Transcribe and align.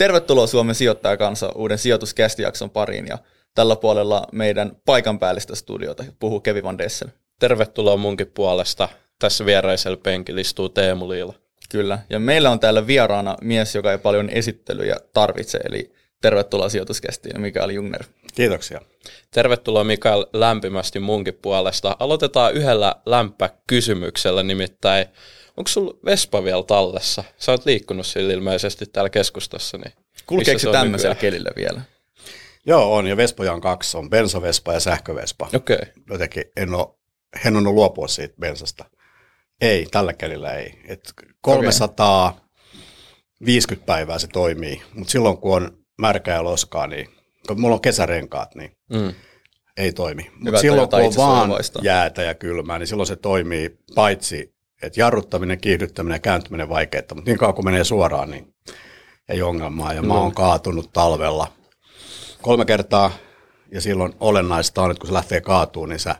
Tervetuloa 0.00 0.46
Suomen 0.46 0.74
sijoittajakansa 0.74 1.52
uuden 1.54 1.78
sijoituskästijakson 1.78 2.70
pariin 2.70 3.06
ja 3.06 3.18
tällä 3.54 3.76
puolella 3.76 4.26
meidän 4.32 4.72
paikan 4.84 5.18
päällistä 5.18 5.54
studiota 5.54 6.04
puhuu 6.18 6.40
Kevin 6.40 6.64
Van 6.64 6.78
Dessel. 6.78 7.08
Tervetuloa 7.38 7.96
munkin 7.96 8.26
puolesta. 8.26 8.88
Tässä 9.18 9.46
vieraisella 9.46 9.96
penkillä 9.96 10.40
istuu 10.40 10.68
Teemu 10.68 11.08
Liila. 11.08 11.34
Kyllä, 11.68 11.98
ja 12.10 12.18
meillä 12.18 12.50
on 12.50 12.60
täällä 12.60 12.86
vieraana 12.86 13.36
mies, 13.42 13.74
joka 13.74 13.92
ei 13.92 13.98
paljon 13.98 14.30
esittelyjä 14.30 14.96
tarvitse, 15.12 15.58
eli 15.64 15.92
tervetuloa 16.22 16.68
sijoituskästiin 16.68 17.40
Mikael 17.40 17.70
Jungner. 17.70 18.04
Kiitoksia. 18.34 18.80
Tervetuloa 19.30 19.84
Mikael 19.84 20.26
lämpimästi 20.32 21.00
munkin 21.00 21.38
puolesta. 21.42 21.96
Aloitetaan 21.98 22.54
yhdellä 22.54 22.94
lämpäkysymyksellä, 23.06 24.42
nimittäin 24.42 25.06
onko 25.60 25.68
sulla 25.68 25.94
Vespa 26.04 26.44
vielä 26.44 26.62
tallessa? 26.62 27.24
Sä 27.38 27.52
oot 27.52 27.66
liikkunut 27.66 28.06
sillä 28.06 28.32
ilmeisesti 28.32 28.86
täällä 28.86 29.10
keskustassa. 29.10 29.78
Niin 29.78 29.92
Kulkeeko 30.26 30.72
tämmöisellä 30.72 31.14
kelillä 31.14 31.50
vielä? 31.56 31.82
Joo, 32.66 32.94
on, 32.94 33.06
ja 33.06 33.16
Vespoja 33.16 33.52
on 33.52 33.60
kaksi. 33.60 33.96
On 33.96 34.10
bensovespa 34.10 34.72
ja 34.72 34.80
sähkövespa. 34.80 35.48
Okei. 35.54 35.76
Okay. 35.76 35.92
Jotenkin 36.10 36.44
en 36.56 36.74
ole, 36.74 36.86
en 37.46 37.56
ole 37.56 37.64
luopua 37.64 38.08
siitä 38.08 38.34
bensasta. 38.40 38.84
Ei, 39.60 39.86
tällä 39.90 40.12
kelillä 40.12 40.54
ei. 40.54 40.80
Et 40.88 41.12
350 41.40 43.74
okay. 43.74 43.86
päivää 43.86 44.18
se 44.18 44.26
toimii, 44.26 44.82
mutta 44.94 45.10
silloin 45.10 45.38
kun 45.38 45.56
on 45.56 45.78
märkää 46.00 46.34
ja 46.34 46.44
loskaa, 46.44 46.86
niin 46.86 47.08
kun 47.46 47.60
mulla 47.60 47.74
on 47.74 47.80
kesärenkaat, 47.80 48.54
niin 48.54 48.76
mm. 48.92 49.14
ei 49.76 49.92
toimi. 49.92 50.30
Mutta 50.34 50.60
silloin 50.60 50.88
kun 50.88 51.00
on 51.00 51.12
vaan 51.16 51.50
jäätä 51.82 52.22
ja 52.22 52.34
kylmää, 52.34 52.78
niin 52.78 52.86
silloin 52.86 53.06
se 53.06 53.16
toimii 53.16 53.78
paitsi, 53.94 54.59
että 54.82 55.00
jarruttaminen, 55.00 55.60
kiihdyttäminen 55.60 56.16
ja 56.16 56.20
kääntyminen 56.20 56.68
vaikeaa, 56.68 57.04
mutta 57.14 57.30
niin 57.30 57.38
kauan 57.38 57.54
kun 57.54 57.64
menee 57.64 57.84
suoraan, 57.84 58.30
niin 58.30 58.54
ei 59.28 59.42
ongelmaa. 59.42 59.92
Ja 59.92 60.02
no. 60.02 60.08
mä 60.08 60.14
oon 60.14 60.34
kaatunut 60.34 60.92
talvella 60.92 61.52
kolme 62.42 62.64
kertaa, 62.64 63.10
ja 63.72 63.80
silloin 63.80 64.14
olennaista 64.20 64.82
on, 64.82 64.90
että 64.90 65.00
kun 65.00 65.08
se 65.08 65.14
lähtee 65.14 65.40
kaatuun, 65.40 65.88
niin 65.88 65.98
sä 65.98 66.16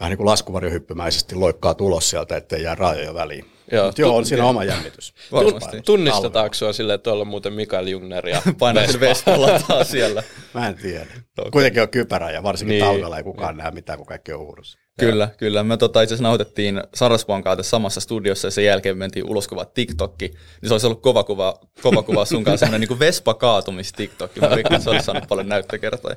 vähän 0.00 0.10
niin 0.10 0.16
kuin 0.16 0.26
laskuvarjohyppymäisesti 0.26 1.34
loikkaa 1.34 1.74
tulos 1.74 2.10
sieltä, 2.10 2.36
ettei 2.36 2.62
jää 2.62 2.74
rajoja 2.74 3.14
väliin. 3.14 3.53
Joo, 3.72 3.86
Mut 3.86 3.98
joo 3.98 4.16
on 4.16 4.26
siinä 4.26 4.44
oma 4.44 4.64
jännitys. 4.64 5.14
Varmasti. 5.32 5.82
Tunnistetaanko 5.82 6.54
sinua 6.54 6.72
silleen, 6.72 6.94
että 6.94 7.12
on 7.12 7.28
muuten 7.28 7.52
Mikael 7.52 7.86
Jungner 7.86 8.28
ja 8.28 8.42
Painat 8.58 9.00
Vespalla 9.00 9.60
taas 9.68 9.90
siellä? 9.90 10.22
Mä 10.54 10.68
en 10.68 10.74
tiedä. 10.74 11.06
Okay. 11.38 11.50
Kuitenkin 11.50 11.82
on 11.82 11.88
kypärä 11.88 12.30
ja 12.30 12.42
varsinkin 12.42 12.72
niin. 12.74 12.84
talvella 12.84 13.16
ei 13.16 13.22
kukaan 13.22 13.56
näe 13.56 13.70
mitään, 13.70 13.98
kun 13.98 14.06
kaikki 14.06 14.32
on 14.32 14.40
uudussa. 14.40 14.78
Kyllä, 15.00 15.28
kyllä. 15.36 15.62
Me 15.62 15.76
tota, 15.76 16.02
itse 16.02 16.14
asiassa 16.14 16.28
nautettiin 16.28 16.82
Sarasvuon 16.94 17.42
kanssa 17.42 17.70
samassa 17.70 18.00
studiossa 18.00 18.46
ja 18.46 18.50
sen 18.50 18.64
jälkeen 18.64 18.98
mentiin 18.98 19.30
ulos 19.30 19.48
kuva 19.48 19.64
TikTokki. 19.64 20.28
Niin 20.28 20.68
se 20.68 20.74
olisi 20.74 20.86
ollut 20.86 21.02
kova 21.02 21.24
kuva, 21.24 21.58
kova 21.82 22.02
kuva 22.02 22.24
sun 22.24 22.44
kanssa, 22.44 22.66
semmoinen 22.66 22.88
niin 22.88 22.98
Vespa 22.98 23.34
kaatumis 23.34 23.92
TikTokki. 23.92 24.40
Mä 24.40 24.48
rikkaan, 24.48 24.82
se 24.82 24.90
olisi 24.90 25.04
saanut 25.04 25.28
paljon 25.28 25.48
näyttökertoja. 25.48 26.16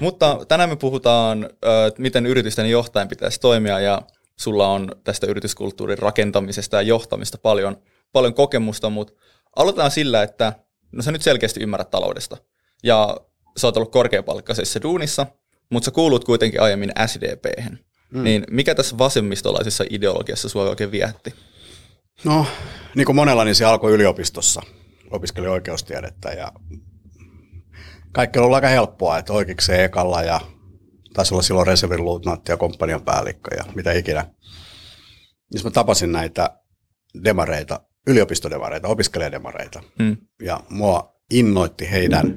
Mutta 0.00 0.38
tänään 0.48 0.68
me 0.68 0.76
puhutaan, 0.76 1.50
miten 1.98 2.26
yritysten 2.26 2.70
johtajan 2.70 3.08
pitäisi 3.08 3.40
toimia 3.40 3.80
ja 3.80 4.02
sulla 4.42 4.68
on 4.68 4.88
tästä 5.04 5.26
yrityskulttuurin 5.26 5.98
rakentamisesta 5.98 6.76
ja 6.76 6.82
johtamista 6.82 7.38
paljon, 7.38 7.76
paljon 8.12 8.34
kokemusta, 8.34 8.90
mutta 8.90 9.12
aloitetaan 9.56 9.90
sillä, 9.90 10.22
että 10.22 10.52
no 10.92 11.02
sä 11.02 11.12
nyt 11.12 11.22
selkeästi 11.22 11.62
ymmärrät 11.62 11.90
taloudesta 11.90 12.36
ja 12.82 13.16
sä 13.56 13.66
oot 13.66 13.76
ollut 13.76 13.92
korkeapalkkaisessa 13.92 14.82
duunissa, 14.82 15.26
mutta 15.70 15.84
sä 15.84 15.90
kuulut 15.90 16.24
kuitenkin 16.24 16.60
aiemmin 16.60 16.92
sdp 17.06 17.44
mm. 18.10 18.24
Niin 18.24 18.44
mikä 18.50 18.74
tässä 18.74 18.98
vasemmistolaisessa 18.98 19.84
ideologiassa 19.90 20.48
sua 20.48 20.62
oikein 20.62 20.90
viehätti? 20.90 21.34
No, 22.24 22.46
niin 22.94 23.06
kuin 23.06 23.16
monella, 23.16 23.44
niin 23.44 23.54
se 23.54 23.64
alkoi 23.64 23.92
yliopistossa. 23.92 24.62
Opiskeli 25.10 25.46
oikeustiedettä 25.46 26.28
ja 26.28 26.52
kaikki 28.12 28.38
on 28.38 28.44
ollut 28.44 28.54
aika 28.54 28.68
helppoa, 28.68 29.18
että 29.18 29.32
oikeikseen 29.32 29.84
ekalla 29.84 30.22
ja 30.22 30.40
taisi 31.12 31.34
olla 31.34 31.42
silloin 31.42 31.66
reservin 31.66 32.04
luutnantti 32.04 32.52
ja 32.52 32.56
komppanian 32.56 33.02
päällikkö 33.02 33.54
ja 33.56 33.64
mitä 33.74 33.92
ikinä. 33.92 34.26
Jos 35.50 35.64
mä 35.64 35.70
tapasin 35.70 36.12
näitä 36.12 36.58
demareita, 37.24 37.80
yliopistodemareita, 38.06 38.88
opiskelijademareita, 38.88 39.82
hmm. 39.98 40.16
ja 40.42 40.60
mua 40.68 41.16
innoitti 41.30 41.90
heidän 41.90 42.36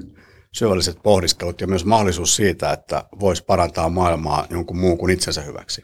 syvälliset 0.53 0.97
pohdiskelut 1.03 1.61
ja 1.61 1.67
myös 1.67 1.85
mahdollisuus 1.85 2.35
siitä, 2.35 2.71
että 2.71 3.05
voisi 3.19 3.43
parantaa 3.43 3.89
maailmaa 3.89 4.47
jonkun 4.49 4.77
muun 4.77 4.97
kuin 4.97 5.11
itsensä 5.11 5.41
hyväksi. 5.41 5.83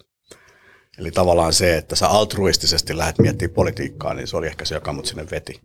Eli 0.98 1.12
tavallaan 1.12 1.54
se, 1.54 1.78
että 1.78 1.96
sä 1.96 2.08
altruistisesti 2.08 2.98
lähdet 2.98 3.20
miettimään 3.20 3.54
politiikkaa, 3.54 4.14
niin 4.14 4.28
se 4.28 4.38
oli 4.38 4.48
ehkä 4.48 4.66
se, 4.66 4.76
joka 4.76 4.94
mut 4.94 5.06
sinne 5.06 5.26
veti. 5.32 5.62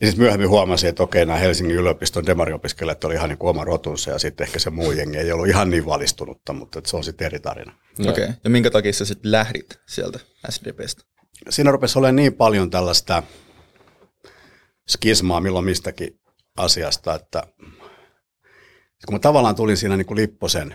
Ja 0.00 0.06
sitten 0.06 0.22
myöhemmin 0.22 0.48
huomasin, 0.48 0.88
että 0.88 1.02
okei, 1.02 1.26
nämä 1.26 1.38
Helsingin 1.38 1.76
yliopiston 1.76 2.26
demariopiskelijat 2.26 3.04
oli 3.04 3.14
ihan 3.14 3.28
niin 3.28 3.38
kuin 3.38 3.50
oma 3.50 3.64
rotunsa 3.64 4.10
ja 4.10 4.18
sitten 4.18 4.46
ehkä 4.46 4.58
se 4.58 4.70
muu 4.70 4.92
jengi 4.92 5.18
ei 5.18 5.32
ollut 5.32 5.48
ihan 5.48 5.70
niin 5.70 5.86
valistunutta, 5.86 6.52
mutta 6.52 6.80
se 6.84 6.96
on 6.96 7.04
sitten 7.04 7.26
eri 7.26 7.40
tarina. 7.40 7.72
Okei, 8.00 8.10
okay. 8.10 8.34
ja 8.44 8.50
minkä 8.50 8.70
takia 8.70 8.92
sä 8.92 9.04
sitten 9.04 9.32
lähdit 9.32 9.80
sieltä 9.88 10.18
SDPstä? 10.50 11.02
Siinä 11.50 11.70
rupesi 11.70 11.98
olemaan 11.98 12.16
niin 12.16 12.34
paljon 12.34 12.70
tällaista 12.70 13.22
skismaa 14.88 15.40
milloin 15.40 15.64
mistäkin 15.64 16.20
asiasta, 16.56 17.14
että 17.14 17.42
kun 19.06 19.14
mä 19.14 19.18
tavallaan 19.18 19.54
tulin 19.54 19.76
siinä 19.76 19.96
niin 19.96 20.06
kuin 20.06 20.18
Lipposen 20.18 20.74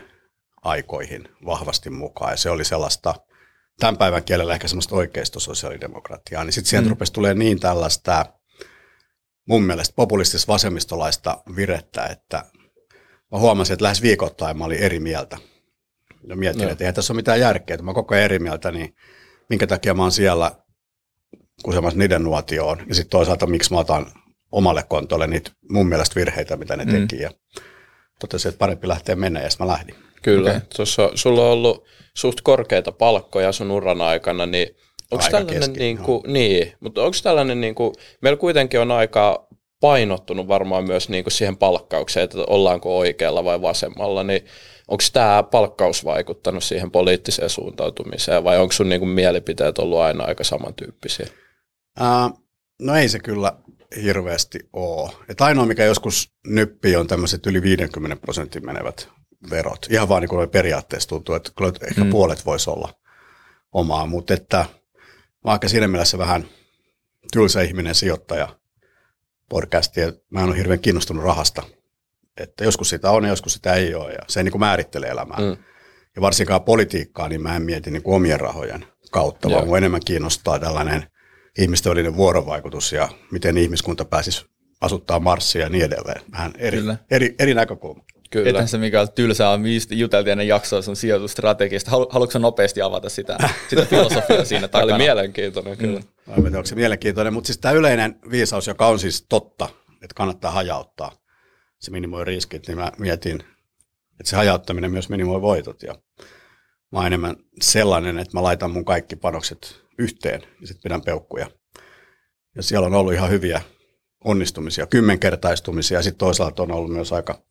aikoihin 0.64 1.30
vahvasti 1.46 1.90
mukaan 1.90 2.32
ja 2.32 2.38
se 2.38 2.50
oli 2.50 2.66
sellaista 2.66 3.16
tämän 3.80 3.98
päivän 3.98 4.24
kielellä 4.24 4.54
ehkä 4.54 4.68
semmoista 4.68 4.96
oikeistososiaalidemokratiaa, 4.96 6.44
niin 6.44 6.54
sitten 6.54 6.70
sieltä 6.70 6.86
mm. 6.86 6.90
rupesi 6.90 7.14
tulee 7.14 7.34
niin 7.34 7.60
tällaista 7.60 8.26
mun 9.46 9.64
mielestä 9.64 9.96
populistista 9.96 10.54
vasemmistolaista 10.54 11.44
virettä, 11.56 12.06
että 12.06 12.44
mä 13.32 13.40
huomasin, 13.40 13.74
että 13.74 13.84
lähes 13.84 14.02
viikoittain 14.02 14.58
mä 14.58 14.66
olin 14.66 14.80
eri 14.80 15.00
mieltä. 15.00 15.38
Ja 16.28 16.36
mietin, 16.36 16.62
no. 16.62 16.70
että 16.70 16.86
ei 16.86 16.94
tässä 16.94 17.14
ole 17.14 17.16
mitään 17.16 17.40
järkeä, 17.40 17.74
että 17.74 17.84
mä 17.84 17.94
koko 17.94 18.16
ajan 18.16 18.26
eri 18.26 18.40
mieltä, 18.40 18.72
niin 18.72 18.96
minkä 19.50 19.68
takia 19.68 19.94
mä 19.94 20.02
oon 20.02 20.12
siellä 20.12 20.52
kusemassa 21.64 22.00
niiden 22.00 22.24
nuotioon. 22.24 22.80
Ja 22.88 22.96
sitten 22.96 23.10
toisaalta, 23.10 23.48
miksi 23.48 23.74
mä 23.74 23.80
otan 23.80 24.06
omalle 24.52 24.84
kontolle 24.84 25.28
niitä 25.28 25.52
mun 25.70 25.88
mielestä 25.88 26.16
virheitä, 26.16 26.58
mitä 26.58 26.76
ne 26.76 26.86
mm. 26.86 26.92
teki. 26.92 27.22
Ja 27.22 27.32
totesin, 28.20 28.50
että 28.50 28.60
parempi 28.60 28.88
lähteä 28.88 29.16
mennä 29.16 29.42
ja 29.42 29.50
mä 29.60 29.68
lähdin. 29.68 29.96
Kyllä. 30.22 30.50
Okay. 30.50 30.62
Tuossa 30.76 31.12
sulla 31.16 31.42
on 31.42 31.52
ollut 31.52 31.88
suht 32.14 32.42
korkeita 32.42 32.92
palkkoja 32.92 33.52
sun 33.52 33.72
uran 33.72 34.02
aikana, 34.02 34.46
niin 34.46 34.68
Onko 35.12 35.26
tällainen, 35.32 35.60
kesken, 35.60 35.74
niin, 35.74 35.98
kuin, 35.98 36.22
no. 36.26 36.34
niin, 36.34 36.74
mutta 36.80 37.04
onko 37.04 37.18
tällainen, 37.24 37.62
niin 37.62 37.76
kuin, 37.76 37.94
meillä 38.22 38.38
kuitenkin 38.38 38.80
on 38.80 38.92
aika 38.92 39.48
painottunut 39.80 40.48
varmaan 40.48 40.84
myös 40.84 41.10
niin 41.10 41.24
kuin 41.24 41.32
siihen 41.32 41.58
palkkaukseen, 41.58 42.24
että 42.24 42.38
ollaanko 42.48 42.98
oikealla 42.98 43.44
vai 43.44 43.62
vasemmalla, 43.62 44.24
niin 44.24 44.46
onko 44.88 45.04
tämä 45.14 45.44
palkkaus 45.44 46.06
vaikuttanut 46.06 46.64
siihen 46.64 46.92
poliittiseen 46.92 47.50
suuntautumiseen 47.50 48.44
vai 48.44 48.60
onko 48.60 48.72
sun 48.72 48.90
niin 48.90 49.00
kuin 49.00 49.10
mielipiteet 49.10 49.80
ollut 49.80 50.00
aina 50.00 50.24
aika 50.24 50.44
samantyyppisiä? 50.44 51.28
Ää, 52.00 52.30
no 52.82 52.96
ei 52.96 53.10
se 53.10 53.20
kyllä 53.20 53.54
hirveästi 54.04 54.60
ole. 54.74 55.12
Et 55.30 55.42
ainoa, 55.42 55.66
mikä 55.66 55.86
joskus 55.86 56.32
nyppii, 56.48 56.96
on 56.96 57.08
tämmöiset 57.08 57.46
yli 57.46 57.62
50 57.62 58.16
prosentin 58.16 58.66
menevät 58.66 59.10
verot. 59.50 59.88
Ihan 59.90 60.10
vaan 60.10 60.22
niin 60.22 60.30
kuin 60.30 60.50
periaatteessa 60.50 61.10
tuntuu, 61.10 61.36
että 61.36 61.52
kyllä 61.58 61.72
ehkä 61.88 62.04
mm. 62.04 62.10
puolet 62.10 62.46
voisi 62.46 62.70
olla 62.70 62.94
omaa, 63.72 64.06
mutta 64.06 64.34
että– 64.34 64.66
mä 65.46 65.52
aika 65.52 65.70
siinä 65.70 65.88
mielessä 65.88 66.18
vähän 66.18 66.46
tylsä 67.34 67.62
ihminen 67.62 67.96
sijoittaja 67.96 68.60
podcasti, 69.50 70.02
ja 70.02 70.14
mä 70.30 70.40
en 70.42 70.48
ole 70.48 70.58
hirveän 70.58 70.80
kiinnostunut 70.80 71.24
rahasta. 71.24 71.64
Että 72.38 72.64
joskus 72.64 72.90
sitä 72.90 73.12
on 73.12 73.24
ja 73.24 73.30
joskus 73.30 73.54
sitä 73.54 73.74
ei 73.74 73.96
ole, 73.96 74.14
ja 74.14 74.20
se 74.28 74.40
ei 74.40 74.44
niin 74.44 74.52
kuin 74.52 74.60
määrittele 74.60 75.08
elämää. 75.08 75.38
Mm. 75.38 75.58
Ja 76.16 76.22
varsinkaan 76.22 76.64
politiikkaa, 76.64 77.30
niin 77.30 77.42
mä 77.42 77.56
en 77.56 77.62
mieti 77.62 77.92
niin 77.92 78.04
kuin 78.04 78.16
omien 78.16 78.40
rahojen 78.40 78.86
kautta, 79.12 79.50
vaan 79.50 79.66
mua 79.66 79.78
enemmän 79.78 80.02
kiinnostaa 80.06 80.60
tällainen 80.60 81.08
ihmisten 81.58 81.90
välinen 81.90 82.16
vuorovaikutus 82.16 82.92
ja 82.92 83.10
miten 83.32 83.58
ihmiskunta 83.58 84.06
pääsisi 84.06 84.46
asuttaa 84.82 85.20
Marsia 85.20 85.62
ja 85.62 85.70
niin 85.70 85.84
edelleen. 85.84 86.22
Vähän 86.32 86.54
eri, 86.58 86.80
eri, 87.12 87.36
eri 87.40 87.54
näkökulma. 87.54 88.04
Kyllä. 88.36 88.50
Ethän 88.50 88.68
se 88.68 88.78
mikä 88.78 89.02
on 89.02 89.08
tylsää 89.16 89.50
on, 89.50 89.64
juteltiin 89.90 90.32
ennen 90.32 90.48
jaksoa 90.48 90.82
sun 90.82 90.96
sijoitustrategiasta. 90.96 91.92
Haluatko 91.92 92.40
nopeasti 92.40 92.82
avata 92.82 93.10
sitä, 93.10 93.38
sitä 93.70 93.86
filosofiaa 93.86 94.46
siinä 94.46 94.68
takana? 94.68 94.88
Tämä 94.88 94.96
oli 94.96 95.04
mielenkiintoinen 95.04 95.78
kyllä. 95.78 96.00
Mm. 96.00 96.44
Mä 96.44 96.58
onko 96.58 96.66
se 96.66 96.76
mielenkiintoinen, 96.76 97.34
mutta 97.34 97.48
siis 97.48 97.58
tämä 97.58 97.74
yleinen 97.74 98.20
viisaus, 98.32 98.68
joka 98.68 98.88
on 98.88 99.00
siis 99.00 99.26
totta, 99.30 99.70
että 99.94 100.14
kannattaa 100.16 100.52
hajauttaa, 100.52 101.12
se 101.80 101.92
minimoi 101.92 102.26
riskit, 102.26 102.68
niin 102.68 102.78
mä 102.78 102.92
mietin, 102.98 103.36
että 104.20 104.30
se 104.30 104.36
hajauttaminen 104.36 104.92
myös 104.92 105.10
minimoi 105.10 105.42
voitot. 105.42 105.84
Ja 105.84 105.96
mä 106.92 107.00
oon 107.00 107.08
enemmän 107.08 107.36
sellainen, 107.62 108.20
että 108.20 108.38
mä 108.38 108.44
laitan 108.44 108.72
mun 108.72 108.86
kaikki 108.86 109.16
panokset 109.16 109.82
yhteen 110.00 110.42
ja 110.62 110.68
sitten 110.68 110.84
pidän 110.84 111.02
peukkuja. 111.02 111.48
Ja 112.56 112.64
siellä 112.64 112.88
on 112.88 112.94
ollut 112.94 113.14
ihan 113.14 113.30
hyviä 113.30 113.62
onnistumisia, 114.24 114.88
kymmenkertaistumisia 114.88 116.00
ja 116.00 116.04
sitten 116.04 116.20
toisaalta 116.20 116.64
on 116.64 116.72
ollut 116.72 116.92
myös 116.92 117.14
aika 117.14 117.46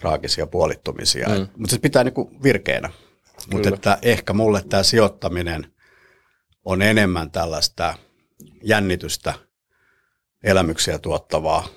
traagisia 0.00 0.46
puolittumisia. 0.46 1.28
Mm. 1.28 1.48
Mutta 1.56 1.74
se 1.74 1.80
pitää 1.80 2.04
niinku 2.04 2.30
virkeänä. 2.42 2.90
Mutta 3.52 3.68
että 3.68 3.98
ehkä 4.02 4.32
mulle 4.32 4.64
tämä 4.68 4.82
sijoittaminen 4.82 5.72
on 6.64 6.82
enemmän 6.82 7.30
tällaista 7.30 7.94
jännitystä, 8.62 9.34
elämyksiä 10.44 10.98
tuottavaa 10.98 11.68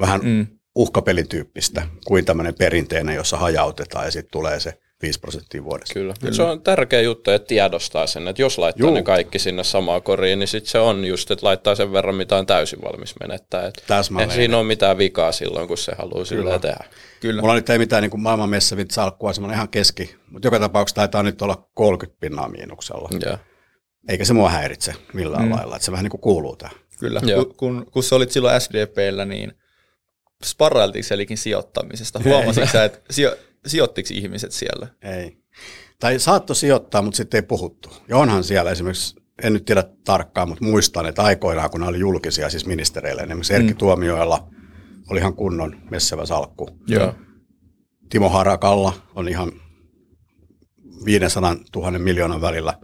Vähän 0.00 0.20
mm. 0.24 0.46
uhkapelityyppistä 0.74 1.86
kuin 2.04 2.24
tämmöinen 2.24 2.54
perinteinen, 2.54 3.14
jossa 3.14 3.36
hajautetaan 3.36 4.04
ja 4.04 4.10
sitten 4.10 4.30
tulee 4.32 4.60
se 4.60 4.80
5 5.02 5.20
prosenttia 5.20 5.64
vuodessa. 5.64 5.94
Kyllä. 5.94 6.14
Kyllä. 6.20 6.34
Se 6.34 6.42
on 6.42 6.62
tärkeä 6.62 7.00
juttu, 7.00 7.30
että 7.30 7.46
tiedostaa 7.46 8.06
sen, 8.06 8.28
että 8.28 8.42
jos 8.42 8.58
laittaa 8.58 8.86
Juu. 8.86 8.94
ne 8.94 9.02
kaikki 9.02 9.38
sinne 9.38 9.64
samaan 9.64 10.02
koriin, 10.02 10.38
niin 10.38 10.48
sitten 10.48 10.70
se 10.70 10.78
on 10.78 11.04
just, 11.04 11.30
että 11.30 11.46
laittaa 11.46 11.74
sen 11.74 11.92
verran, 11.92 12.14
mitä 12.14 12.36
on 12.36 12.46
täysin 12.46 12.82
valmis 12.82 13.14
menettää. 13.20 13.62
Ei 14.20 14.30
siinä 14.30 14.56
ole 14.56 14.66
mitään 14.66 14.98
vikaa 14.98 15.32
silloin, 15.32 15.68
kun 15.68 15.78
se 15.78 15.92
haluaa 15.98 16.24
sillä 16.24 16.58
tehdä. 16.58 16.84
Kyllä. 17.20 17.40
Mulla 17.40 17.54
nyt 17.54 17.70
ei 17.70 17.78
mitään 17.78 18.02
niin 18.02 18.20
maailman 18.20 18.50
messavit 18.50 18.90
salkkua, 18.90 19.32
semmoinen 19.32 19.56
ihan 19.56 19.68
keski, 19.68 20.16
mutta 20.30 20.46
joka 20.46 20.60
tapauksessa 20.60 20.96
taitaa 20.96 21.22
nyt 21.22 21.42
olla 21.42 21.68
30 21.74 22.20
pinnaa 22.20 22.48
miinuksella. 22.48 23.08
Ja. 23.24 23.38
Eikä 24.08 24.24
se 24.24 24.32
mua 24.32 24.50
häiritse 24.50 24.94
millään 25.12 25.44
mm. 25.44 25.54
lailla, 25.54 25.76
että 25.76 25.86
se 25.86 25.92
vähän 25.92 26.04
niin 26.04 26.10
kuin 26.10 26.20
kuuluu 26.20 26.56
tähän. 26.56 26.76
Kyllä, 26.98 27.20
kun, 27.20 27.54
kun, 27.56 27.86
kun 27.92 28.02
sä 28.02 28.16
olit 28.16 28.30
silloin 28.30 28.60
SDPllä, 28.60 29.24
niin 29.24 29.52
sparrailtiinko 30.44 31.14
elikin 31.14 31.38
sijoittamisesta? 31.38 32.20
Huomasitko 32.24 32.70
sä, 32.72 32.84
että 32.84 33.00
sijo, 33.10 33.36
sijoittiko 33.66 34.08
ihmiset 34.12 34.52
siellä? 34.52 34.88
Ei. 35.02 35.38
Tai 36.00 36.18
saatto 36.18 36.54
sijoittaa, 36.54 37.02
mutta 37.02 37.16
sitten 37.16 37.38
ei 37.38 37.42
puhuttu. 37.42 37.90
Ja 38.08 38.16
onhan 38.16 38.44
siellä 38.44 38.70
esimerkiksi, 38.70 39.16
en 39.42 39.52
nyt 39.52 39.64
tiedä 39.64 39.84
tarkkaan, 40.04 40.48
mutta 40.48 40.64
muistan, 40.64 41.06
että 41.06 41.22
aikoinaan, 41.22 41.70
kun 41.70 41.80
ne 41.80 41.86
oli 41.86 41.98
julkisia 41.98 42.50
siis 42.50 42.66
ministereille, 42.66 43.22
niin 43.22 43.30
esimerkiksi 43.30 43.54
Erkki 43.54 43.72
mm. 43.72 43.78
Tuomioilla 43.78 44.48
oli 45.10 45.18
ihan 45.18 45.34
kunnon 45.34 45.76
messevä 45.90 46.26
salkku. 46.26 46.68
Joo. 46.88 47.14
Timo 48.08 48.28
Harakalla 48.28 48.92
on 49.14 49.28
ihan 49.28 49.52
500 51.04 51.56
000 51.76 51.98
miljoonan 51.98 52.40
välillä 52.40 52.74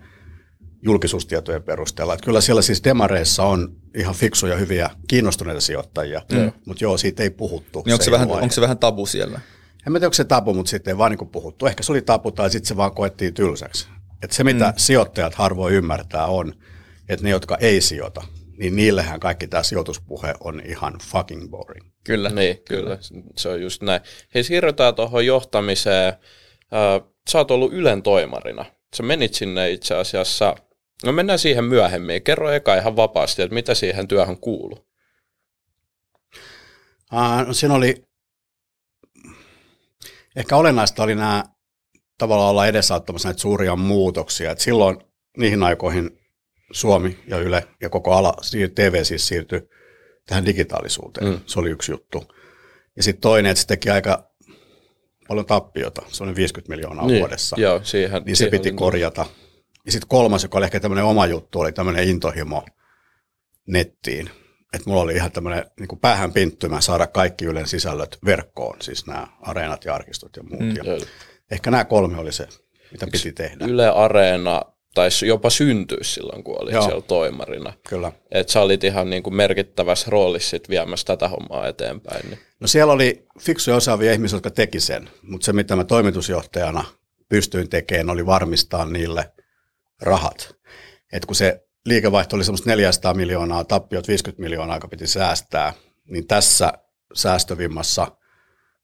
julkisuustietojen 0.83 1.63
perusteella. 1.63 2.15
Että 2.15 2.25
kyllä 2.25 2.41
siellä 2.41 2.63
siis 2.63 2.85
demareissa 2.85 3.43
on 3.43 3.77
ihan 3.97 4.15
fiksuja, 4.15 4.57
hyviä, 4.57 4.91
kiinnostuneita 5.09 5.61
sijoittajia, 5.61 6.23
mm. 6.33 6.53
mutta 6.67 6.85
joo, 6.85 6.99
siitä 6.99 7.23
ei 7.23 7.31
puhuttu. 7.31 7.83
Niin 7.87 7.93
onko, 7.93 8.03
se, 8.03 8.05
se 8.05 8.11
vähän, 8.11 8.31
onko 8.31 8.51
se 8.51 8.61
vähän 8.61 8.79
tabu 8.79 9.07
siellä? 9.07 9.41
En 9.87 9.93
mä 9.93 9.99
tiedä, 9.99 10.07
onko 10.07 10.15
se 10.15 10.25
tabu, 10.25 10.55
mutta 10.55 10.71
sitten 10.71 10.93
ei 10.93 10.99
vaan 10.99 11.13
niin 11.13 11.29
puhuttu. 11.29 11.67
Ehkä 11.67 11.83
se 11.83 11.93
oli 11.93 12.03
tabu 12.03 12.33
tai 12.33 12.51
sitten 12.51 12.69
se 12.69 12.77
vaan 12.77 12.95
koettiin 12.95 13.35
tylsäksi. 13.35 13.89
Että 14.23 14.37
se, 14.37 14.45
mitä 14.45 14.65
mm. 14.65 14.75
sijoittajat 14.77 15.35
harvoin 15.35 15.75
ymmärtää 15.75 16.27
on, 16.27 16.55
että 17.09 17.25
ne, 17.25 17.31
jotka 17.31 17.57
ei 17.61 17.81
sijoita, 17.81 18.23
niin 18.59 18.77
niillehän 18.77 19.21
kaikki 19.21 19.49
tämä 19.49 19.63
sijoituspuhe 19.63 20.35
on 20.41 20.63
ihan 20.65 20.95
fucking 21.03 21.51
boring. 21.51 21.87
Kyllä. 22.05 22.31
Niin, 22.31 22.59
kyllä. 22.69 22.99
Se 23.37 23.49
on 23.49 23.63
just 23.63 23.83
näin. 23.83 24.01
Hei, 24.35 24.45
siirrytään 24.45 24.95
tuohon 24.95 25.27
johtamiseen. 25.27 26.13
Sä 27.31 27.39
oot 27.39 27.51
ollut 27.51 27.73
Ylen 27.73 28.03
toimarina. 28.03 28.65
Sä 28.97 29.03
menit 29.03 29.35
sinne 29.35 29.71
itse 29.71 29.95
asiassa, 29.95 30.55
no 31.05 31.13
mennään 31.13 31.39
siihen 31.39 31.65
myöhemmin. 31.65 32.23
Kerro 32.23 32.51
eka 32.51 32.75
ihan 32.75 32.97
vapaasti, 32.97 33.43
että 33.43 33.55
mitä 33.55 33.75
siihen 33.75 34.09
työhön 34.09 34.39
kuuluu. 34.39 34.87
Uh, 37.13 37.47
no 37.47 37.53
siinä 37.53 37.75
oli 37.75 38.05
Ehkä 40.37 40.57
olennaista 40.57 41.03
oli 41.03 41.15
nämä 41.15 41.45
tavallaan 42.19 42.51
olla 42.51 42.67
edesauttamassa 42.67 43.29
näitä 43.29 43.41
suuria 43.41 43.77
muutoksia. 43.77 44.51
Et 44.51 44.59
silloin 44.59 44.99
niihin 45.37 45.63
aikoihin 45.63 46.11
Suomi 46.73 47.19
ja 47.27 47.39
Yle 47.39 47.69
ja 47.81 47.91
koko 47.91 48.13
ala, 48.13 48.35
TV 48.75 49.05
siis 49.05 49.29
siirtyi 49.29 49.69
tähän 50.27 50.47
digitaalisuuteen. 50.47 51.27
Mm. 51.27 51.41
Se 51.47 51.61
oli 51.61 51.71
yksi 51.71 51.93
juttu. 51.93 52.25
Ja 52.97 53.03
sitten 53.03 53.21
toinen, 53.21 53.51
että 53.51 53.61
se 53.61 53.67
teki 53.67 53.91
aika 53.91 54.33
paljon 55.29 55.47
tappiota. 55.47 56.03
Se 56.09 56.25
oli 56.25 56.37
50 56.37 56.73
miljoonaa 56.73 57.07
niin, 57.07 57.19
vuodessa. 57.19 57.57
Joo, 57.59 57.81
siihen, 57.85 58.23
niin 58.25 58.37
se 58.37 58.39
siihen 58.39 58.61
piti 58.61 58.73
korjata. 58.73 59.27
Ja 59.87 59.93
sitten 59.93 60.09
kolmas, 60.09 60.43
joka 60.43 60.59
oli 60.59 60.65
ehkä 60.65 60.81
tämmöinen 60.81 61.05
oma 61.05 61.27
juttu, 61.27 61.61
oli 61.61 61.73
tämmöinen 61.73 62.09
intohimo 62.09 62.65
nettiin 63.67 64.31
että 64.75 64.91
mulla 64.91 65.03
oli 65.03 65.15
ihan 65.15 65.33
tämmöinen 65.33 65.65
niin 65.81 65.99
päähän 66.01 66.33
pinttymä 66.33 66.81
saada 66.81 67.07
kaikki 67.07 67.45
Ylen 67.45 67.69
sisällöt 67.69 68.19
verkkoon, 68.25 68.83
siis 68.83 69.07
nämä 69.07 69.27
areenat 69.41 69.85
ja 69.85 69.95
arkistot 69.95 70.37
ja 70.37 70.43
muut. 70.43 70.61
Mm. 70.61 70.77
Ja 70.77 71.07
ehkä 71.51 71.71
nämä 71.71 71.85
kolme 71.85 72.19
oli 72.19 72.33
se, 72.33 72.49
mitä 72.93 73.07
Yksi 73.07 73.29
piti 73.29 73.33
tehdä. 73.33 73.67
Yle 73.67 73.89
Areena 73.89 74.63
taisi 74.95 75.27
jopa 75.27 75.51
syntyä 75.51 75.99
silloin, 76.03 76.45
kun 76.45 76.63
olit 76.63 76.75
Joo. 76.75 76.83
siellä 76.83 77.03
toimarina. 77.03 77.73
Kyllä. 77.89 78.13
Että 78.31 78.53
sä 78.53 78.61
olit 78.61 78.85
ihan 78.85 79.11
niin 79.11 79.23
kuin 79.23 79.35
merkittävässä 79.35 80.11
roolissa 80.11 80.51
sit 80.51 80.69
viemässä 80.69 81.07
tätä 81.07 81.29
hommaa 81.29 81.69
eteenpäin. 81.69 82.31
Niin. 82.31 82.39
No 82.61 82.67
siellä 82.67 82.93
oli 82.93 83.27
fiksuja 83.41 83.77
osaavia 83.77 84.13
ihmisiä, 84.13 84.37
jotka 84.37 84.51
teki 84.51 84.81
sen, 84.81 85.11
mutta 85.23 85.45
se 85.45 85.53
mitä 85.53 85.77
mä 85.77 85.85
toimitusjohtajana 85.85 86.85
pystyin 87.29 87.69
tekemään 87.69 88.11
oli 88.11 88.27
varmistaa 88.27 88.87
niille 88.87 89.33
rahat. 90.03 90.55
Et 91.13 91.27
kun 91.27 91.37
se 91.37 91.65
liikevaihto 91.87 92.37
oli 92.37 92.45
semmoista 92.45 92.71
400 92.71 93.15
miljoonaa, 93.15 93.65
tappiot 93.65 94.09
50 94.09 94.43
miljoonaa, 94.43 94.77
joka 94.77 94.89
piti 94.89 95.07
säästää, 95.07 95.73
niin 96.09 96.27
tässä 96.27 96.73
säästövimmassa 97.15 98.17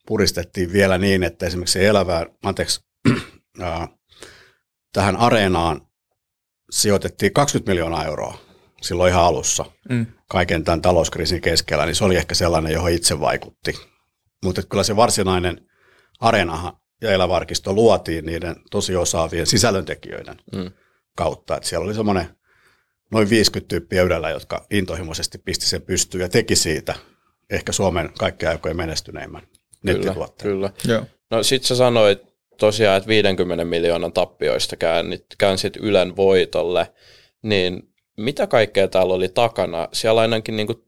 puristettiin 0.07 0.73
vielä 0.73 0.99
niin, 0.99 1.23
että 1.23 1.47
esimerkiksi 1.47 1.85
elävään, 1.85 2.27
anteeksi, 2.45 2.81
tähän 4.93 5.17
areenaan 5.17 5.81
sijoitettiin 6.71 7.33
20 7.33 7.71
miljoonaa 7.71 8.05
euroa 8.05 8.49
silloin 8.83 9.11
ihan 9.11 9.25
alussa, 9.25 9.65
mm. 9.89 10.07
kaiken 10.31 10.65
tämän 10.65 10.83
talouskriisin 10.83 11.41
keskellä, 11.41 11.87
niin 11.87 11.95
se 11.95 12.05
oli 12.05 12.17
ehkä 12.17 12.35
sellainen, 12.35 12.73
johon 12.73 12.91
itse 12.91 13.21
vaikutti. 13.21 13.75
Mutta 14.45 14.63
kyllä 14.63 14.83
se 14.83 14.97
varsinainen 14.97 15.61
areenahan 16.21 16.73
ja 17.03 17.11
elävarkisto 17.11 17.73
luotiin 17.73 18.27
niiden 18.27 18.57
tosi 18.71 18.97
osaavien 18.97 19.47
sisällöntekijöiden 19.47 20.37
mm. 20.53 20.71
kautta. 21.17 21.57
että 21.57 21.69
siellä 21.69 21.85
oli 21.85 21.95
semmoinen 21.95 22.39
noin 23.11 23.31
50 23.31 23.69
tyyppiä 23.69 24.03
ydellä, 24.03 24.31
jotka 24.31 24.67
intohimoisesti 24.71 25.39
pisti 25.39 25.67
sen 25.67 25.83
pystyyn 25.83 26.23
ja 26.23 26.29
teki 26.29 26.57
siitä 26.57 26.95
ehkä 27.51 27.73
Suomen 27.73 28.11
kaikkien 28.19 28.53
aikojen 28.53 28.77
menestyneimmän 28.77 29.43
nettituotteen. 29.83 30.51
Kyllä, 30.51 30.73
kyllä. 30.83 31.07
No 31.31 31.43
sit 31.43 31.65
sä 31.65 31.77
sanoit 31.77 32.23
tosiaan, 32.59 32.97
että 32.97 33.09
50 33.09 33.65
miljoonan 33.65 34.13
tappioista 34.13 34.77
käännit, 34.77 35.25
käänsit 35.39 35.77
Ylen 35.77 36.17
voitolle, 36.17 36.93
niin 37.43 37.83
mitä 38.17 38.47
kaikkea 38.47 38.89
täällä 38.89 39.15
oli 39.15 39.29
takana? 39.29 39.89
Siellä 39.93 40.21
ainakin 40.21 40.57
niin 40.57 40.67
kuin 40.67 40.85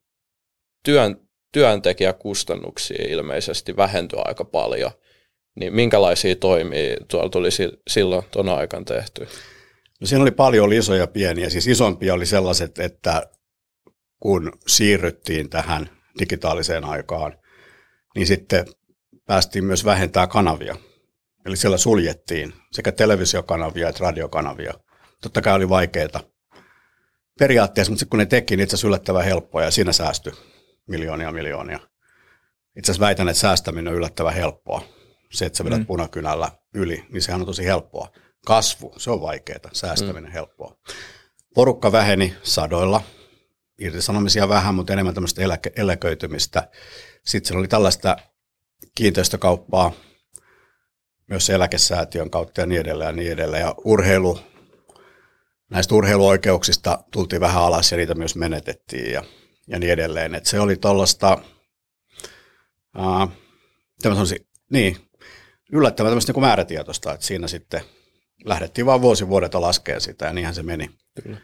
työn, 0.85 1.17
työntekijäkustannuksia 1.53 3.05
ilmeisesti 3.09 3.77
vähentyi 3.77 4.19
aika 4.25 4.45
paljon. 4.45 4.91
Niin 5.55 5.75
minkälaisia 5.75 6.37
toimia 6.37 6.97
tuolla 7.09 7.31
tuli 7.31 7.49
silloin 7.91 8.25
tuon 8.31 8.49
aikan 8.49 8.85
tehty? 8.85 9.29
No 10.01 10.07
siinä 10.07 10.23
oli 10.23 10.31
paljon 10.31 10.73
isoja 10.73 11.01
ja 11.01 11.07
pieniä. 11.07 11.51
Siis 11.51 11.67
isompia 11.67 12.15
oli 12.15 12.27
sellaiset, 12.27 12.79
että 12.79 13.31
kun 14.21 14.53
siirryttiin 14.67 15.51
tähän 15.51 15.91
digitaaliseen 16.19 16.85
aikaan, 16.85 17.39
niin 18.15 18.27
sitten 18.27 18.67
päästiin 19.27 19.65
myös 19.65 19.85
vähentää 19.85 20.27
kanavia. 20.27 20.77
Eli 21.47 21.57
siellä 21.57 21.79
suljettiin 21.79 22.53
sekä 22.73 22.93
televisiokanavia 22.93 23.89
että 23.89 24.05
radiokanavia. 24.05 24.75
Totta 25.23 25.43
kai 25.43 25.55
oli 25.55 25.69
vaikeaa 25.69 26.21
periaatteessa, 27.39 27.93
mutta 27.93 28.07
kun 28.07 28.19
ne 28.19 28.27
teki, 28.27 28.57
niin 28.57 28.65
itse 28.65 28.75
asiassa 28.75 28.89
yllättävän 28.89 29.25
helppoa 29.25 29.63
ja 29.63 29.71
siinä 29.71 29.93
säästyi 29.93 30.33
miljoonia 30.89 31.33
miljoonia. 31.33 31.81
Itse 32.77 32.93
asiassa 32.93 33.07
väitän, 33.07 33.29
että 33.29 33.41
säästäminen 33.41 33.89
on 33.89 33.95
yllättävän 33.95 34.35
helppoa. 34.35 34.83
Se, 35.33 35.47
että 35.47 35.57
sä 35.57 35.65
vedät 35.65 35.79
mm. 35.79 35.87
punakynällä 35.87 36.51
yli, 36.75 37.05
niin 37.09 37.23
sehän 37.23 37.41
on 37.41 37.47
tosi 37.47 37.65
helppoa 37.65 38.09
kasvu, 38.47 38.95
se 38.97 39.11
on 39.11 39.21
vaikeaa, 39.21 39.71
säästäminen 39.73 40.31
mm. 40.31 40.33
helppoa. 40.33 40.77
Porukka 41.55 41.93
väheni 41.93 42.35
sadoilla, 42.43 43.03
irtisanomisia 43.79 44.49
vähän, 44.49 44.75
mutta 44.75 44.93
enemmän 44.93 45.15
tämmöistä 45.15 45.43
eläke- 45.43 45.73
eläköitymistä. 45.77 46.71
Sitten 47.25 47.49
siellä 47.49 47.59
oli 47.59 47.69
tällaista 47.69 48.17
kiinteistökauppaa 48.95 49.93
myös 51.27 51.51
eläkesäätiön 51.51 52.31
kautta 52.31 52.61
ja 52.61 52.67
niin 52.67 52.81
edelleen 52.81 53.09
ja 53.09 53.13
niin 53.13 53.33
edelleen. 53.33 53.61
Ja 53.61 53.75
urheilu, 53.85 54.41
näistä 55.71 55.95
urheiluoikeuksista 55.95 57.05
tultiin 57.13 57.41
vähän 57.41 57.63
alas 57.63 57.93
ja 57.93 57.99
niitä 57.99 58.15
myös 58.15 58.37
menetettiin 58.37 59.13
ja, 59.13 59.25
ja 59.67 59.79
niin 59.79 59.93
edelleen. 59.93 60.35
Et 60.35 60.47
se 60.47 60.61
oli 60.61 60.77
tuollaista, 60.77 61.39
uh, 62.99 63.31
niin, 64.71 64.97
yllättävän 65.73 66.11
tämmöistä 66.11 66.33
niin 66.33 66.41
määrätietoista, 66.41 67.13
että 67.13 67.27
siinä 67.27 67.49
sitten– 67.49 67.83
lähdettiin 68.45 68.87
vaan 68.87 69.03
vuosi 69.03 69.29
vuodelta 69.29 69.61
laskea 69.61 70.01
sitä 70.01 70.27
ja 70.27 70.33
niinhän 70.33 70.55
se 70.55 70.63
meni. 70.63 70.91
Kyllä. 71.23 71.37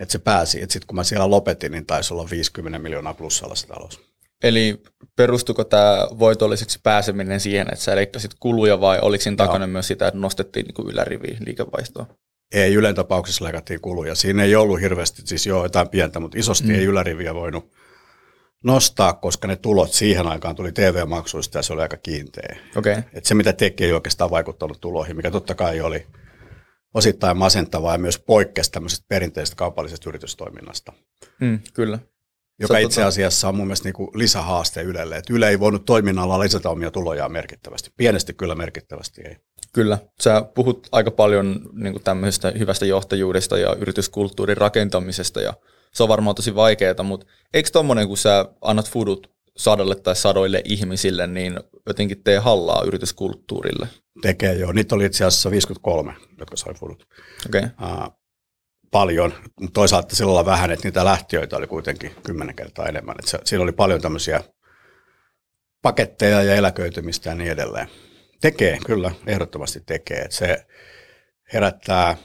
Että 0.00 0.12
se 0.12 0.18
pääsi. 0.18 0.62
Että 0.62 0.72
sitten 0.72 0.86
kun 0.86 0.96
mä 0.96 1.04
siellä 1.04 1.30
lopetin, 1.30 1.72
niin 1.72 1.86
taisi 1.86 2.14
olla 2.14 2.30
50 2.30 2.78
miljoonaa 2.78 3.14
plussalla 3.14 3.54
se 3.54 3.66
talous. 3.66 4.00
Eli 4.42 4.82
perustuko 5.16 5.64
tämä 5.64 6.08
voitolliseksi 6.18 6.80
pääseminen 6.82 7.40
siihen, 7.40 7.66
että 7.72 7.84
sä 7.84 7.96
leikkasit 7.96 8.30
kuluja 8.40 8.80
vai 8.80 8.98
oliko 9.02 9.22
siinä 9.22 9.36
takana 9.36 9.64
Joo. 9.64 9.72
myös 9.72 9.86
sitä, 9.86 10.08
että 10.08 10.20
nostettiin 10.20 10.66
niin 10.66 10.90
yläriviä 10.90 11.36
liikevaihtoa? 11.46 12.06
Ei, 12.52 12.74
Ylen 12.74 12.94
tapauksessa 12.94 13.44
leikattiin 13.44 13.80
kuluja. 13.80 14.14
Siinä 14.14 14.44
ei 14.44 14.56
ollut 14.56 14.80
hirveästi, 14.80 15.22
siis 15.24 15.46
joo 15.46 15.62
jotain 15.62 15.88
pientä, 15.88 16.20
mutta 16.20 16.38
isosti 16.38 16.68
mm. 16.68 16.74
ei 16.74 16.84
yläriviä 16.84 17.34
voinut 17.34 17.72
nostaa, 18.64 19.12
koska 19.12 19.48
ne 19.48 19.56
tulot 19.56 19.92
siihen 19.92 20.26
aikaan 20.26 20.56
tuli 20.56 20.72
TV-maksuista 20.72 21.58
ja 21.58 21.62
se 21.62 21.72
oli 21.72 21.82
aika 21.82 21.96
kiinteä. 21.96 22.56
Okay. 22.76 23.02
Et 23.12 23.24
se, 23.24 23.34
mitä 23.34 23.52
teki, 23.52 23.84
ei 23.84 23.92
oikeastaan 23.92 24.30
vaikuttanut 24.30 24.80
tuloihin, 24.80 25.16
mikä 25.16 25.30
totta 25.30 25.54
kai 25.54 25.80
oli 25.80 26.06
osittain 26.94 27.36
masentavaa 27.36 27.94
ja 27.94 27.98
myös 27.98 28.18
poikkesi 28.18 28.72
tämmöisestä 28.72 29.06
perinteisestä 29.08 29.56
kaupallisesta 29.56 30.10
yritystoiminnasta. 30.10 30.92
Mm, 31.40 31.58
kyllä. 31.74 31.98
joka 32.60 32.78
itse 32.78 33.04
asiassa 33.04 33.48
on 33.48 33.54
mun 33.54 33.66
mielestä 33.66 33.88
niin 33.88 34.08
lisähaaste 34.14 34.82
Ylelle. 34.82 35.16
Että 35.16 35.32
Yle 35.32 35.48
ei 35.48 35.60
voinut 35.60 35.84
toiminnalla 35.84 36.40
lisätä 36.40 36.70
omia 36.70 36.90
tulojaan 36.90 37.32
merkittävästi. 37.32 37.90
Pienesti 37.96 38.34
kyllä 38.34 38.54
merkittävästi 38.54 39.22
ei. 39.22 39.36
Kyllä. 39.72 39.98
Sä 40.20 40.42
puhut 40.54 40.88
aika 40.92 41.10
paljon 41.10 41.60
niin 41.72 42.02
tämmöisestä 42.04 42.52
hyvästä 42.58 42.86
johtajuudesta 42.86 43.58
ja 43.58 43.74
yrityskulttuurin 43.74 44.56
rakentamisesta 44.56 45.40
ja 45.40 45.54
se 45.96 46.02
on 46.02 46.08
varmaan 46.08 46.36
tosi 46.36 46.54
vaikeaa, 46.54 47.02
mutta 47.02 47.26
eikö 47.54 47.70
tommonen, 47.72 48.08
kun 48.08 48.16
sä 48.16 48.48
annat 48.60 48.90
fudut 48.90 49.30
sadalle 49.56 49.94
tai 49.94 50.16
sadoille 50.16 50.62
ihmisille, 50.64 51.26
niin 51.26 51.60
jotenkin 51.86 52.22
tee 52.22 52.38
hallaa 52.38 52.82
yrityskulttuurille? 52.86 53.88
Tekee 54.22 54.54
joo. 54.54 54.72
Niitä 54.72 54.94
oli 54.94 55.04
itse 55.04 55.24
asiassa 55.24 55.50
53, 55.50 56.14
jotka 56.38 56.56
sai 56.56 56.74
fudut. 56.74 57.06
Okay. 57.46 57.62
Uh, 57.62 58.18
paljon, 58.90 59.34
mutta 59.60 59.74
toisaalta 59.74 60.14
lailla 60.20 60.46
vähän, 60.46 60.70
että 60.70 60.88
niitä 60.88 61.04
lähtiöitä 61.04 61.56
oli 61.56 61.66
kuitenkin 61.66 62.14
kymmenen 62.22 62.56
kertaa 62.56 62.86
enemmän. 62.86 63.16
Että 63.18 63.38
siinä 63.44 63.62
oli 63.62 63.72
paljon 63.72 64.00
tämmöisiä 64.00 64.40
paketteja 65.82 66.42
ja 66.42 66.54
eläköitymistä 66.54 67.30
ja 67.30 67.34
niin 67.34 67.50
edelleen. 67.50 67.88
Tekee, 68.40 68.78
kyllä, 68.86 69.10
ehdottomasti 69.26 69.80
tekee. 69.86 70.18
Että 70.18 70.36
se 70.36 70.66
herättää 71.52 72.16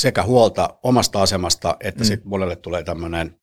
sekä 0.00 0.22
huolta 0.22 0.78
omasta 0.82 1.22
asemasta, 1.22 1.76
että 1.80 2.00
mm. 2.00 2.06
sitten 2.06 2.28
monelle 2.28 2.56
tulee 2.56 2.82
tämmöinen 2.82 3.40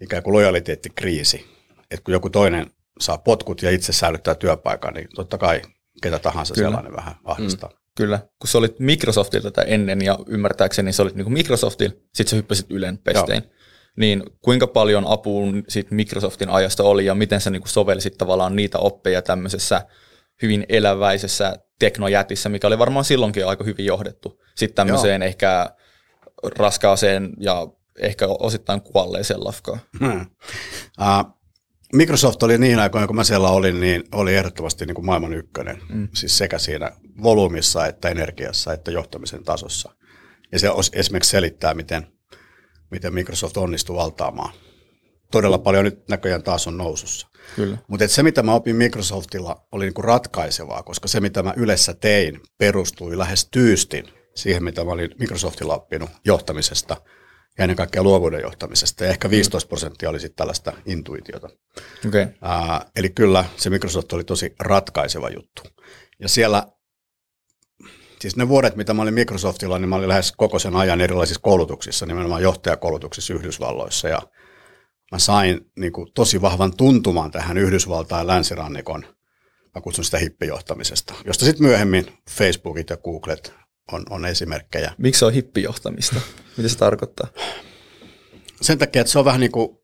ikään 0.00 0.22
kuin 0.22 0.34
lojaliteettikriisi. 0.34 1.46
Että 1.90 2.04
kun 2.04 2.14
joku 2.14 2.30
toinen 2.30 2.70
saa 3.00 3.18
potkut 3.18 3.62
ja 3.62 3.70
itse 3.70 3.92
säilyttää 3.92 4.34
työpaikan, 4.34 4.94
niin 4.94 5.08
totta 5.14 5.38
kai 5.38 5.62
ketä 6.02 6.18
tahansa 6.18 6.54
Kyllä. 6.54 6.68
sellainen 6.68 6.96
vähän 6.96 7.14
ahdistaa. 7.24 7.70
Mm. 7.70 7.76
Kyllä, 7.96 8.18
kun 8.38 8.48
sä 8.48 8.58
olit 8.58 8.78
Microsoftilta 8.78 9.50
tätä 9.50 9.68
ennen 9.68 10.04
ja 10.04 10.18
ymmärtääkseni 10.26 10.92
sä 10.92 11.02
olit 11.02 11.14
niin 11.14 11.32
Microsoftil, 11.32 11.90
sit 12.14 12.28
sä 12.28 12.36
hyppäsit 12.36 12.66
Ylen 12.70 12.98
pestein. 12.98 13.42
Joo. 13.42 13.52
Niin 13.96 14.22
kuinka 14.44 14.66
paljon 14.66 15.06
apuun 15.06 15.64
siitä 15.68 15.94
Microsoftin 15.94 16.48
ajasta 16.48 16.82
oli 16.82 17.06
ja 17.06 17.14
miten 17.14 17.40
sä 17.40 17.50
niin 17.50 17.62
sovellisit 17.64 18.18
tavallaan 18.18 18.56
niitä 18.56 18.78
oppeja 18.78 19.22
tämmöisessä 19.22 19.86
hyvin 20.42 20.66
eläväisessä 20.68 21.56
teknojätissä, 21.78 22.48
mikä 22.48 22.66
oli 22.66 22.78
varmaan 22.78 23.04
silloinkin 23.04 23.46
aika 23.46 23.64
hyvin 23.64 23.86
johdettu. 23.86 24.42
Sitten 24.54 24.74
tämmöiseen 24.74 25.22
Joo. 25.22 25.28
ehkä 25.28 25.70
raskaaseen 26.58 27.30
ja 27.40 27.66
ehkä 27.98 28.26
osittain 28.26 28.80
kuolleeseen 28.80 29.44
lafkaan. 29.44 29.80
Hmm. 30.00 30.20
Uh, 31.00 31.40
Microsoft 31.92 32.42
oli 32.42 32.58
niin 32.58 32.78
aikoina, 32.78 33.06
kun 33.06 33.16
mä 33.16 33.24
siellä 33.24 33.48
olin, 33.48 33.80
niin 33.80 34.04
oli 34.12 34.34
ehdottomasti 34.36 34.86
niin 34.86 34.94
kuin 34.94 35.06
maailman 35.06 35.34
ykkönen. 35.34 35.82
Mm. 35.88 36.08
Siis 36.14 36.38
sekä 36.38 36.58
siinä 36.58 36.90
volyymissa, 37.22 37.86
että 37.86 38.08
energiassa, 38.08 38.72
että 38.72 38.90
johtamisen 38.90 39.44
tasossa. 39.44 39.94
Ja 40.52 40.58
se 40.58 40.68
esimerkiksi 40.92 41.30
selittää, 41.30 41.74
miten, 41.74 42.06
miten 42.90 43.14
Microsoft 43.14 43.56
onnistui 43.56 43.96
valtaamaan. 43.96 44.54
Todella 45.30 45.58
paljon 45.58 45.84
nyt 45.84 46.08
näköjään 46.08 46.42
taas 46.42 46.66
on 46.66 46.76
nousussa. 46.76 47.28
Mutta 47.88 48.08
se, 48.08 48.22
mitä 48.22 48.42
mä 48.42 48.54
opin 48.54 48.76
Microsoftilla, 48.76 49.66
oli 49.72 49.84
niinku 49.84 50.02
ratkaisevaa, 50.02 50.82
koska 50.82 51.08
se, 51.08 51.20
mitä 51.20 51.42
mä 51.42 51.54
yleensä 51.56 51.94
tein, 51.94 52.40
perustui 52.58 53.18
lähes 53.18 53.48
tyystin 53.50 54.08
siihen, 54.34 54.64
mitä 54.64 54.84
mä 54.84 54.90
olin 54.90 55.10
Microsoftilla 55.18 55.74
oppinut 55.74 56.10
johtamisesta– 56.24 56.96
ja 57.58 57.64
ennen 57.64 57.76
kaikkea 57.76 58.02
luovuuden 58.02 58.40
johtamisesta. 58.40 59.04
Ja 59.04 59.10
ehkä 59.10 59.30
15 59.30 59.66
mm. 59.66 59.68
prosenttia 59.68 60.10
oli 60.10 60.20
sitten 60.20 60.36
tällaista 60.36 60.72
intuitiota. 60.86 61.48
Okay. 62.08 62.22
Uh, 62.22 62.90
eli 62.96 63.10
kyllä 63.10 63.44
se 63.56 63.70
Microsoft 63.70 64.12
oli 64.12 64.24
tosi 64.24 64.54
ratkaiseva 64.60 65.30
juttu. 65.30 65.62
Ja 66.20 66.28
siellä, 66.28 66.66
siis 68.20 68.36
ne 68.36 68.48
vuodet, 68.48 68.76
mitä 68.76 68.94
mä 68.94 69.02
olin 69.02 69.14
Microsoftilla, 69.14 69.78
niin 69.78 69.88
mä 69.88 69.96
olin 69.96 70.08
lähes 70.08 70.32
koko 70.36 70.58
sen 70.58 70.76
ajan 70.76 71.00
erilaisissa 71.00 71.40
koulutuksissa, 71.42 72.06
nimenomaan 72.06 72.42
johtajakoulutuksissa 72.42 73.34
Yhdysvalloissa. 73.34 74.08
Ja 74.08 74.22
mä 75.10 75.18
sain 75.18 75.70
niin 75.78 75.92
kuin, 75.92 76.12
tosi 76.14 76.42
vahvan 76.42 76.76
tuntumaan 76.76 77.30
tähän 77.30 77.58
Yhdysvaltain 77.58 78.26
länsirannikon, 78.26 79.04
mä 79.74 79.80
kutsun 79.80 80.04
sitä 80.04 80.18
hippijohtamisesta, 80.18 81.14
josta 81.24 81.44
sitten 81.44 81.66
myöhemmin 81.66 82.18
Facebookit 82.30 82.90
ja 82.90 82.96
Googlet 82.96 83.54
on, 83.92 84.02
on 84.10 84.24
esimerkkejä. 84.24 84.92
Miksi 84.98 85.18
se 85.18 85.24
on 85.24 85.32
hippijohtamista? 85.32 86.20
Mitä 86.56 86.68
se 86.68 86.78
tarkoittaa? 86.78 87.26
Sen 88.60 88.78
takia, 88.78 89.00
että 89.00 89.12
se 89.12 89.18
on 89.18 89.24
vähän 89.24 89.40
niin 89.40 89.52
kuin 89.52 89.78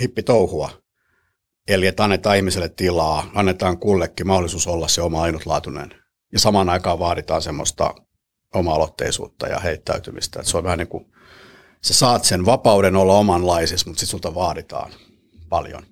hippitouhua. 0.00 0.70
Eli 1.68 1.86
että 1.86 2.04
annetaan 2.04 2.36
ihmiselle 2.36 2.68
tilaa, 2.68 3.30
annetaan 3.34 3.78
kullekin 3.78 4.26
mahdollisuus 4.26 4.66
olla 4.66 4.88
se 4.88 5.02
oma 5.02 5.22
ainutlaatuinen. 5.22 5.94
Ja 6.32 6.38
samaan 6.38 6.68
aikaan 6.68 6.98
vaaditaan 6.98 7.42
semmoista 7.42 7.94
oma-aloitteisuutta 8.54 9.46
ja 9.46 9.58
heittäytymistä. 9.58 10.40
Että 10.40 10.50
se 10.50 10.56
on 10.56 10.64
vähän 10.64 10.78
niin 10.78 10.88
kuin, 10.88 11.12
sä 11.84 11.94
saat 11.94 12.24
sen 12.24 12.46
vapauden 12.46 12.96
olla 12.96 13.18
omanlaisesi, 13.18 13.86
mutta 13.86 14.00
sitten 14.00 14.10
sulta 14.10 14.34
vaaditaan 14.34 14.92
paljon. 15.48 15.82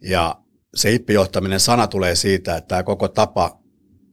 Ja 0.00 0.42
se 0.74 0.90
hippijohtaminen 0.90 1.60
sana 1.60 1.86
tulee 1.86 2.14
siitä, 2.14 2.56
että 2.56 2.68
tämä 2.68 2.82
koko 2.82 3.08
tapa 3.08 3.58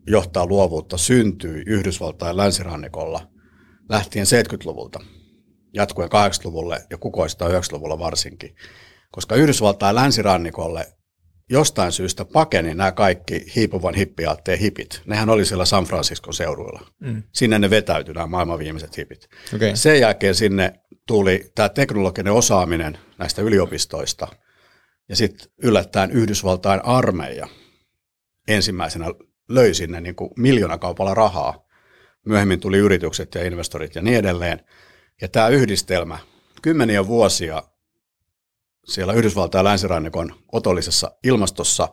johtaa 0.07 0.45
luovuutta 0.45 0.97
syntyi 0.97 1.63
Yhdysvaltain 1.67 2.37
länsirannikolla 2.37 3.27
lähtien 3.89 4.25
70-luvulta, 4.25 4.99
jatkuen 5.73 6.09
80-luvulle 6.09 6.85
ja 6.89 6.97
kukoistaa 6.97 7.49
90-luvulla 7.49 7.99
varsinkin. 7.99 8.55
Koska 9.11 9.35
Yhdysvaltain 9.35 9.95
länsirannikolle 9.95 10.98
jostain 11.49 11.91
syystä 11.91 12.25
pakeni 12.25 12.75
nämä 12.75 12.91
kaikki 12.91 13.45
hiipuvan 13.55 13.93
hippiaatteen 13.93 14.59
hipit. 14.59 15.01
Nehän 15.05 15.29
oli 15.29 15.45
siellä 15.45 15.65
San 15.65 15.83
Francisco 15.83 16.31
seuduilla. 16.31 16.81
Mm. 16.99 17.23
Sinne 17.31 17.59
ne 17.59 17.69
vetäytyi 17.69 18.13
nämä 18.13 18.27
maailman 18.27 18.59
viimeiset 18.59 18.97
hipit. 18.97 19.29
Okay. 19.55 19.75
Sen 19.75 19.99
jälkeen 19.99 20.35
sinne 20.35 20.73
tuli 21.07 21.51
tämä 21.55 21.69
teknologinen 21.69 22.33
osaaminen 22.33 22.97
näistä 23.17 23.41
yliopistoista 23.41 24.27
ja 25.09 25.15
sitten 25.15 25.51
yllättäen 25.63 26.11
Yhdysvaltain 26.11 26.85
armeija 26.85 27.47
ensimmäisenä 28.47 29.05
löi 29.49 29.73
sinne 29.73 30.01
niin 30.01 30.15
kuin 30.15 30.29
miljoonakaupalla 30.37 31.13
rahaa. 31.13 31.65
Myöhemmin 32.25 32.59
tuli 32.59 32.77
yritykset 32.77 33.35
ja 33.35 33.43
investorit 33.43 33.95
ja 33.95 34.01
niin 34.01 34.17
edelleen. 34.17 34.59
Ja 35.21 35.27
tämä 35.27 35.47
yhdistelmä, 35.47 36.19
kymmeniä 36.61 37.07
vuosia 37.07 37.63
siellä 38.89 39.13
Yhdysvaltain 39.13 39.65
länsirannikon 39.65 40.35
otollisessa 40.51 41.11
ilmastossa 41.23 41.89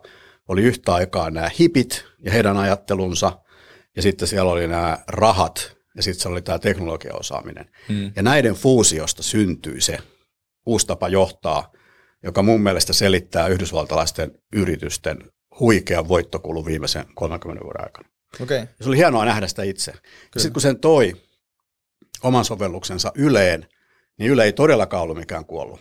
oli 0.47 0.63
yhtä 0.63 0.93
aikaa 0.93 1.29
nämä 1.29 1.49
hipit 1.59 2.05
ja 2.19 2.31
heidän 2.31 2.57
ajattelunsa, 2.57 3.39
ja 3.95 4.01
sitten 4.01 4.27
siellä 4.27 4.51
oli 4.51 4.67
nämä 4.67 4.97
rahat, 5.07 5.77
ja 5.95 6.03
sitten 6.03 6.21
se 6.21 6.29
oli 6.29 6.41
tämä 6.41 6.59
teknologiaosaaminen. 6.59 7.65
Hmm. 7.89 8.11
Ja 8.15 8.23
näiden 8.23 8.53
fuusiosta 8.53 9.23
syntyi 9.23 9.81
se 9.81 9.97
uusi 10.65 10.87
tapa 10.87 11.09
johtaa, 11.09 11.71
joka 12.23 12.43
mun 12.43 12.61
mielestä 12.61 12.93
selittää 12.93 13.47
yhdysvaltalaisten 13.47 14.31
yritysten 14.53 15.31
huikea 15.59 16.07
voittokulu 16.07 16.65
viimeisen 16.65 17.05
30 17.15 17.63
vuoden 17.63 17.83
aikana. 17.83 18.09
Okay. 18.41 18.57
Ja 18.57 18.67
se 18.81 18.89
oli 18.89 18.97
hienoa 18.97 19.25
nähdä 19.25 19.47
sitä 19.47 19.63
itse. 19.63 19.93
Sitten 20.37 20.53
kun 20.53 20.61
sen 20.61 20.79
toi 20.79 21.13
oman 22.23 22.45
sovelluksensa 22.45 23.11
Yleen, 23.15 23.67
niin 24.19 24.31
Yle 24.31 24.43
ei 24.43 24.53
todellakaan 24.53 25.03
ollut 25.03 25.17
mikään 25.17 25.45
kuollut. 25.45 25.79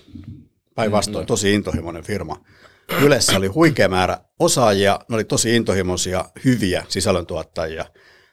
Päinvastoin 0.76 1.16
mm-hmm. 1.16 1.26
tosi 1.26 1.54
intohimoinen 1.54 2.04
firma. 2.04 2.45
Ylessä 3.02 3.37
oli 3.37 3.47
huikea 3.47 3.88
määrä 3.88 4.18
osaajia, 4.38 5.00
ne 5.09 5.14
oli 5.14 5.25
tosi 5.25 5.56
intohimoisia, 5.56 6.25
hyviä 6.45 6.85
sisällöntuottajia. 6.88 7.85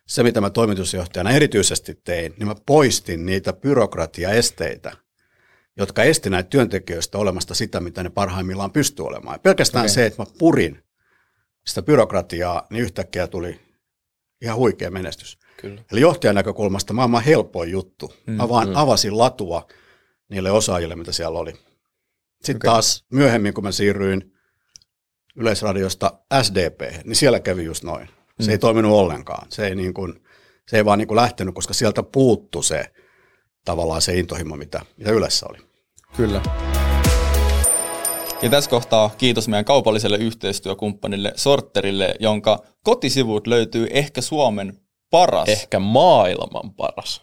Se, 0.07 0.23
mitä 0.23 0.41
mä 0.41 0.49
toimitusjohtajana 0.49 1.31
erityisesti 1.31 1.95
tein, 2.03 2.33
niin 2.37 2.47
mä 2.47 2.55
poistin 2.65 3.25
niitä 3.25 3.53
byrokratiaesteitä, 3.53 4.91
jotka 5.77 6.03
esti 6.03 6.29
näitä 6.29 6.49
työntekijöistä 6.49 7.17
olemasta 7.17 7.55
sitä, 7.55 7.79
mitä 7.79 8.03
ne 8.03 8.09
parhaimmillaan 8.09 8.71
pystyy 8.71 9.05
olemaan. 9.05 9.39
Pelkästään 9.39 9.85
okay. 9.85 9.93
se, 9.93 10.05
että 10.05 10.21
mä 10.21 10.25
purin 10.37 10.83
sitä 11.65 11.81
byrokratiaa, 11.81 12.67
niin 12.69 12.83
yhtäkkiä 12.83 13.27
tuli 13.27 13.59
ihan 14.41 14.57
huikea 14.57 14.91
menestys. 14.91 15.37
Kyllä. 15.57 15.81
Eli 15.91 16.01
johtajan 16.01 16.35
näkökulmasta 16.35 16.93
maailman 16.93 17.23
helpoin 17.23 17.71
juttu. 17.71 18.13
Mm, 18.27 18.33
mä 18.33 18.49
vaan 18.49 18.67
mm. 18.67 18.75
avasin 18.75 19.17
latua 19.17 19.67
niille 20.29 20.51
osaajille, 20.51 20.95
mitä 20.95 21.11
siellä 21.11 21.39
oli. 21.39 21.53
Sitten 22.45 22.55
okay. 22.55 22.71
taas 22.71 23.05
myöhemmin, 23.13 23.53
kun 23.53 23.63
mä 23.63 23.71
siirryin 23.71 24.33
Yleisradiosta 25.35 26.11
SDP, 26.41 26.81
niin 27.03 27.15
siellä 27.15 27.39
kävi 27.39 27.63
just 27.63 27.83
noin. 27.83 28.07
Se 28.39 28.45
mm. 28.47 28.49
ei 28.49 28.57
toiminut 28.57 28.91
ollenkaan. 28.91 29.47
Se 29.49 29.67
ei, 29.67 29.75
niin 29.75 29.93
kuin, 29.93 30.23
se 30.67 30.77
ei 30.77 30.85
vaan 30.85 30.99
niin 30.99 31.07
kuin 31.07 31.15
lähtenyt, 31.15 31.55
koska 31.55 31.73
sieltä 31.73 32.03
puuttu 32.03 32.61
se 32.61 32.93
tavallaan 33.65 34.01
se 34.01 34.19
intohimo, 34.19 34.55
mitä, 34.55 34.81
mitä 34.97 35.11
Ylessä 35.11 35.45
oli. 35.49 35.57
Kyllä. 36.17 36.41
Ja 38.41 38.49
tässä 38.49 38.69
kohtaa 38.69 39.11
kiitos 39.17 39.47
meidän 39.47 39.65
kaupalliselle 39.65 40.17
yhteistyökumppanille 40.17 41.33
Sorterille, 41.35 42.15
jonka 42.19 42.63
kotisivut 42.83 43.47
löytyy 43.47 43.87
ehkä 43.89 44.21
Suomen 44.21 44.79
paras. 45.09 45.49
Ehkä 45.49 45.79
maailman 45.79 46.73
paras. 46.73 47.21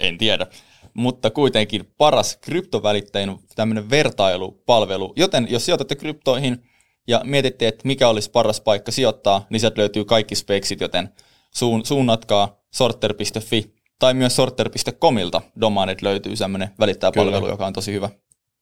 En 0.00 0.18
tiedä. 0.18 0.46
Mutta 0.94 1.30
kuitenkin 1.30 1.92
paras 1.98 2.38
kryptovälittäjän 2.40 3.38
tämmöinen 3.54 3.90
vertailupalvelu. 3.90 5.12
Joten 5.16 5.46
jos 5.50 5.64
sijoitatte 5.64 5.96
kryptoihin 5.96 6.62
ja 7.08 7.20
mietitte, 7.24 7.68
että 7.68 7.86
mikä 7.86 8.08
olisi 8.08 8.30
paras 8.30 8.60
paikka 8.60 8.92
sijoittaa, 8.92 9.46
niin 9.50 9.60
sieltä 9.60 9.80
löytyy 9.80 10.04
kaikki 10.04 10.34
speksit, 10.34 10.80
joten 10.80 11.08
suun, 11.54 11.86
suunnatkaa 11.86 12.56
sorter.fi 12.74 13.74
tai 13.98 14.14
myös 14.14 14.36
sorter.comilta. 14.36 15.42
Domanet 15.60 16.02
löytyy 16.02 16.36
semmoinen 16.36 16.70
välittäjäpalvelu, 16.80 17.40
Kyllä. 17.40 17.52
joka 17.52 17.66
on 17.66 17.72
tosi 17.72 17.92
hyvä. 17.92 18.10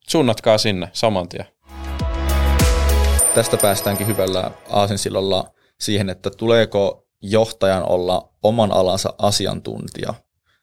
suunnatkaa 0.08 0.58
sinne 0.58 0.90
saman 0.92 1.28
tien. 1.28 1.46
Tästä 3.34 3.56
päästäänkin 3.56 4.06
hyvällä 4.06 4.50
aasinsillolla 4.70 5.50
siihen, 5.80 6.10
että 6.10 6.30
tuleeko 6.30 7.06
johtajan 7.22 7.88
olla 7.88 8.28
oman 8.42 8.72
alansa 8.72 9.14
asiantuntija. 9.18 10.14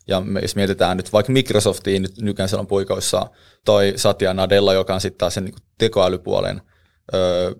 Ja 0.07 0.21
jos 0.41 0.55
mietitään 0.55 0.97
nyt 0.97 1.13
vaikka 1.13 1.31
Microsoftiin, 1.31 2.01
nyt 2.01 2.17
nykyään 2.17 2.49
siellä 2.49 2.61
on 2.61 2.67
puikoissa 2.67 3.27
toi 3.65 3.93
Satya 3.95 4.33
Nadella, 4.33 4.73
joka 4.73 4.93
on 4.93 5.01
sitten 5.01 5.17
taas 5.17 5.33
sen 5.33 5.45
niin 5.45 5.55
tekoälypuolen 5.77 6.61
ö, 7.13 7.55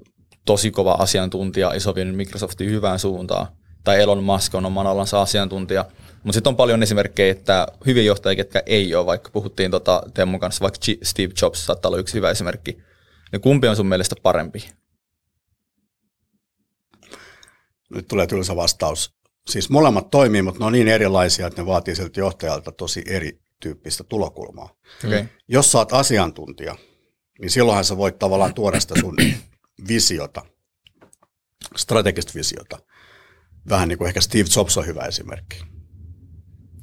tosi 0.45 0.71
kova 0.71 0.91
asiantuntija 0.91 1.73
ja 1.73 1.79
sopii 1.79 2.05
Microsoftin 2.05 2.69
hyvään 2.69 2.99
suuntaan. 2.99 3.47
Tai 3.83 4.01
Elon 4.01 4.23
Musk 4.23 4.55
on 4.55 4.65
oman 4.65 4.87
alansa 4.87 5.21
asiantuntija. 5.21 5.85
Mutta 6.23 6.33
sitten 6.33 6.49
on 6.49 6.55
paljon 6.55 6.83
esimerkkejä, 6.83 7.31
että 7.31 7.67
hyviä 7.85 8.03
johtajia, 8.03 8.35
ketkä 8.35 8.63
ei 8.65 8.95
ole, 8.95 9.05
vaikka 9.05 9.29
puhuttiin 9.29 9.71
tota 9.71 10.03
Teemun 10.13 10.39
kanssa, 10.39 10.61
vaikka 10.61 10.79
Steve 11.03 11.33
Jobs 11.41 11.65
saattaa 11.65 11.89
olla 11.89 11.97
yksi 11.97 12.13
hyvä 12.13 12.31
esimerkki. 12.31 12.77
Niin 13.31 13.41
kumpi 13.41 13.67
on 13.67 13.75
sun 13.75 13.87
mielestä 13.87 14.15
parempi? 14.23 14.69
Nyt 17.95 18.07
tulee 18.07 18.27
tylsä 18.27 18.55
vastaus. 18.55 19.14
Siis 19.49 19.69
molemmat 19.69 20.09
toimii, 20.09 20.41
mutta 20.41 20.59
ne 20.59 20.65
on 20.65 20.73
niin 20.73 20.87
erilaisia, 20.87 21.47
että 21.47 21.61
ne 21.61 21.65
vaatii 21.65 21.95
siltä 21.95 22.19
johtajalta 22.19 22.71
tosi 22.71 23.03
erityyppistä 23.07 24.03
tulokulmaa. 24.03 24.75
Okay. 25.05 25.25
Jos 25.47 25.71
sä 25.71 25.77
oot 25.77 25.93
asiantuntija, 25.93 26.75
niin 27.39 27.49
silloinhan 27.49 27.85
sä 27.85 27.97
voit 27.97 28.19
tavallaan 28.19 28.53
tuoda 28.53 28.79
sitä 28.79 28.99
sun 28.99 29.15
visiota, 29.87 30.45
strategista 31.75 32.31
visiota. 32.35 32.79
Vähän 33.69 33.87
niin 33.87 33.97
kuin 33.97 34.07
ehkä 34.07 34.21
Steve 34.21 34.45
Jobs 34.55 34.77
on 34.77 34.85
hyvä 34.85 35.01
esimerkki. 35.01 35.63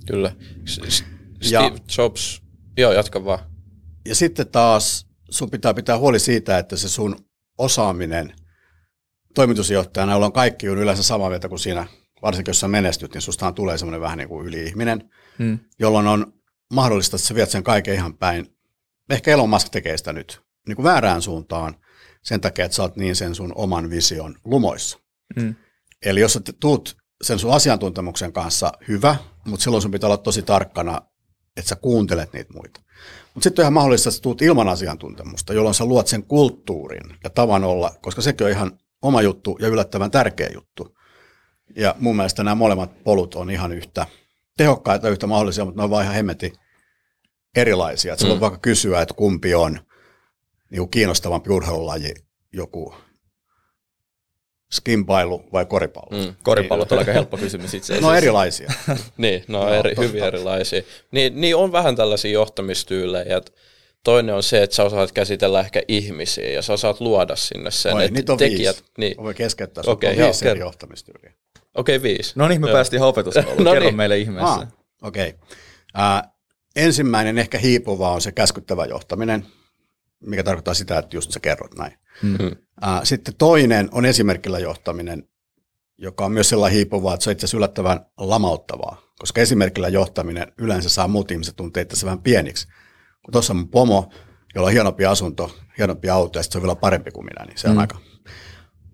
Kyllä. 0.06 0.36
Steve 0.64 1.06
ja, 1.50 1.70
Jobs, 1.98 2.42
joo 2.78 2.92
jatka 2.92 3.24
vaan. 3.24 3.38
Ja 4.08 4.14
sitten 4.14 4.48
taas 4.48 5.06
sun 5.30 5.50
pitää 5.50 5.74
pitää 5.74 5.98
huoli 5.98 6.18
siitä, 6.18 6.58
että 6.58 6.76
se 6.76 6.88
sun 6.88 7.16
osaaminen 7.58 8.32
toimitusjohtajana, 9.34 10.12
jolla 10.12 10.26
on 10.26 10.32
kaikki 10.32 10.68
on 10.68 10.78
yleensä 10.78 11.02
samaa 11.02 11.28
mieltä 11.28 11.48
kuin 11.48 11.58
siinä, 11.58 11.86
varsinkin 12.22 12.50
jos 12.50 12.60
sä 12.60 12.68
menestyt, 12.68 13.14
niin 13.14 13.22
sustahan 13.22 13.54
tulee 13.54 13.78
semmoinen 13.78 14.00
vähän 14.00 14.18
niin 14.18 14.28
kuin 14.28 14.46
yli-ihminen, 14.46 15.10
hmm. 15.38 15.58
jolloin 15.78 16.06
on 16.06 16.32
mahdollista, 16.72 17.16
että 17.16 17.28
sä 17.28 17.34
viet 17.34 17.50
sen 17.50 17.62
kaiken 17.62 17.94
ihan 17.94 18.18
päin. 18.18 18.56
Ehkä 19.10 19.30
Elon 19.30 19.50
Musk 19.50 19.68
tekee 19.68 19.96
sitä 19.96 20.12
nyt 20.12 20.42
niin 20.66 20.76
kuin 20.76 20.84
väärään 20.84 21.22
suuntaan 21.22 21.76
sen 22.22 22.40
takia, 22.40 22.64
että 22.64 22.74
sä 22.74 22.82
oot 22.82 22.96
niin 22.96 23.16
sen 23.16 23.34
sun 23.34 23.52
oman 23.54 23.90
vision 23.90 24.36
lumoissa. 24.44 24.98
Hmm. 25.40 25.54
Eli 26.04 26.20
jos 26.20 26.32
sä 26.32 26.40
tuut 26.60 26.96
sen 27.22 27.38
sun 27.38 27.52
asiantuntemuksen 27.52 28.32
kanssa 28.32 28.72
hyvä, 28.88 29.16
mutta 29.46 29.64
silloin 29.64 29.82
sun 29.82 29.90
pitää 29.90 30.08
olla 30.08 30.16
tosi 30.16 30.42
tarkkana, 30.42 31.02
että 31.56 31.68
sä 31.68 31.76
kuuntelet 31.76 32.32
niitä 32.32 32.52
muita. 32.52 32.80
Mutta 33.34 33.44
sitten 33.44 33.62
on 33.62 33.64
ihan 33.64 33.72
mahdollista, 33.72 34.08
että 34.08 34.16
sä 34.16 34.22
tuut 34.22 34.42
ilman 34.42 34.68
asiantuntemusta, 34.68 35.52
jolloin 35.52 35.74
sä 35.74 35.84
luot 35.84 36.06
sen 36.06 36.22
kulttuurin 36.22 37.16
ja 37.24 37.30
tavan 37.30 37.64
olla, 37.64 37.94
koska 38.02 38.22
sekin 38.22 38.44
on 38.44 38.50
ihan 38.50 38.78
oma 39.02 39.22
juttu 39.22 39.58
ja 39.60 39.68
yllättävän 39.68 40.10
tärkeä 40.10 40.50
juttu. 40.54 40.96
Ja 41.76 41.94
mun 41.98 42.16
mielestä 42.16 42.44
nämä 42.44 42.54
molemmat 42.54 43.04
polut 43.04 43.34
on 43.34 43.50
ihan 43.50 43.72
yhtä 43.72 44.06
tehokkaita, 44.56 45.08
yhtä 45.08 45.26
mahdollisia, 45.26 45.64
mutta 45.64 45.80
ne 45.80 45.84
on 45.84 45.90
vaan 45.90 46.04
ihan 46.04 46.14
hemmetin 46.14 46.52
erilaisia. 47.56 48.12
Että 48.12 48.26
mm. 48.26 48.40
vaikka 48.40 48.58
kysyä, 48.58 49.02
että 49.02 49.14
kumpi 49.14 49.54
on 49.54 49.80
niin 50.70 50.90
kiinnostavampi 50.90 51.50
urheilulaji, 51.50 52.14
joku 52.52 52.94
skimpailu 54.72 55.44
vai 55.52 55.66
koripallo? 55.66 56.24
Mm. 56.24 56.34
Koripallo 56.42 56.86
on 56.90 56.98
aika 56.98 57.12
helppo 57.12 57.36
kysymys 57.36 57.74
itse 57.74 57.92
asiassa. 57.92 58.10
No 58.10 58.16
erilaisia. 58.16 58.72
niin, 59.16 59.44
no, 59.48 59.64
no 59.64 59.74
eri, 59.74 59.94
hyvin 59.98 60.22
erilaisia. 60.22 60.82
Niin, 61.10 61.40
niin 61.40 61.56
on 61.56 61.72
vähän 61.72 61.96
tällaisia 61.96 62.30
johtamistyylejä, 62.30 63.36
että 63.36 63.52
toinen 64.04 64.34
on 64.34 64.42
se, 64.42 64.62
että 64.62 64.76
sä 64.76 64.84
osaat 64.84 65.12
käsitellä 65.12 65.60
ehkä 65.60 65.82
ihmisiä 65.88 66.50
ja 66.50 66.62
sä 66.62 66.72
osaat 66.72 67.00
luoda 67.00 67.36
sinne 67.36 67.70
sen. 67.70 67.94
Oi, 67.94 68.08
niitä 68.08 68.32
on 68.32 68.38
tekijät, 68.38 68.76
viisi. 68.76 68.92
Niin. 68.98 69.16
Voi 69.16 69.34
keskeyttää, 69.34 69.84
okay, 69.86 70.10
on 70.10 70.16
viisi 70.16 70.48
eri 70.48 70.60
johtamistyyliä. 70.60 71.32
Okei, 71.74 71.96
okay, 71.96 72.02
viisi. 72.02 72.32
No 72.36 72.48
niin, 72.48 72.60
me 72.60 72.66
joo. 72.66 72.74
päästiin 72.74 73.02
opetuskouluun. 73.02 73.64
no 73.64 73.72
Kerro 73.72 73.88
niin. 73.88 73.96
meille 73.96 74.18
ihmeessä. 74.18 74.52
Ah, 74.52 74.68
Okei. 75.02 75.28
Okay. 75.28 76.26
Uh, 76.26 76.32
ensimmäinen 76.76 77.38
ehkä 77.38 77.58
hiipuva 77.58 78.12
on 78.12 78.20
se 78.20 78.32
käskyttävä 78.32 78.84
johtaminen, 78.84 79.46
mikä 80.20 80.42
tarkoittaa 80.42 80.74
sitä, 80.74 80.98
että 80.98 81.16
just 81.16 81.30
sä 81.30 81.40
kerrot 81.40 81.74
näin. 81.78 81.92
Mm-hmm. 82.22 82.46
Uh, 82.46 83.00
sitten 83.04 83.34
toinen 83.34 83.88
on 83.92 84.04
esimerkillä 84.04 84.58
johtaminen, 84.58 85.28
joka 85.98 86.24
on 86.24 86.32
myös 86.32 86.48
sellainen 86.48 86.76
hiipuvaa, 86.76 87.14
että 87.14 87.24
se 87.24 87.30
on 87.30 87.32
itse 87.32 87.44
asiassa 87.44 87.56
yllättävän 87.56 88.06
lamauttavaa, 88.18 89.02
koska 89.18 89.40
esimerkillä 89.40 89.88
johtaminen 89.88 90.52
yleensä 90.58 90.88
saa 90.88 91.08
muut 91.08 91.30
ihmiset 91.30 91.56
tuntee 91.56 91.82
itse 91.82 92.06
vähän 92.06 92.22
pieniksi. 92.22 92.68
Kun 93.24 93.32
tuossa 93.32 93.52
on 93.52 93.56
mun 93.56 93.68
pomo, 93.68 94.12
jolla 94.54 94.66
on 94.66 94.72
hienompi 94.72 95.04
asunto, 95.04 95.56
hienompi 95.78 96.10
auto 96.10 96.38
ja 96.38 96.42
se 96.42 96.58
on 96.58 96.62
vielä 96.62 96.76
parempi 96.76 97.10
kuin 97.10 97.24
minä, 97.24 97.44
niin 97.44 97.58
se 97.58 97.68
on 97.68 97.74
mm. 97.74 97.80
aika... 97.80 97.98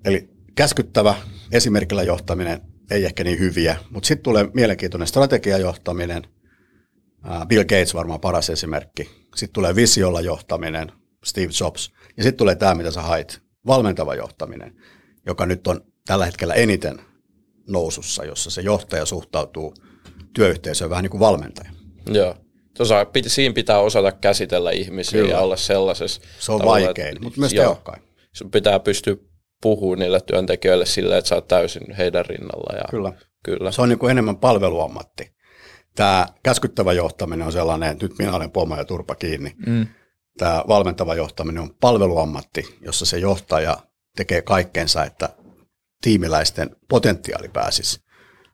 Eli 0.05 0.38
käskyttävä 0.59 1.14
esimerkillä 1.53 2.03
johtaminen 2.03 2.61
ei 2.90 3.05
ehkä 3.05 3.25
niin 3.25 3.38
hyviä, 3.38 3.77
mutta 3.90 4.07
sitten 4.07 4.23
tulee 4.23 4.49
mielenkiintoinen 4.55 5.07
strategiajohtaminen, 5.07 6.23
Bill 7.49 7.62
Gates 7.62 7.94
varmaan 7.94 8.21
paras 8.21 8.51
esimerkki. 8.51 9.11
Sitten 9.37 9.53
tulee 9.53 9.75
visiolla 9.75 10.21
johtaminen, 10.21 10.92
Steve 11.25 11.51
Jobs. 11.61 11.90
Ja 12.16 12.23
sitten 12.23 12.37
tulee 12.37 12.55
tämä, 12.55 12.75
mitä 12.75 12.90
sä 12.90 13.03
hait, 13.03 13.42
valmentava 13.66 14.14
johtaminen, 14.14 14.75
joka 15.27 15.47
nyt 15.47 15.66
on 15.66 15.81
tällä 16.07 16.27
hetkellä 16.27 16.55
eniten 16.55 17.01
nousussa, 17.68 18.25
jossa 18.25 18.51
se 18.51 18.61
johtaja 18.61 19.07
suhtautuu 19.07 19.75
työyhteisöön 20.35 20.90
vähän 20.90 21.03
niin 21.03 21.11
kuin 21.11 21.21
valmentaja. 21.21 21.71
Joo. 22.12 22.37
Tuossa, 22.77 23.07
siinä 23.27 23.55
pitää 23.55 23.81
osata 23.81 24.12
käsitellä 24.12 24.71
ihmisiä 24.71 25.21
Kyllä. 25.21 25.35
ja 25.35 25.40
olla 25.40 25.57
sellaisessa... 25.57 26.21
Se 26.38 26.53
on 26.53 26.61
vaikein, 26.64 27.16
mutta 27.23 27.40
myös 27.40 27.53
tehokkain. 27.53 28.03
Sun 28.33 28.51
pitää 28.51 28.81
pystyä 28.81 29.16
puhumaan 29.62 29.99
niille 29.99 30.21
työntekijöille 30.21 30.87
sillä, 30.87 31.18
että 31.18 31.29
sä 31.29 31.35
oot 31.35 31.49
täysin 31.49 31.92
heidän 31.92 32.27
rinnalla. 32.27 32.77
Ja 32.77 32.85
kyllä. 32.90 33.12
kyllä. 33.44 33.73
Se 33.73 33.83
on 33.83 33.88
niin 33.88 33.99
kuin 33.99 34.11
enemmän 34.11 34.37
palveluammatti. 34.37 35.33
Tämä 35.94 36.27
käskyttävä 36.42 36.92
johtaminen 36.92 37.47
on 37.47 37.53
sellainen, 37.53 37.90
että 37.90 38.05
nyt 38.05 38.18
minä 38.18 38.37
olen 38.37 38.51
pomo 38.51 38.77
ja 38.77 38.85
turpa 38.85 39.14
kiinni. 39.14 39.55
Mm. 39.66 39.87
Tämä 40.38 40.64
valmentava 40.68 41.14
johtaminen 41.14 41.62
on 41.62 41.75
palveluammatti, 41.81 42.79
jossa 42.81 43.07
se 43.07 43.18
johtaja 43.18 43.77
tekee 44.16 44.42
kaikkensa, 44.42 45.05
että 45.05 45.29
tiimiläisten 46.03 46.77
potentiaali 46.88 47.49
pääsisi 47.49 48.01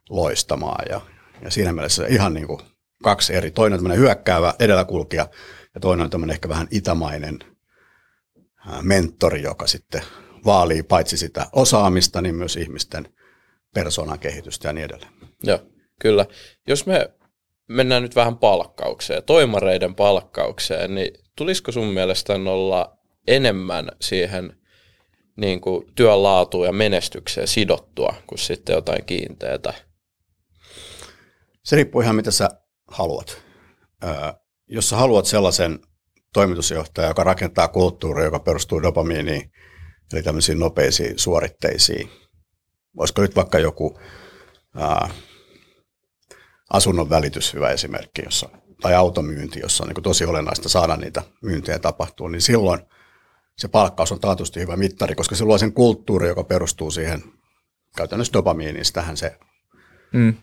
loistamaan. 0.09 0.85
Ja, 0.89 1.01
ja 1.41 1.51
siinä 1.51 1.73
mielessä 1.73 2.07
ihan 2.07 2.33
niin 2.33 2.47
kuin 2.47 2.59
kaksi 3.03 3.35
eri. 3.35 3.51
Toinen 3.51 3.73
on 3.73 3.79
tämmöinen 3.79 3.99
hyökkäävä 3.99 4.53
edelläkulkija 4.59 5.27
ja 5.75 5.81
toinen 5.81 6.03
on 6.03 6.09
tämmöinen 6.09 6.33
ehkä 6.33 6.49
vähän 6.49 6.67
itämainen 6.71 7.39
mentori, 8.81 9.41
joka 9.41 9.67
sitten 9.67 10.01
vaalii 10.45 10.83
paitsi 10.83 11.17
sitä 11.17 11.47
osaamista, 11.53 12.21
niin 12.21 12.35
myös 12.35 12.55
ihmisten 12.55 13.13
persoonan 13.73 14.19
kehitystä 14.19 14.67
ja 14.67 14.73
niin 14.73 14.85
edelleen. 14.85 15.11
Joo, 15.43 15.59
kyllä. 16.01 16.25
Jos 16.67 16.85
me 16.85 17.09
mennään 17.67 18.01
nyt 18.01 18.15
vähän 18.15 18.37
palkkaukseen, 18.37 19.23
toimareiden 19.23 19.95
palkkaukseen, 19.95 20.95
niin 20.95 21.11
tulisiko 21.37 21.71
sun 21.71 21.87
mielestä 21.87 22.33
olla 22.33 22.97
enemmän 23.27 23.89
siihen 24.01 24.57
niin 25.37 25.61
kuin 25.61 25.93
työn 25.95 26.23
laatuun 26.23 26.65
ja 26.65 26.71
menestykseen 26.71 27.47
sidottua 27.47 28.13
kuin 28.27 28.39
sitten 28.39 28.73
jotain 28.73 29.05
kiinteätä? 29.05 29.73
Se 31.63 31.75
riippuu 31.75 32.01
ihan 32.01 32.15
mitä 32.15 32.31
sä 32.31 32.49
haluat. 32.87 33.41
Öö, 34.03 34.33
jos 34.67 34.89
sä 34.89 34.95
haluat 34.95 35.25
sellaisen 35.25 35.79
toimitusjohtajan, 36.33 37.09
joka 37.09 37.23
rakentaa 37.23 37.67
kulttuuria, 37.67 38.25
joka 38.25 38.39
perustuu 38.39 38.83
dopamiiniin, 38.83 39.51
eli 40.13 40.23
tämmöisiin 40.23 40.59
nopeisiin 40.59 41.19
suoritteisiin, 41.19 42.09
olisiko 42.97 43.21
nyt 43.21 43.35
vaikka 43.35 43.59
joku 43.59 43.99
ää, 44.75 45.09
asunnon 46.73 47.09
välitys 47.09 47.53
hyvä 47.53 47.69
esimerkki, 47.69 48.21
jossa, 48.25 48.49
tai 48.81 48.95
automyynti, 48.95 49.59
jossa 49.59 49.83
on 49.83 49.89
niin 49.89 50.03
tosi 50.03 50.25
olennaista 50.25 50.69
saada 50.69 50.97
niitä 50.97 51.23
myyntejä 51.41 51.79
tapahtua, 51.79 52.29
niin 52.29 52.41
silloin 52.41 52.79
se 53.57 53.67
palkkaus 53.67 54.11
on 54.11 54.19
taatusti 54.19 54.59
hyvä 54.59 54.75
mittari, 54.75 55.15
koska 55.15 55.35
se 55.35 55.45
luo 55.45 55.57
sen 55.57 55.73
kulttuuri, 55.73 56.27
joka 56.27 56.43
perustuu 56.43 56.91
siihen 56.91 57.23
käytännössä 57.97 58.33
dopamiiniin, 58.33 58.85
sitähän 58.85 59.17
se 59.17 59.37
mm. 60.13 60.33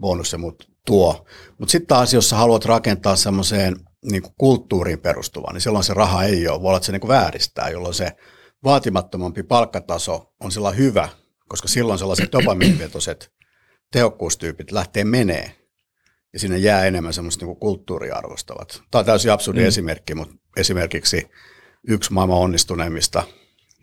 bonus 0.00 0.32
ja 0.32 0.38
muut 0.38 0.70
tuo. 0.86 1.26
Mutta 1.58 1.72
sitten 1.72 1.86
taas, 1.86 2.14
jos 2.14 2.30
sä 2.30 2.36
haluat 2.36 2.64
rakentaa 2.64 3.16
semmoiseen 3.16 3.76
niin 4.02 4.22
kulttuuriin 4.38 5.00
perustuvaan, 5.00 5.54
niin 5.54 5.60
silloin 5.60 5.84
se 5.84 5.94
raha 5.94 6.24
ei 6.24 6.48
ole. 6.48 6.62
Voi 6.62 6.68
olla, 6.68 6.76
että 6.76 6.86
se 6.86 6.92
niin 6.92 7.08
vääristää, 7.08 7.68
jolloin 7.68 7.94
se 7.94 8.12
vaatimattomampi 8.64 9.42
palkkataso 9.42 10.34
on 10.40 10.52
sillä 10.52 10.70
hyvä, 10.70 11.08
koska 11.48 11.68
silloin 11.68 11.98
sellaiset 11.98 12.32
dopamiinivetoiset 12.32 13.32
tehokkuustyypit 13.92 14.72
lähtee 14.72 15.04
menee 15.04 15.56
ja 16.32 16.38
sinne 16.38 16.58
jää 16.58 16.84
enemmän 16.84 17.12
semmoista 17.12 17.46
niin 17.46 17.56
kulttuuriarvostavat. 17.56 18.82
Tämä 18.90 19.00
on 19.00 19.06
täysin 19.06 19.32
absurdi 19.32 19.60
mm. 19.60 19.66
esimerkki, 19.66 20.14
mutta 20.14 20.34
esimerkiksi 20.56 21.30
yksi 21.88 22.12
maailman 22.12 22.38
onnistuneimmista 22.38 23.22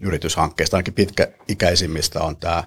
yrityshankkeista, 0.01 0.77
ainakin 0.77 0.93
pitkäikäisimmistä, 0.93 2.21
on 2.21 2.37
tämä 2.37 2.63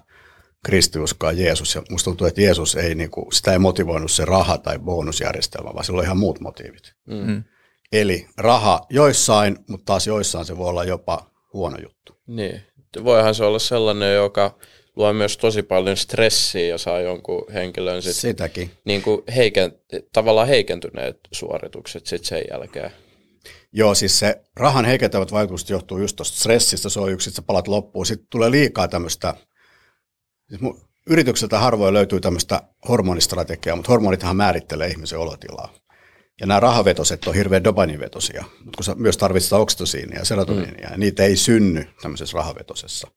kristiuskoa 0.65 1.33
Jeesus. 1.33 1.75
Ja 1.75 1.83
musta 1.91 2.05
tuntuu, 2.05 2.27
että 2.27 2.41
Jeesus 2.41 2.75
ei, 2.75 2.95
niin 2.95 3.11
kuin, 3.11 3.33
sitä 3.33 3.53
ei 3.53 3.59
motivoinut 3.59 4.11
se 4.11 4.25
raha 4.25 4.59
tai 4.59 4.79
bonusjärjestelmä, 4.79 5.75
vaan 5.75 5.85
sillä 5.85 5.99
on 5.99 6.05
ihan 6.05 6.19
muut 6.19 6.41
motiivit. 6.41 6.95
Mm. 7.07 7.45
Eli 7.93 8.29
raha 8.37 8.87
joissain, 8.91 9.59
mutta 9.69 9.85
taas 9.85 10.07
joissain 10.07 10.45
se 10.45 10.57
voi 10.57 10.69
olla 10.69 10.85
jopa 10.85 11.30
huono 11.53 11.77
juttu. 11.83 12.17
Niin. 12.27 12.63
Voihan 13.05 13.35
se 13.35 13.45
olla 13.45 13.59
sellainen, 13.59 14.15
joka 14.15 14.59
luo 14.97 15.13
myös 15.13 15.37
tosi 15.37 15.63
paljon 15.63 15.97
stressiä 15.97 16.67
ja 16.67 16.79
saa 16.79 17.01
jonkun 17.01 17.53
henkilön 17.53 18.03
sit, 18.03 18.17
Sitäkin. 18.17 18.71
Niin 18.85 19.03
kuin 19.03 19.23
heiken, 19.37 19.73
tavallaan 20.13 20.49
heikentyneet 20.49 21.17
suoritukset 21.33 22.07
sit 22.07 22.25
sen 22.25 22.43
jälkeen. 22.51 22.91
Joo, 23.73 23.95
siis 23.95 24.19
se 24.19 24.41
rahan 24.57 24.85
heikentävät 24.85 25.33
vaikutukset 25.33 25.71
johtuu 25.71 25.99
just 25.99 26.17
tuosta 26.17 26.39
stressistä, 26.39 26.89
se 26.89 27.01
on 27.01 27.13
yksi, 27.13 27.31
että 27.31 27.37
sä 27.37 27.43
palat 27.43 27.69
loppuun. 27.69 28.07
Sitten 28.07 28.27
tulee 28.31 28.51
liikaa 28.51 28.89
tämmöistä, 28.89 29.35
siis 30.49 30.61
yritykseltä 31.07 31.59
harvoin 31.59 31.95
löytyy 31.95 32.21
tämmöistä 32.21 32.63
hormonistrategiaa, 32.89 33.77
mutta 33.77 33.93
hormonithan 33.93 34.37
määrittelee 34.37 34.89
ihmisen 34.89 35.19
olotilaa. 35.19 35.75
Ja 36.41 36.47
nämä 36.47 36.61
rahavetoset 36.61 37.27
on 37.27 37.35
hirveän 37.35 37.65
dopaninvetosia, 37.65 38.45
mutta 38.65 38.77
kun 38.77 38.85
sä 38.85 38.95
myös 38.95 39.17
tarvitset 39.17 39.53
oksitosiinia 39.53 40.19
ja 40.19 40.25
serotoniinia, 40.25 40.87
mm. 40.87 40.93
ja 40.93 40.99
niitä 40.99 41.23
ei 41.23 41.37
synny 41.37 41.87
tämmöisessä 42.03 42.37
rahavetosessa. 42.37 43.09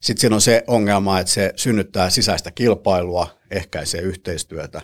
Sitten 0.00 0.20
siinä 0.20 0.36
on 0.36 0.40
se 0.40 0.64
ongelma, 0.66 1.20
että 1.20 1.32
se 1.32 1.52
synnyttää 1.56 2.10
sisäistä 2.10 2.50
kilpailua, 2.50 3.26
ehkäisee 3.50 4.00
yhteistyötä, 4.00 4.82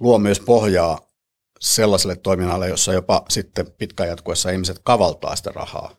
luo 0.00 0.18
myös 0.18 0.40
pohjaa 0.40 0.98
sellaiselle 1.60 2.16
toiminnalle, 2.16 2.68
jossa 2.68 2.92
jopa 2.92 3.24
sitten 3.28 3.70
pitkään 3.78 4.08
jatkuessa 4.08 4.50
ihmiset 4.50 4.80
kavaltaa 4.84 5.36
sitä 5.36 5.50
rahaa. 5.54 5.96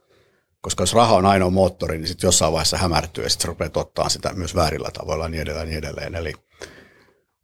Koska 0.62 0.82
jos 0.82 0.94
raha 0.94 1.16
on 1.16 1.26
ainoa 1.26 1.50
moottori, 1.50 1.98
niin 1.98 2.08
sitten 2.08 2.28
jossain 2.28 2.54
vaiheessa 2.54 2.78
hämärtyy 2.78 3.24
ja 3.24 3.30
sitten 3.30 3.48
rupeat 3.48 3.78
ottaa 3.78 4.10
sitä 4.10 4.34
myös 4.34 4.56
väärillä 4.56 4.90
tavoilla 4.94 5.26
ja 5.26 5.30
niin 5.30 5.42
edelleen. 5.42 5.68
Niin 5.68 5.78
edelleen. 5.78 6.16
Eli 6.16 6.34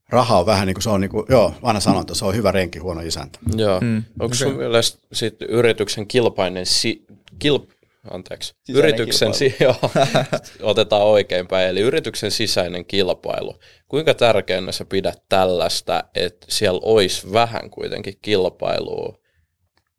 raha 0.10 0.39
on 0.39 0.46
vähän 0.46 0.67
niin 0.67 0.76
kuin 0.76 0.84
se 0.84 0.89
on, 0.89 1.02
niin 1.02 1.12
kuin, 1.12 1.26
joo, 1.30 1.54
vanha 1.63 1.80
sanonta, 1.80 2.15
se 2.15 2.26
on 2.26 2.36
hyvä 2.36 2.52
renki, 2.52 2.80
huono 2.80 3.02
isäntä. 3.02 3.39
Joo. 3.56 3.82
Mm, 3.82 3.98
Onko 3.98 4.26
okay. 4.26 4.38
sun 4.38 4.56
mielestä 4.56 5.00
sit 5.13 5.41
yrityksen 5.41 6.08
kilpainen, 6.08 6.65
si, 6.65 7.06
kilp, 7.39 7.70
anteeksi, 8.12 8.56
sisäinen 8.63 8.89
yrityksen, 8.89 9.34
si, 9.34 9.56
joo, 9.60 9.76
otetaan 10.62 11.04
oikeinpäin, 11.04 11.67
eli 11.67 11.80
yrityksen 11.80 12.32
sisäinen 12.32 12.86
kilpailu. 12.86 13.56
Kuinka 13.88 14.13
tärkeänä 14.13 14.72
sä 14.72 14.86
pidät 14.86 15.24
tällaista, 15.30 16.04
että 16.15 16.48
siellä 16.50 16.80
olisi 16.84 17.34
vähän 17.34 17.70
kuitenkin 17.70 18.17
kilpailua, 18.22 19.17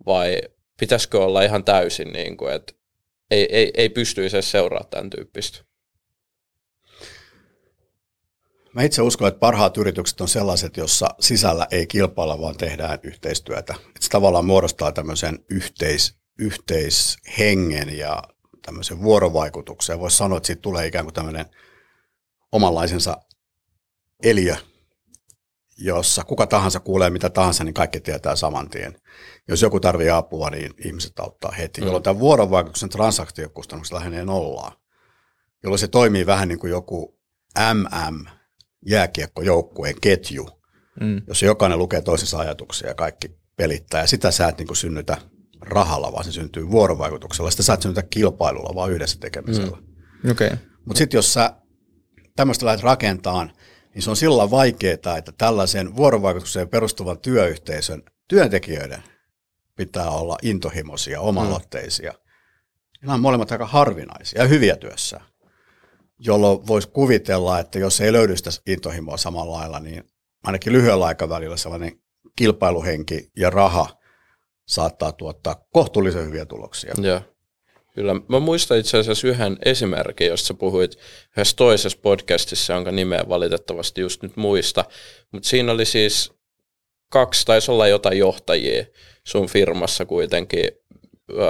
vai 0.06 0.40
pitäisikö 0.80 1.24
olla 1.24 1.42
ihan 1.42 1.64
täysin 1.64 2.12
niin 2.12 2.36
kuin, 2.36 2.54
että 2.54 2.72
ei, 3.30 3.56
ei, 3.56 3.70
ei 3.76 3.88
pystyisi 3.88 4.36
edes 4.36 4.50
seuraa 4.50 4.84
tämän 4.90 5.10
tyyppistä? 5.10 5.67
Mä 8.74 8.82
itse 8.82 9.02
uskon, 9.02 9.28
että 9.28 9.38
parhaat 9.38 9.76
yritykset 9.76 10.20
on 10.20 10.28
sellaiset, 10.28 10.76
jossa 10.76 11.08
sisällä 11.20 11.66
ei 11.70 11.86
kilpailla, 11.86 12.40
vaan 12.40 12.56
tehdään 12.56 12.98
yhteistyötä. 13.02 13.74
Että 13.78 14.00
se 14.00 14.08
tavallaan 14.08 14.44
muodostaa 14.44 14.92
tämmöisen 14.92 15.38
yhteis, 15.50 16.18
yhteishengen 16.38 17.98
ja 17.98 18.22
tämmöisen 18.66 19.02
vuorovaikutuksen. 19.02 20.00
Voisi 20.00 20.16
sanoa, 20.16 20.36
että 20.36 20.46
siitä 20.46 20.62
tulee 20.62 20.86
ikään 20.86 21.04
kuin 21.04 21.14
tämmöinen 21.14 21.46
omanlaisensa 22.52 23.16
eliö, 24.22 24.56
jossa 25.78 26.24
kuka 26.24 26.46
tahansa 26.46 26.80
kuulee 26.80 27.10
mitä 27.10 27.30
tahansa, 27.30 27.64
niin 27.64 27.74
kaikki 27.74 28.00
tietää 28.00 28.36
saman 28.36 28.70
tien. 28.70 28.96
Jos 29.48 29.62
joku 29.62 29.80
tarvitsee 29.80 30.12
apua, 30.12 30.50
niin 30.50 30.74
ihmiset 30.84 31.18
auttaa 31.18 31.50
heti, 31.50 31.80
mm. 31.80 31.84
jolloin 31.84 32.02
tämä 32.02 32.18
vuorovaikutuksen 32.18 32.88
transaktiokustannukset 32.88 33.94
lähenee 33.94 34.24
nollaan, 34.24 34.72
jolloin 35.62 35.78
se 35.78 35.88
toimii 35.88 36.26
vähän 36.26 36.48
niin 36.48 36.58
kuin 36.58 36.70
joku 36.70 37.18
MM, 37.74 38.37
jääkiekkojoukkueen 38.86 39.94
ketju, 40.00 40.48
mm. 41.00 41.22
jossa 41.26 41.46
jokainen 41.46 41.78
lukee 41.78 42.02
toisensa 42.02 42.38
ajatuksia 42.38 42.88
ja 42.88 42.94
kaikki 42.94 43.30
pelittää. 43.56 44.00
Ja 44.00 44.06
sitä 44.06 44.30
sä 44.30 44.48
et 44.48 44.58
niin 44.58 44.66
kuin 44.66 44.76
synnytä 44.76 45.16
rahalla, 45.60 46.12
vaan 46.12 46.24
se 46.24 46.32
syntyy 46.32 46.70
vuorovaikutuksella. 46.70 47.50
Sitä 47.50 47.62
sä 47.62 47.74
et 47.74 47.82
synnytä 47.82 48.02
kilpailulla, 48.02 48.74
vaan 48.74 48.92
yhdessä 48.92 49.18
tekemisellä. 49.20 49.76
Mm. 50.22 50.30
Okay. 50.30 50.50
Mutta 50.84 50.98
sitten 50.98 51.18
jos 51.18 51.32
sä 51.32 51.54
tämmöistä 52.36 52.66
lähdet 52.66 52.82
rakentamaan, 52.82 53.52
niin 53.94 54.02
se 54.02 54.10
on 54.10 54.16
sillä 54.16 54.50
vaikeaa, 54.50 55.16
että 55.18 55.32
tällaisen 55.38 55.96
vuorovaikutukseen 55.96 56.68
perustuvan 56.68 57.18
työyhteisön 57.18 58.02
työntekijöiden 58.28 59.02
pitää 59.76 60.10
olla 60.10 60.38
intohimoisia, 60.42 61.20
omaloitteisia. 61.20 62.12
Mm. 62.12 62.18
Nämä 63.02 63.14
on 63.14 63.20
molemmat 63.20 63.52
aika 63.52 63.66
harvinaisia 63.66 64.42
ja 64.42 64.48
hyviä 64.48 64.76
työssä, 64.76 65.20
jolloin 66.18 66.66
voisi 66.66 66.88
kuvitella, 66.88 67.58
että 67.58 67.78
jos 67.78 68.00
ei 68.00 68.12
löydy 68.12 68.36
sitä 68.36 68.50
intohimoa 68.66 69.16
samalla 69.16 69.52
lailla, 69.52 69.80
niin 69.80 70.04
ainakin 70.44 70.72
lyhyellä 70.72 71.06
aikavälillä 71.06 71.56
sellainen 71.56 72.00
kilpailuhenki 72.36 73.30
ja 73.36 73.50
raha 73.50 73.98
saattaa 74.68 75.12
tuottaa 75.12 75.66
kohtuullisen 75.72 76.26
hyviä 76.26 76.46
tuloksia. 76.46 76.94
Joo. 77.02 77.20
Kyllä. 77.94 78.14
Mä 78.28 78.40
muistan 78.40 78.78
itse 78.78 78.98
asiassa 78.98 79.28
yhden 79.28 79.58
esimerkin, 79.64 80.26
josta 80.26 80.46
sä 80.46 80.54
puhuit 80.54 80.98
yhdessä 81.36 81.56
toisessa 81.56 81.98
podcastissa, 82.02 82.72
jonka 82.72 82.92
nimeä 82.92 83.24
valitettavasti 83.28 84.00
just 84.00 84.22
nyt 84.22 84.36
muista. 84.36 84.84
Mutta 85.32 85.48
siinä 85.48 85.72
oli 85.72 85.84
siis 85.84 86.32
kaksi, 87.12 87.46
taisi 87.46 87.70
olla 87.70 87.88
jotain 87.88 88.18
johtajia 88.18 88.84
sun 89.24 89.46
firmassa 89.46 90.06
kuitenkin. 90.06 90.70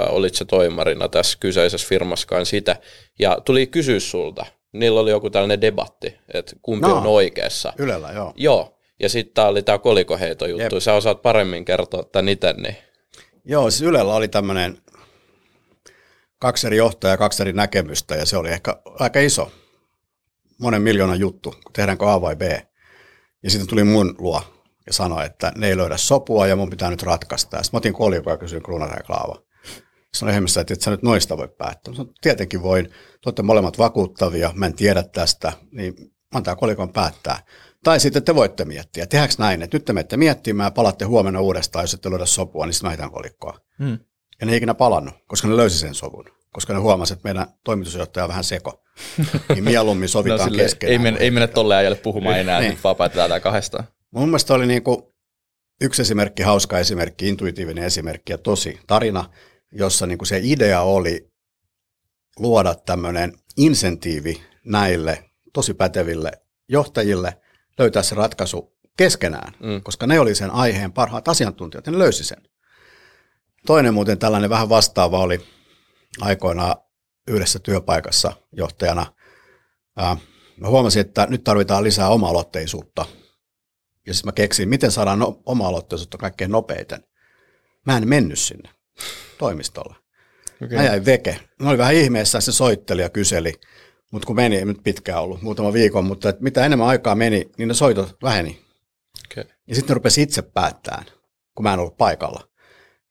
Olit 0.09 0.35
se 0.35 0.45
toimarina 0.45 1.09
tässä 1.09 1.37
kyseisessä 1.39 1.87
firmaskaan 1.87 2.45
sitä. 2.45 2.75
Ja 3.19 3.41
tuli 3.45 3.67
kysyä 3.67 3.99
sulta. 3.99 4.45
Niillä 4.73 4.99
oli 4.99 5.11
joku 5.11 5.29
tällainen 5.29 5.61
debatti, 5.61 6.15
että 6.33 6.55
kumpi 6.61 6.87
no, 6.87 6.95
on 6.95 7.07
oikeassa. 7.07 7.73
Ylellä, 7.77 8.11
joo. 8.11 8.33
Joo. 8.35 8.79
Ja 8.99 9.09
sitten 9.09 9.33
tämä 9.33 9.47
oli 9.47 9.63
tämä 9.63 9.77
kolikoheitojuttu. 9.77 10.75
Jep. 10.75 10.81
Sä 10.81 10.93
osaat 10.93 11.21
paremmin 11.21 11.65
kertoa 11.65 12.03
tämän 12.03 12.29
itse, 12.29 12.53
niin 12.53 12.75
Joo, 13.45 13.71
siis 13.71 13.81
Ylellä 13.81 14.13
oli 14.13 14.27
tämmöinen 14.27 14.77
kaksi 16.39 16.67
eri 16.67 16.77
johtajaa, 16.77 17.17
kaksi 17.17 17.43
eri 17.43 17.53
näkemystä 17.53 18.15
ja 18.15 18.25
se 18.25 18.37
oli 18.37 18.49
ehkä 18.49 18.75
aika 18.99 19.19
iso, 19.19 19.51
monen 20.59 20.81
miljoonan 20.81 21.19
juttu, 21.19 21.55
tehdäänkö 21.73 22.11
A 22.11 22.21
vai 22.21 22.35
B. 22.35 22.41
Ja 23.43 23.49
sitten 23.49 23.67
tuli 23.67 23.83
mun 23.83 24.15
luo 24.17 24.41
ja 24.87 24.93
sanoi, 24.93 25.25
että 25.25 25.51
ne 25.55 25.67
ei 25.67 25.77
löydä 25.77 25.97
sopua 25.97 26.47
ja 26.47 26.55
mun 26.55 26.69
pitää 26.69 26.89
nyt 26.89 27.03
ratkaista. 27.03 27.63
Sitten 27.63 27.77
mä 27.77 27.77
otin 27.77 27.93
kolikon 27.93 28.33
ja 28.33 28.37
kysyin 28.37 28.63
Klaava. 28.63 29.41
Sanoin 30.13 30.35
ihmisessä, 30.35 30.61
että 30.61 30.73
et 30.73 30.81
sä 30.81 30.91
nyt 30.91 31.03
noista 31.03 31.37
voi 31.37 31.49
päättää. 31.57 31.93
Sanoin, 31.93 32.15
tietenkin 32.21 32.61
voin, 32.61 32.85
te 32.85 32.95
olette 33.25 33.41
molemmat 33.41 33.77
vakuuttavia, 33.77 34.51
mä 34.55 34.65
en 34.65 34.73
tiedä 34.73 35.03
tästä, 35.03 35.53
niin 35.71 35.93
antaa 36.33 36.55
kolikon 36.55 36.93
päättää. 36.93 37.39
Tai 37.83 37.99
sitten 37.99 38.23
te 38.23 38.35
voitte 38.35 38.65
miettiä, 38.65 39.07
tehdäänkö 39.07 39.35
näin, 39.37 39.61
että 39.61 39.75
nyt 39.75 39.85
te 39.85 39.93
menette 39.93 40.17
miettimään, 40.17 40.73
palatte 40.73 41.05
huomenna 41.05 41.41
uudestaan, 41.41 41.83
jos 41.83 41.93
ette 41.93 42.09
löydä 42.09 42.25
sopua, 42.25 42.65
niin 42.65 42.73
sitten 42.73 42.99
mä 42.99 43.09
kolikkoa. 43.09 43.59
Hmm. 43.79 43.99
Ja 44.39 44.45
ne 44.45 44.51
ei 44.51 44.57
ikinä 44.57 44.73
palannut, 44.73 45.13
koska 45.27 45.47
ne 45.47 45.57
löysi 45.57 45.77
sen 45.77 45.95
sovun. 45.95 46.25
Koska 46.51 46.73
ne 46.73 46.79
huomasivat, 46.79 47.19
että 47.19 47.27
meidän 47.27 47.47
toimitusjohtaja 47.63 48.23
on 48.23 48.27
vähän 48.27 48.43
seko. 48.43 48.83
niin 49.53 49.63
mieluummin 49.63 50.09
sovitaan 50.09 50.39
no, 50.39 50.45
sille, 50.45 50.63
keskenään. 50.63 50.91
Ei, 50.91 50.99
mene, 50.99 51.17
ei 51.19 51.31
mennä 51.31 51.47
tolle 51.47 51.75
ajalle 51.75 51.97
puhumaan 51.97 52.39
enää, 52.39 52.59
niin. 52.59 52.77
vaan 52.83 52.95
päätetään 52.95 53.29
tämä 53.29 53.39
kahdestaan. 53.39 53.83
Mun 54.11 54.29
mielestä 54.29 54.53
oli 54.53 54.67
niin 54.67 54.83
kuin 54.83 55.01
yksi 55.81 56.01
esimerkki, 56.01 56.43
hauska 56.43 56.79
esimerkki, 56.79 57.29
intuitiivinen 57.29 57.83
esimerkki 57.83 58.33
ja 58.33 58.37
tosi 58.37 58.79
tarina, 58.87 59.25
jossa 59.71 60.05
niin 60.05 60.17
kuin 60.17 60.27
se 60.27 60.39
idea 60.43 60.81
oli 60.81 61.31
luoda 62.39 62.75
tämmöinen 62.75 63.33
insentiivi 63.57 64.43
näille 64.65 65.29
tosi 65.53 65.73
päteville 65.73 66.31
johtajille– 66.67 67.37
löytää 67.79 68.03
se 68.03 68.15
ratkaisu 68.15 68.77
keskenään, 68.97 69.53
mm. 69.59 69.81
koska 69.83 70.07
ne 70.07 70.19
oli 70.19 70.35
sen 70.35 70.51
aiheen 70.51 70.93
parhaat 70.93 71.27
asiantuntijat 71.27 71.85
ja 71.85 71.91
ne 71.91 71.99
löysi 71.99 72.23
sen. 72.23 72.43
Toinen 73.65 73.93
muuten 73.93 74.19
tällainen 74.19 74.49
vähän 74.49 74.69
vastaava 74.69 75.19
oli 75.19 75.45
aikoinaan 76.21 76.75
yhdessä 77.27 77.59
työpaikassa 77.59 78.33
johtajana. 78.51 79.13
Mä 80.57 80.67
huomasin, 80.67 81.01
että 81.01 81.27
nyt 81.29 81.43
tarvitaan 81.43 81.83
lisää 81.83 82.09
oma-aloitteisuutta. 82.09 83.05
Ja 84.07 84.13
sitten 84.13 84.27
mä 84.27 84.31
keksin, 84.31 84.69
miten 84.69 84.91
saadaan 84.91 85.19
no- 85.19 85.41
oma-aloitteisuutta 85.45 86.17
kaikkein 86.17 86.51
nopeiten. 86.51 87.03
Mä 87.85 87.97
en 87.97 88.07
mennyt 88.07 88.39
sinne 88.39 88.69
toimistolle. 89.37 89.95
Okay. 90.63 90.77
Mä 90.77 90.83
jäin 90.83 91.05
veke. 91.05 91.39
Mä 91.61 91.69
oli 91.69 91.77
vähän 91.77 91.95
ihmeessä, 91.95 92.41
se 92.41 92.51
soitteli 92.51 93.01
ja 93.01 93.09
kyseli, 93.09 93.53
mutta 94.11 94.25
kun 94.25 94.35
meni, 94.35 94.57
ei 94.57 94.65
nyt 94.65 94.83
pitkään 94.83 95.21
ollut, 95.21 95.41
muutama 95.41 95.73
viikon, 95.73 96.05
mutta 96.05 96.29
että 96.29 96.43
mitä 96.43 96.65
enemmän 96.65 96.87
aikaa 96.87 97.15
meni, 97.15 97.49
niin 97.57 97.67
ne 97.67 97.73
soitot 97.73 98.17
väheni. 98.23 98.61
Okay. 99.31 99.43
Ja 99.67 99.75
sitten 99.75 99.93
ne 99.93 99.93
rupesi 99.93 100.21
itse 100.21 100.41
päättämään, 100.41 101.05
kun 101.55 101.63
mä 101.63 101.73
en 101.73 101.79
ollut 101.79 101.97
paikalla. 101.97 102.49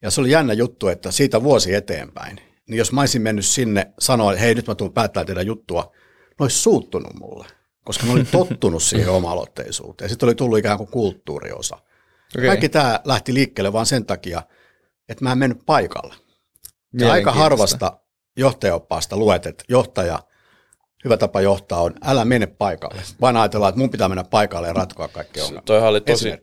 Ja 0.01 0.11
se 0.11 0.21
oli 0.21 0.31
jännä 0.31 0.53
juttu, 0.53 0.87
että 0.87 1.11
siitä 1.11 1.43
vuosi 1.43 1.73
eteenpäin, 1.73 2.41
niin 2.67 2.77
jos 2.77 2.91
mä 2.91 3.01
olisin 3.01 3.21
mennyt 3.21 3.45
sinne 3.45 3.91
sanoa, 3.99 4.31
että 4.31 4.41
hei 4.41 4.55
nyt 4.55 4.67
mä 4.67 4.75
tuun 4.75 4.93
päättää 4.93 5.25
tehdä 5.25 5.41
juttua, 5.41 5.91
ne 6.39 6.43
olisi 6.43 6.59
suuttunut 6.59 7.13
mulle, 7.19 7.45
koska 7.83 8.05
mä 8.05 8.13
olin 8.13 8.27
tottunut 8.37 8.83
siihen 8.83 9.09
oma-aloitteisuuteen. 9.09 10.09
Sitten 10.09 10.27
oli 10.27 10.35
tullut 10.35 10.57
ikään 10.57 10.77
kuin 10.77 10.89
kulttuuriosa. 10.89 11.75
Okay. 12.35 12.47
Kaikki 12.47 12.69
tämä 12.69 12.99
lähti 13.03 13.33
liikkeelle 13.33 13.73
vain 13.73 13.85
sen 13.85 14.05
takia, 14.05 14.41
että 15.09 15.23
mä 15.23 15.31
en 15.31 15.37
mennyt 15.37 15.59
paikalle. 15.65 16.15
Ja 16.99 17.11
aika 17.11 17.31
harvasta 17.31 17.99
johtajaoppaasta 18.37 19.17
luet, 19.17 19.45
että 19.45 19.63
johtaja 19.69 20.19
hyvä 21.05 21.17
tapa 21.17 21.41
johtaa 21.41 21.81
on, 21.81 21.93
älä 22.03 22.25
mene 22.25 22.47
paikalle, 22.47 23.01
vaan 23.21 23.37
ajatellaan, 23.37 23.69
että 23.69 23.79
mun 23.79 23.89
pitää 23.89 24.09
mennä 24.09 24.23
paikalle 24.23 24.67
ja 24.67 24.73
ratkoa 24.73 25.07
kaikki 25.07 25.41
ongelmat. 25.41 25.65
Toi 25.65 25.87
oli 25.87 26.01
tosi, 26.01 26.33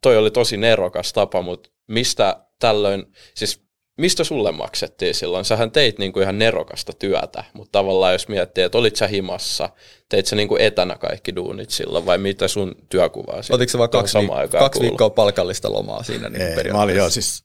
toi 0.00 0.16
oli 0.16 0.30
tosi 0.30 0.56
nerokas 0.56 1.12
tapa, 1.12 1.42
mutta 1.42 1.70
mistä 1.88 2.46
tällöin, 2.58 3.12
siis 3.34 3.64
mistä 4.02 4.24
sulle 4.24 4.52
maksettiin 4.52 5.14
silloin? 5.14 5.44
Sähän 5.44 5.70
teit 5.70 5.98
niinku 5.98 6.20
ihan 6.20 6.38
nerokasta 6.38 6.92
työtä, 6.92 7.44
mutta 7.52 7.78
tavallaan 7.78 8.12
jos 8.12 8.28
miettii, 8.28 8.64
että 8.64 8.78
olit 8.78 8.96
sä 8.96 9.06
himassa, 9.06 9.68
teit 10.08 10.26
sä 10.26 10.36
niinku 10.36 10.56
etänä 10.58 10.98
kaikki 10.98 11.36
duunit 11.36 11.70
silloin 11.70 12.06
vai 12.06 12.18
mitä 12.18 12.48
sun 12.48 12.74
työkuvaa 12.88 13.40
Otitko 13.50 13.72
sä 13.72 13.78
vaan 13.78 13.90
kaksi, 13.90 14.18
viik- 14.18 14.58
kaksi 14.58 14.80
viikkoa 14.80 15.10
palkallista 15.10 15.72
lomaa 15.72 16.02
siinä? 16.02 16.28
Niin 16.28 16.42
Ei, 16.42 16.72
mä 16.72 16.82
olin 16.82 16.96
jo 16.96 17.10
siis 17.10 17.44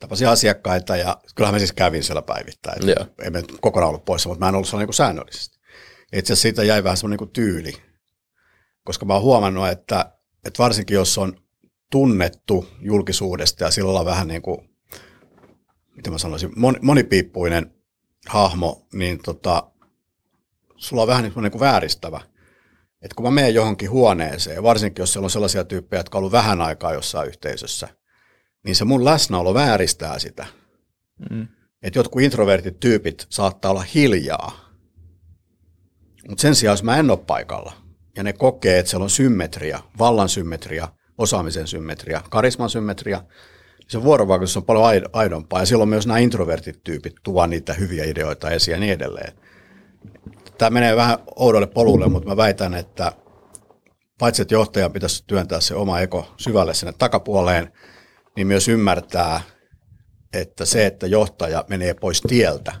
tapasin 0.00 0.28
asiakkaita 0.28 0.96
ja 0.96 1.16
kyllähän 1.34 1.54
mä 1.54 1.58
siis 1.58 1.72
kävin 1.72 2.02
siellä 2.02 2.22
päivittäin. 2.22 2.88
Joo. 2.88 3.06
Ei 3.24 3.30
me 3.30 3.42
kokonaan 3.60 3.88
ollut 3.88 4.04
poissa, 4.04 4.28
mutta 4.28 4.44
mä 4.44 4.48
en 4.48 4.54
ollut 4.54 4.68
siellä 4.68 4.86
niin 4.86 4.94
säännöllisesti. 4.94 5.58
Itse 6.12 6.32
asiassa 6.32 6.42
siitä 6.42 6.64
jäi 6.64 6.84
vähän 6.84 6.96
semmoinen 6.96 7.18
niin 7.20 7.32
tyyli, 7.32 7.72
koska 8.84 9.06
mä 9.06 9.14
oon 9.14 9.22
huomannut, 9.22 9.68
että, 9.68 10.12
että 10.46 10.62
varsinkin 10.62 10.94
jos 10.94 11.18
on 11.18 11.36
tunnettu 11.90 12.68
julkisuudesta 12.80 13.64
ja 13.64 13.70
sillä 13.70 14.04
vähän 14.04 14.28
niin 14.28 14.42
kuin, 14.42 14.68
miten 15.98 16.12
mä 16.12 16.18
sanoisin, 16.18 16.52
monipiippuinen 16.82 17.74
hahmo, 18.28 18.86
niin 18.92 19.22
tota, 19.22 19.70
sulla 20.76 21.02
on 21.02 21.08
vähän 21.08 21.22
niin 21.22 21.32
kuin 21.32 21.42
niinku 21.42 21.60
vääristävä. 21.60 22.20
että 23.02 23.14
kun 23.14 23.24
mä 23.24 23.30
menen 23.30 23.54
johonkin 23.54 23.90
huoneeseen, 23.90 24.62
varsinkin 24.62 25.02
jos 25.02 25.12
siellä 25.12 25.26
on 25.26 25.30
sellaisia 25.30 25.64
tyyppejä, 25.64 26.00
jotka 26.00 26.18
on 26.18 26.20
ollut 26.20 26.32
vähän 26.32 26.60
aikaa 26.60 26.92
jossain 26.92 27.28
yhteisössä, 27.28 27.88
niin 28.64 28.76
se 28.76 28.84
mun 28.84 29.04
läsnäolo 29.04 29.54
vääristää 29.54 30.18
sitä. 30.18 30.46
Mm. 31.30 31.48
Että 31.82 31.98
jotkut 31.98 32.22
introvertit 32.22 32.80
tyypit 32.80 33.26
saattaa 33.30 33.70
olla 33.70 33.84
hiljaa. 33.94 34.74
Mutta 36.28 36.42
sen 36.42 36.54
sijaan, 36.54 36.72
jos 36.72 36.82
mä 36.82 36.96
en 36.96 37.10
ole 37.10 37.18
paikalla, 37.26 37.72
ja 38.16 38.22
ne 38.22 38.32
kokee, 38.32 38.78
että 38.78 38.90
siellä 38.90 39.04
on 39.04 39.10
symmetria, 39.10 39.82
vallan 39.98 40.28
symmetria, 40.28 40.88
osaamisen 41.18 41.66
symmetria, 41.66 42.22
karisman 42.30 42.70
symmetria, 42.70 43.22
se 43.88 44.02
vuorovaikutus 44.02 44.56
on 44.56 44.64
paljon 44.64 45.02
aidompaa. 45.12 45.60
Ja 45.60 45.66
silloin 45.66 45.90
myös 45.90 46.06
nämä 46.06 46.18
introvertit 46.18 46.84
tyypit 46.84 47.14
tuo 47.22 47.46
niitä 47.46 47.74
hyviä 47.74 48.04
ideoita 48.04 48.50
esiin 48.50 48.72
ja 48.72 48.80
niin 48.80 48.92
edelleen. 48.92 49.32
Tämä 50.58 50.70
menee 50.70 50.96
vähän 50.96 51.18
oudolle 51.36 51.66
polulle, 51.66 52.08
mutta 52.08 52.28
mä 52.28 52.36
väitän, 52.36 52.74
että 52.74 53.12
paitsi 54.18 54.42
että 54.42 54.54
johtajan 54.54 54.92
pitäisi 54.92 55.24
työntää 55.26 55.60
se 55.60 55.74
oma 55.74 56.00
eko 56.00 56.34
syvälle 56.36 56.74
sinne 56.74 56.92
takapuoleen, 56.98 57.72
niin 58.36 58.46
myös 58.46 58.68
ymmärtää, 58.68 59.40
että 60.32 60.64
se, 60.64 60.86
että 60.86 61.06
johtaja 61.06 61.64
menee 61.68 61.94
pois 61.94 62.20
tieltä 62.20 62.72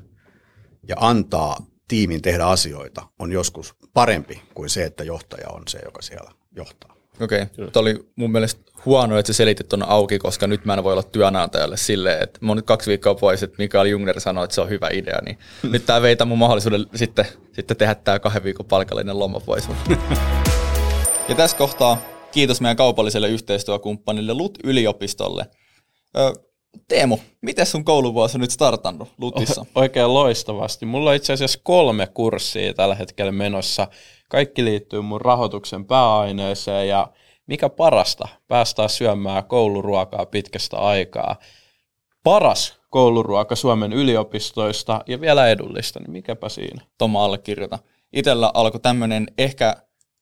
ja 0.88 0.96
antaa 1.00 1.56
tiimin 1.88 2.22
tehdä 2.22 2.44
asioita, 2.44 3.06
on 3.18 3.32
joskus 3.32 3.74
parempi 3.94 4.42
kuin 4.54 4.70
se, 4.70 4.84
että 4.84 5.04
johtaja 5.04 5.48
on 5.48 5.62
se, 5.68 5.78
joka 5.84 6.02
siellä 6.02 6.30
johtaa. 6.56 6.97
Okei, 7.20 7.42
okay. 7.42 7.70
Tämä 7.70 7.80
oli 7.80 8.08
mun 8.16 8.32
mielestä 8.32 8.60
huono, 8.86 9.18
että 9.18 9.32
se 9.32 9.36
selitit 9.36 9.68
tuonne 9.68 9.86
auki, 9.88 10.18
koska 10.18 10.46
nyt 10.46 10.64
mä 10.64 10.74
en 10.74 10.84
voi 10.84 10.92
olla 10.92 11.02
työnantajalle 11.02 11.76
silleen, 11.76 12.22
että 12.22 12.38
mä 12.42 12.50
oon 12.50 12.56
nyt 12.56 12.66
kaksi 12.66 12.88
viikkoa 12.88 13.14
pois, 13.14 13.42
että 13.42 13.56
Mikael 13.58 13.86
Jungner 13.86 14.20
sanoi, 14.20 14.44
että 14.44 14.54
se 14.54 14.60
on 14.60 14.68
hyvä 14.68 14.88
idea, 14.92 15.18
niin 15.24 15.38
hmm. 15.62 15.72
nyt 15.72 15.86
tämä 15.86 16.02
veitä 16.02 16.24
mun 16.24 16.38
mahdollisuuden 16.38 16.86
sitten, 16.94 17.26
sitten 17.52 17.76
tehdä 17.76 17.94
tämä 17.94 18.18
kahden 18.18 18.44
viikon 18.44 18.66
palkallinen 18.66 19.18
loma 19.18 19.40
pois. 19.40 19.68
ja 21.28 21.34
tässä 21.34 21.56
kohtaa 21.56 21.98
kiitos 22.32 22.60
meidän 22.60 22.76
kaupalliselle 22.76 23.28
yhteistyökumppanille 23.28 24.32
LUT-yliopistolle. 24.32 25.46
Ö, 26.16 26.32
Teemu, 26.88 27.18
miten 27.40 27.66
sun 27.66 27.84
kouluvuosi 27.84 28.36
on 28.36 28.40
nyt 28.40 28.50
startannut 28.50 29.08
Lutissa? 29.18 29.60
O- 29.60 29.80
oikein 29.80 30.14
loistavasti. 30.14 30.86
Mulla 30.86 31.10
on 31.10 31.16
itse 31.16 31.32
asiassa 31.32 31.60
kolme 31.62 32.06
kurssia 32.06 32.74
tällä 32.74 32.94
hetkellä 32.94 33.32
menossa. 33.32 33.88
Kaikki 34.30 34.64
liittyy 34.64 35.00
mun 35.00 35.20
rahoituksen 35.20 35.84
pääaineeseen 35.84 36.88
ja 36.88 37.08
mikä 37.46 37.68
parasta, 37.68 38.28
päästään 38.48 38.88
syömään 38.88 39.44
kouluruokaa 39.44 40.26
pitkästä 40.26 40.78
aikaa. 40.78 41.36
Paras 42.22 42.78
kouluruoka 42.90 43.56
Suomen 43.56 43.92
yliopistoista 43.92 45.00
ja 45.06 45.20
vielä 45.20 45.48
edullista, 45.48 46.00
niin 46.00 46.10
mikäpä 46.10 46.48
siinä? 46.48 46.82
Toma 46.98 47.24
allekirjoita. 47.24 47.78
Itellä 48.12 48.50
alkoi 48.54 48.80
tämmöinen 48.80 49.26
ehkä 49.38 49.76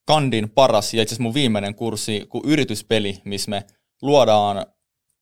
kandin 0.06 0.50
paras 0.50 0.94
ja 0.94 1.02
itse 1.02 1.12
asiassa 1.12 1.22
mun 1.22 1.34
viimeinen 1.34 1.74
kurssi 1.74 2.26
kuin 2.28 2.44
yrityspeli, 2.46 3.20
missä 3.24 3.50
me 3.50 3.64
luodaan 4.02 4.66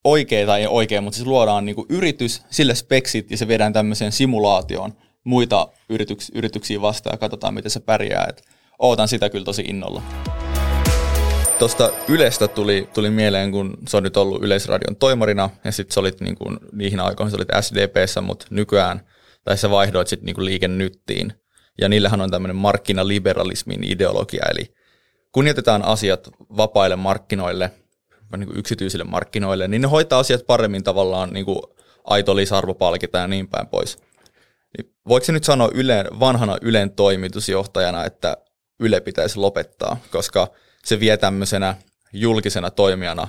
oikea 0.04 0.46
tai 0.46 0.60
ei 0.60 0.66
oikein, 0.66 1.04
mutta 1.04 1.16
siis 1.16 1.26
luodaan 1.26 1.64
niin 1.64 1.76
kuin 1.76 1.86
yritys, 1.88 2.42
sille 2.50 2.74
speksit 2.74 3.30
ja 3.30 3.36
se 3.36 3.48
viedään 3.48 3.72
tämmöiseen 3.72 4.12
simulaatioon 4.12 4.92
muita 5.24 5.68
yrityks, 5.88 6.30
yrityksiä 6.34 6.80
vastaan 6.80 7.14
ja 7.14 7.18
katsotaan, 7.18 7.54
miten 7.54 7.70
se 7.70 7.80
pärjää. 7.80 8.26
Et 8.28 8.42
ootan 8.78 9.08
sitä 9.08 9.30
kyllä 9.30 9.44
tosi 9.44 9.62
innolla. 9.62 10.02
Tuosta 11.58 11.90
Ylestä 12.08 12.48
tuli, 12.48 12.88
tuli 12.94 13.10
mieleen, 13.10 13.50
kun 13.52 13.76
se 13.88 13.96
on 13.96 14.02
nyt 14.02 14.16
ollut 14.16 14.42
Yleisradion 14.42 14.96
toimarina 14.96 15.50
ja 15.64 15.72
sitten 15.72 15.94
sä 15.94 16.00
olit 16.00 16.20
niin 16.20 16.36
kuin, 16.36 16.58
niihin 16.72 17.00
aikoihin 17.00 17.30
sä 17.30 17.36
olit 17.36 17.48
SDPssä, 17.60 18.20
mutta 18.20 18.46
nykyään, 18.50 19.00
tai 19.44 19.58
sä 19.58 19.70
vaihdoit 19.70 20.08
sitten 20.08 20.26
niin 20.26 20.44
Liike 20.44 20.68
Nyttiin. 20.68 21.32
Ja 21.80 21.88
niillähän 21.88 22.20
on 22.20 22.30
tämmöinen 22.30 22.56
markkinaliberalismin 22.56 23.84
ideologia, 23.84 24.44
eli 24.50 24.74
kunnioitetaan 25.32 25.84
asiat 25.84 26.28
vapaille 26.56 26.96
markkinoille– 26.96 27.70
niin 28.40 28.48
kuin 28.48 28.58
yksityisille 28.58 29.04
markkinoille, 29.04 29.68
niin 29.68 29.82
ne 29.82 29.88
hoitaa 29.88 30.18
asiat 30.18 30.46
paremmin 30.46 30.84
tavallaan 30.84 31.32
niin 31.32 31.44
kuin 31.44 31.58
aito 32.04 32.36
lisäarvo 32.36 32.74
palkitaan 32.74 33.22
ja 33.22 33.28
niin 33.28 33.48
päin 33.48 33.66
pois. 33.66 33.98
Niin 34.78 34.92
voiko 35.08 35.32
nyt 35.32 35.44
sanoa 35.44 35.70
Ylen, 35.74 36.06
vanhana 36.20 36.58
Ylen 36.62 36.90
toimitusjohtajana, 36.90 38.04
että 38.04 38.36
Yle 38.80 39.00
pitäisi 39.00 39.38
lopettaa, 39.38 39.96
koska 40.10 40.48
se 40.84 41.00
vie 41.00 41.16
tämmöisenä 41.16 41.76
julkisena 42.12 42.70
toimijana 42.70 43.28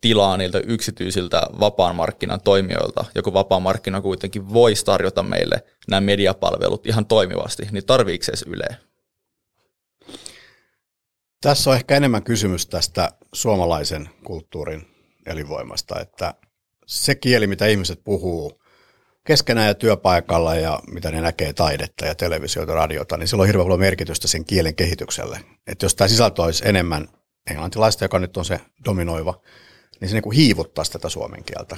tilaa 0.00 0.36
niiltä 0.36 0.58
yksityisiltä 0.58 1.42
vapaan 1.60 1.96
markkinan 1.96 2.40
toimijoilta, 2.40 3.04
joku 3.14 3.32
vapaa 3.32 3.60
markkina 3.60 4.00
kuitenkin 4.00 4.52
voisi 4.52 4.84
tarjota 4.84 5.22
meille 5.22 5.62
nämä 5.88 6.00
mediapalvelut 6.00 6.86
ihan 6.86 7.06
toimivasti, 7.06 7.68
niin 7.70 7.86
tarviiko 7.86 8.24
se 8.24 8.32
Yle? 8.46 8.87
Tässä 11.40 11.70
on 11.70 11.76
ehkä 11.76 11.96
enemmän 11.96 12.22
kysymys 12.22 12.66
tästä 12.66 13.12
suomalaisen 13.32 14.08
kulttuurin 14.24 14.86
elinvoimasta, 15.26 16.00
että 16.00 16.34
se 16.86 17.14
kieli, 17.14 17.46
mitä 17.46 17.66
ihmiset 17.66 18.00
puhuu 18.04 18.62
keskenään 19.26 19.66
ja 19.66 19.74
työpaikalla 19.74 20.54
ja 20.54 20.80
mitä 20.90 21.10
ne 21.10 21.20
näkee 21.20 21.52
taidetta 21.52 22.06
ja 22.06 22.14
televisiota, 22.14 22.74
radiota, 22.74 23.16
niin 23.16 23.28
sillä 23.28 23.40
on 23.40 23.46
hirveän 23.46 23.64
paljon 23.64 23.80
merkitystä 23.80 24.28
sen 24.28 24.44
kielen 24.44 24.74
kehitykselle. 24.74 25.40
Että 25.66 25.84
jos 25.84 25.94
tämä 25.94 26.08
sisältö 26.08 26.42
olisi 26.42 26.68
enemmän 26.68 27.08
englantilaista, 27.50 28.04
joka 28.04 28.18
nyt 28.18 28.36
on 28.36 28.44
se 28.44 28.60
dominoiva, 28.84 29.40
niin 30.00 30.08
se 30.08 30.14
niin 30.14 30.22
kuin 30.22 30.36
hiivuttaisi 30.36 30.92
tätä 30.92 31.08
suomen 31.08 31.44
kieltä. 31.44 31.76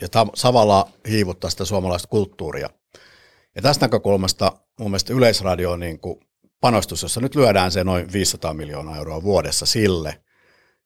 Ja 0.00 0.08
samalla 0.34 0.90
hiivuttaa 1.08 1.50
sitä 1.50 1.64
suomalaista 1.64 2.08
kulttuuria. 2.08 2.70
Ja 3.56 3.62
tästä 3.62 3.86
näkökulmasta 3.86 4.52
mun 4.78 4.90
mielestä 4.90 5.14
Yleisradio 5.14 5.72
on 5.72 5.80
niin 5.80 6.00
kuin 6.00 6.27
panostus, 6.60 7.02
jossa 7.02 7.20
nyt 7.20 7.34
lyödään 7.34 7.72
se 7.72 7.84
noin 7.84 8.12
500 8.12 8.54
miljoonaa 8.54 8.96
euroa 8.96 9.22
vuodessa 9.22 9.66
sille, 9.66 10.22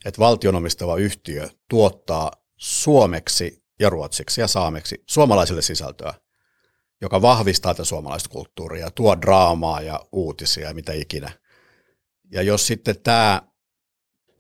että 0.05 0.19
valtionomistava 0.19 0.97
yhtiö 0.97 1.49
tuottaa 1.69 2.33
suomeksi 2.57 3.63
ja 3.81 3.91
ruotsiksi 3.91 4.41
ja 4.41 4.49
saameksi 4.49 5.03
suomalaisille 5.11 5.63
sisältöä, 5.63 6.15
joka 7.01 7.23
vahvistaa 7.23 7.75
tätä 7.75 7.85
suomalaista 7.85 8.29
kulttuuria, 8.29 8.91
tuo 8.91 9.21
draamaa 9.21 9.81
ja 9.81 10.01
uutisia 10.13 10.69
ja 10.69 10.75
mitä 10.75 10.93
ikinä. 10.93 11.31
Ja 12.33 12.43
jos 12.43 12.67
sitten 12.67 13.03
tämä, 13.03 13.43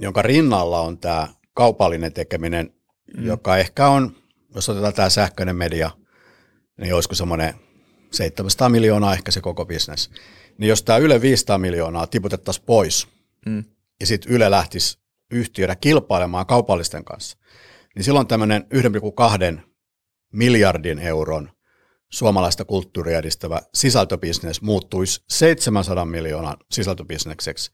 jonka 0.01 0.23
rinnalla 0.23 0.81
on 0.81 0.99
tämä 0.99 1.29
kaupallinen 1.55 2.13
tekeminen, 2.13 2.75
mm. 3.17 3.27
joka 3.27 3.57
ehkä 3.57 3.89
on, 3.89 4.17
jos 4.55 4.69
otetaan 4.69 4.95
tämä 4.95 5.11
sähköinen 5.11 5.57
media, 5.57 5.91
niin 6.81 6.95
olisiko 6.95 7.15
semmoinen 7.15 7.55
700 8.11 8.69
miljoonaa 8.69 9.13
ehkä 9.13 9.31
se 9.31 9.41
koko 9.41 9.67
bisnes 9.67 10.11
niin 10.59 10.69
jos 10.69 10.83
tämä 10.83 10.99
Yle 10.99 11.21
500 11.21 11.59
miljoonaa 11.59 12.07
tiputettaisiin 12.07 12.67
pois, 12.67 13.09
mm. 13.47 13.65
ja 14.01 14.07
sitten 14.07 14.33
Yle 14.33 14.51
lähtisi 14.51 14.99
yhtiönä 15.31 15.77
kilpailemaan 15.77 16.47
kaupallisten 16.47 17.05
kanssa, 17.05 17.39
niin 17.95 18.05
silloin 18.05 18.27
tämmöinen 18.27 18.67
1,2 19.55 19.61
miljardin 20.33 20.99
euron 20.99 21.51
suomalaista 22.13 22.65
kulttuuria 22.65 23.19
edistävä 23.19 23.63
sisältöbisnes 23.75 24.63
muuttuisi 24.63 25.25
700 25.29 26.05
miljoonan 26.05 26.57
sisältöbisnekseksi, 26.71 27.71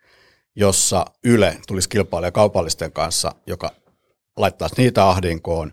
jossa 0.56 1.06
Yle 1.24 1.58
tulisi 1.66 1.88
kilpailemaan 1.88 2.32
kaupallisten 2.32 2.92
kanssa, 2.92 3.32
joka 3.46 3.70
laittaisi 4.36 4.74
niitä 4.78 5.08
ahdinkoon, 5.08 5.72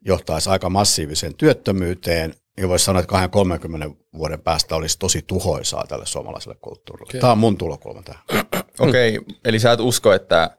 johtaisi 0.00 0.50
aika 0.50 0.70
massiiviseen 0.70 1.34
työttömyyteen 1.34 2.34
niin 2.56 2.68
voisi 2.68 2.84
sanoa, 2.84 3.00
että 3.02 3.28
30 3.28 3.90
vuoden 4.18 4.40
päästä 4.40 4.76
olisi 4.76 4.98
tosi 4.98 5.22
tuhoisaa 5.26 5.84
tälle 5.88 6.06
suomalaiselle 6.06 6.56
kulttuurille. 6.60 7.10
Okay. 7.10 7.20
Tämä 7.20 7.32
on 7.32 7.38
mun 7.38 7.56
tulokulma 7.56 8.02
tähän. 8.02 8.22
Okei, 8.78 9.18
okay, 9.18 9.34
eli 9.44 9.58
sä 9.58 9.72
et 9.72 9.80
usko, 9.80 10.12
että 10.12 10.56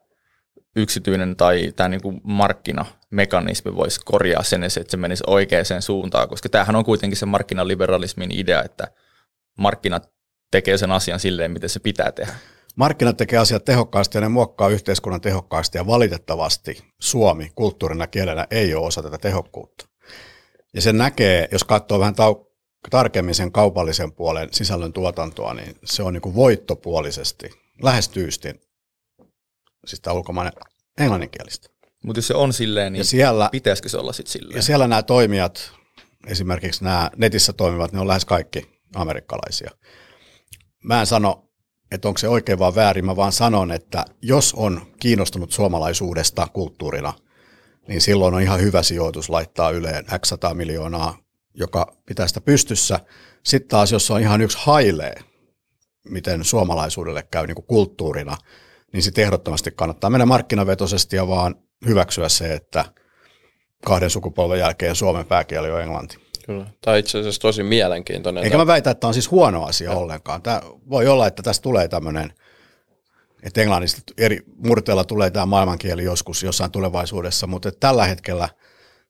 yksityinen 0.75 1.35
tai 1.35 1.73
tämä 1.75 1.89
niinku 1.89 2.13
markkinamekanismi 2.23 3.75
voisi 3.75 4.01
korjaa 4.05 4.43
sen, 4.43 4.63
että 4.63 4.83
se 4.87 4.97
menisi 4.97 5.23
oikeaan 5.27 5.81
suuntaan, 5.81 6.29
koska 6.29 6.49
tämähän 6.49 6.75
on 6.75 6.85
kuitenkin 6.85 7.17
se 7.17 7.25
markkinaliberalismin 7.25 8.31
idea, 8.31 8.63
että 8.63 8.87
markkinat 9.57 10.11
tekee 10.51 10.77
sen 10.77 10.91
asian 10.91 11.19
silleen, 11.19 11.51
miten 11.51 11.69
se 11.69 11.79
pitää 11.79 12.11
tehdä. 12.11 12.33
Markkinat 12.75 13.17
tekee 13.17 13.39
asiat 13.39 13.65
tehokkaasti 13.65 14.17
ja 14.17 14.21
ne 14.21 14.29
muokkaa 14.29 14.69
yhteiskunnan 14.69 15.21
tehokkaasti 15.21 15.77
ja 15.77 15.87
valitettavasti 15.87 16.83
Suomi 17.01 17.51
kulttuurina 17.55 18.07
kielenä 18.07 18.47
ei 18.51 18.75
ole 18.75 18.85
osa 18.85 19.03
tätä 19.03 19.17
tehokkuutta. 19.17 19.85
Ja 20.75 20.81
sen 20.81 20.97
näkee, 20.97 21.47
jos 21.51 21.63
katsoo 21.63 21.99
vähän 21.99 22.13
tau- 22.13 22.55
tarkemmin 22.89 23.35
sen 23.35 23.51
kaupallisen 23.51 24.11
puolen 24.11 24.49
sisällön 24.51 24.93
tuotantoa, 24.93 25.53
niin 25.53 25.75
se 25.83 26.03
on 26.03 26.13
niin 26.13 26.21
kuin 26.21 26.35
voittopuolisesti, 26.35 27.49
lähes 27.81 28.09
tyystin, 28.09 28.61
siis 29.85 30.01
tämä 30.01 30.13
ulkomainen 30.13 30.53
englanninkielistä. 30.99 31.69
Mutta 32.03 32.17
jos 32.17 32.27
se 32.27 32.35
on 32.35 32.53
silleen, 32.53 32.93
niin 32.93 32.99
Ja 32.99 33.05
siellä, 33.05 33.49
pitäisikö 33.51 33.89
se 33.89 33.97
olla 33.97 34.13
sitten 34.13 34.31
silleen? 34.31 34.55
ja 34.55 34.63
siellä 34.63 34.87
nämä 34.87 35.03
toimijat, 35.03 35.71
esimerkiksi 36.27 36.83
nämä 36.83 37.11
netissä 37.15 37.53
toimivat, 37.53 37.91
ne 37.91 37.99
on 37.99 38.07
lähes 38.07 38.25
kaikki 38.25 38.81
amerikkalaisia. 38.95 39.71
Mä 40.83 40.99
en 40.99 41.05
sano, 41.05 41.49
että 41.91 42.07
onko 42.07 42.17
se 42.17 42.27
oikein 42.27 42.59
vai 42.59 42.75
väärin, 42.75 43.05
mä 43.05 43.15
vaan 43.15 43.31
sanon, 43.31 43.71
että 43.71 44.05
jos 44.21 44.53
on 44.53 44.87
kiinnostunut 44.99 45.51
suomalaisuudesta 45.51 46.47
kulttuurina, 46.53 47.13
niin 47.87 48.01
silloin 48.01 48.33
on 48.33 48.41
ihan 48.41 48.61
hyvä 48.61 48.83
sijoitus 48.83 49.29
laittaa 49.29 49.71
Yleen 49.71 50.05
X 50.05 50.29
100 50.29 50.53
miljoonaa, 50.53 51.17
joka 51.53 51.95
pitää 52.05 52.27
sitä 52.27 52.41
pystyssä. 52.41 52.99
Sitten 53.43 53.69
taas, 53.69 53.91
jos 53.91 54.11
on 54.11 54.21
ihan 54.21 54.41
yksi 54.41 54.57
hailee, 54.61 55.15
miten 56.09 56.43
suomalaisuudelle 56.43 57.23
käy 57.31 57.47
niin 57.47 57.55
kuin 57.55 57.65
kulttuurina, 57.65 58.37
niin 58.93 59.03
sitten 59.03 59.23
ehdottomasti 59.23 59.71
kannattaa 59.71 60.09
mennä 60.09 60.25
markkinavetoisesti 60.25 61.15
ja 61.15 61.27
vaan 61.27 61.55
hyväksyä 61.85 62.29
se, 62.29 62.53
että 62.53 62.85
kahden 63.85 64.09
sukupolven 64.09 64.59
jälkeen 64.59 64.95
Suomen 64.95 65.25
pääkieli 65.25 65.71
on 65.71 65.81
englanti. 65.81 66.17
Kyllä. 66.45 66.65
Tämä 66.81 66.93
on 66.93 66.99
itse 66.99 67.19
asiassa 67.19 67.41
tosi 67.41 67.63
mielenkiintoinen. 67.63 68.43
Eikä 68.43 68.57
mä 68.57 68.67
väitä, 68.67 68.91
että 68.91 68.99
tämä 68.99 69.09
on 69.09 69.13
siis 69.13 69.31
huono 69.31 69.63
asia 69.63 69.91
ja. 69.91 69.97
ollenkaan. 69.97 70.41
Tämä 70.41 70.61
voi 70.89 71.07
olla, 71.07 71.27
että 71.27 71.43
tästä 71.43 71.63
tulee 71.63 71.87
tämmöinen, 71.87 72.33
että 73.45 73.61
englannista 73.61 74.01
eri 74.17 74.39
murteella 74.57 75.03
tulee 75.03 75.29
tämä 75.29 75.45
maailmankieli 75.45 76.03
joskus 76.03 76.43
jossain 76.43 76.71
tulevaisuudessa, 76.71 77.47
mutta 77.47 77.71
tällä 77.71 78.05
hetkellä 78.05 78.49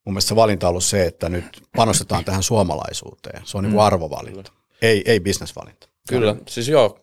mun 0.05 0.13
mielestä 0.13 0.29
se 0.29 0.35
valinta 0.35 0.67
on 0.67 0.69
ollut 0.69 0.83
se, 0.83 1.05
että 1.05 1.29
nyt 1.29 1.61
panostetaan 1.75 2.25
tähän 2.25 2.43
suomalaisuuteen. 2.43 3.41
Se 3.45 3.57
on 3.57 3.63
niin 3.63 3.73
kuin 3.73 3.83
arvovalinta, 3.83 4.51
ei, 4.81 5.03
ei 5.05 5.19
bisnesvalinta. 5.19 5.89
Kyllä, 6.09 6.35
siis 6.47 6.67
joo, 6.67 6.99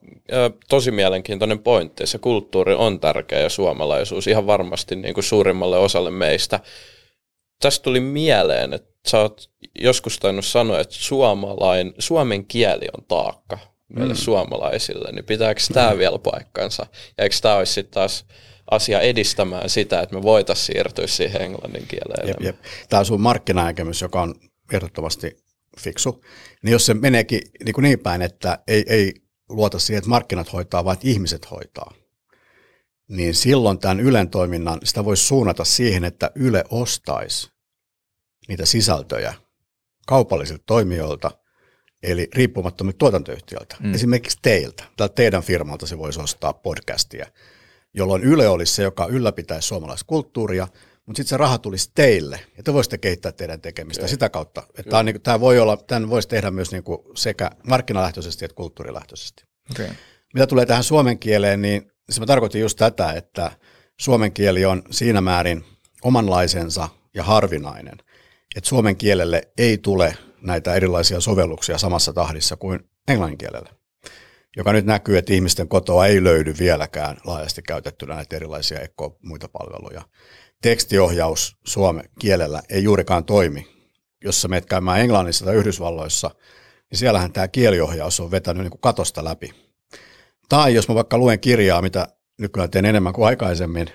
tosi 0.69 0.91
mielenkiintoinen 0.91 1.59
pointti. 1.59 2.07
Se 2.07 2.19
kulttuuri 2.19 2.75
on 2.75 3.01
tärkeä 3.01 3.41
ja 3.41 3.49
suomalaisuus 3.49 4.27
ihan 4.27 4.47
varmasti 4.47 4.97
niin 4.97 5.15
kuin 5.15 5.25
suurimmalle 5.25 5.79
osalle 5.79 6.11
meistä. 6.11 6.61
Tästä 7.61 7.83
tuli 7.83 8.01
mieleen, 8.01 8.73
että 8.73 8.91
sä 9.09 9.21
oot 9.21 9.51
joskus 9.81 10.19
tainnut 10.19 10.45
sanoa, 10.45 10.81
että 10.81 10.95
suomalain, 10.95 11.95
suomen 11.99 12.47
kieli 12.47 12.87
on 12.99 13.05
taakka 13.09 13.59
meille 13.97 14.15
mm. 14.15 14.19
suomalaisille, 14.19 15.13
niin 15.13 15.25
pitääkö 15.25 15.61
tämä 15.73 15.93
mm. 15.93 15.99
vielä 15.99 16.19
paikkansa? 16.19 16.87
Ja 17.19 17.25
eikö 17.25 17.37
tämä 17.43 17.57
olisi 17.57 17.73
sitten 17.73 17.95
taas 17.95 18.27
asia 18.71 19.01
edistämään 19.01 19.71
sitä, 19.71 20.01
että 20.01 20.15
me 20.15 20.23
voitaisiin 20.23 20.67
siirtyä 20.67 21.07
siihen 21.07 21.43
englannin 21.43 21.87
kieleen? 21.87 22.29
Jep, 22.29 22.41
jep. 22.41 22.57
Tämä 22.89 22.99
on 22.99 23.07
sun 23.07 23.21
markkinanäkemys, 23.21 24.01
joka 24.01 24.23
on 24.23 24.35
ehdottomasti 24.73 25.37
fiksu. 25.79 26.25
Niin 26.63 26.73
jos 26.73 26.87
se 26.87 26.95
meneekin 26.95 27.41
niin, 27.65 27.75
kuin 27.75 27.83
niin 27.83 28.01
päin, 28.01 28.23
että 28.23 28.59
ei, 28.69 28.85
ei 28.89 29.15
luota 29.49 29.79
siihen, 29.79 29.99
että 29.99 30.11
markkinat 30.11 30.53
hoitaa, 30.53 30.85
vaan 30.85 30.95
että 30.95 31.09
ihmiset 31.09 31.51
hoitaa, 31.51 31.93
niin 33.09 33.35
silloin 33.35 33.79
tämän 33.79 34.01
Ylen 34.01 34.31
toiminnan, 34.31 34.81
sitä 34.85 35.05
voisi 35.05 35.27
suunnata 35.27 35.65
siihen, 35.65 36.05
että 36.05 36.31
Yle 36.35 36.65
ostaisi 36.71 37.51
niitä 38.49 38.67
sisältöjä 38.67 39.35
kaupallisilta 40.07 40.63
toimijoilta, 40.67 41.31
eli 42.03 42.29
riippumattomilta 42.35 42.99
tuotantoyhtiöiltä. 42.99 43.77
Mm. 43.81 43.95
Esimerkiksi 43.95 44.39
teiltä, 44.43 44.85
tältä 44.97 45.15
teidän 45.15 45.43
firmalta 45.43 45.87
se 45.87 45.99
voisi 45.99 46.21
ostaa 46.21 46.53
podcastia, 46.53 47.27
jolloin 47.95 48.25
Yle 48.25 48.49
olisi 48.49 48.75
se, 48.75 48.83
joka 48.83 49.07
ylläpitäisi 49.07 49.69
suomalaista 49.69 50.07
kulttuuria, 50.07 50.69
mutta 51.07 51.17
sitten 51.17 51.29
se 51.29 51.37
raha 51.37 51.59
tulisi 51.59 51.91
teille, 51.95 52.41
ja 52.57 52.63
te 52.63 52.73
voisitte 52.73 52.99
kehittää 52.99 53.33
teidän 53.33 53.61
tekemistä 53.61 54.07
sitä 54.07 54.29
kautta. 54.29 54.63
Että 54.69 54.91
tämä, 54.91 54.99
on, 54.99 55.07
niin, 55.07 55.23
tämä 55.23 55.41
voi 55.41 55.59
olla, 55.59 55.77
tämän 55.77 56.11
voisi 56.11 56.29
tehdä 56.29 56.51
myös 56.51 56.73
niin 56.73 56.85
kuin 56.85 56.99
sekä 57.15 57.51
markkinalähtöisesti 57.69 58.45
että 58.45 58.55
kulttuurilähtöisesti. 58.55 59.45
Okay. 59.71 59.89
Mitä 60.35 60.47
tulee 60.47 60.67
tähän 60.67 60.85
suomen 60.85 61.19
kieleen, 61.19 61.63
niin 61.63 61.93
se 62.11 62.21
mä 62.21 62.27
tarkoitin 62.27 62.61
just 62.61 62.79
tätä, 62.79 63.13
että 63.13 63.51
suomen 64.01 64.33
kieli 64.33 64.65
on 64.65 64.83
siinä 64.91 65.21
määrin 65.21 65.65
omanlaisensa 66.03 66.89
ja 67.15 67.23
harvinainen, 67.25 67.99
että 68.57 68.69
suomen 68.69 68.97
kielelle 68.97 69.43
ei 69.59 69.79
tule 69.79 70.17
näitä 70.43 70.75
erilaisia 70.75 71.21
sovelluksia 71.21 71.79
samassa 71.79 72.13
tahdissa 72.13 72.57
kuin 72.57 72.81
englannin 73.09 73.39
kielelle, 73.39 73.71
joka 74.57 74.73
nyt 74.73 74.87
näkyy, 74.87 75.19
että 75.19 75.33
ihmisten 75.33 75.69
kotoa 75.69 76.07
ei 76.07 76.25
löydy 76.25 76.55
vieläkään 76.59 77.17
laajasti 77.25 77.63
käytettynä 77.63 78.15
näitä 78.15 78.37
erilaisia 78.37 78.81
ekko 78.81 79.19
muita 79.23 79.49
palveluja. 79.49 80.03
Tekstiohjaus 80.63 81.57
suomen 81.67 82.05
kielellä 82.19 82.63
ei 82.69 82.83
juurikaan 82.83 83.25
toimi. 83.25 83.67
Jos 84.25 84.43
sä 84.43 84.49
menet 84.49 84.67
käymään 84.67 85.01
Englannissa 85.01 85.45
tai 85.45 85.55
Yhdysvalloissa, 85.55 86.31
niin 86.91 86.99
siellähän 86.99 87.33
tämä 87.33 87.49
kieliohjaus 87.49 88.21
on 88.21 88.31
vetänyt 88.31 88.63
niin 88.63 88.71
kuin 88.71 88.81
katosta 88.81 89.25
läpi. 89.25 89.55
Tai 90.49 90.75
jos 90.75 90.89
mä 90.89 90.95
vaikka 90.95 91.19
luen 91.19 91.41
kirjaa, 91.41 91.83
mitä 91.83 92.09
nykyään 92.39 92.71
teen 92.71 92.85
enemmän 92.85 93.13
kuin 93.13 93.27
aikaisemmin, 93.27 93.89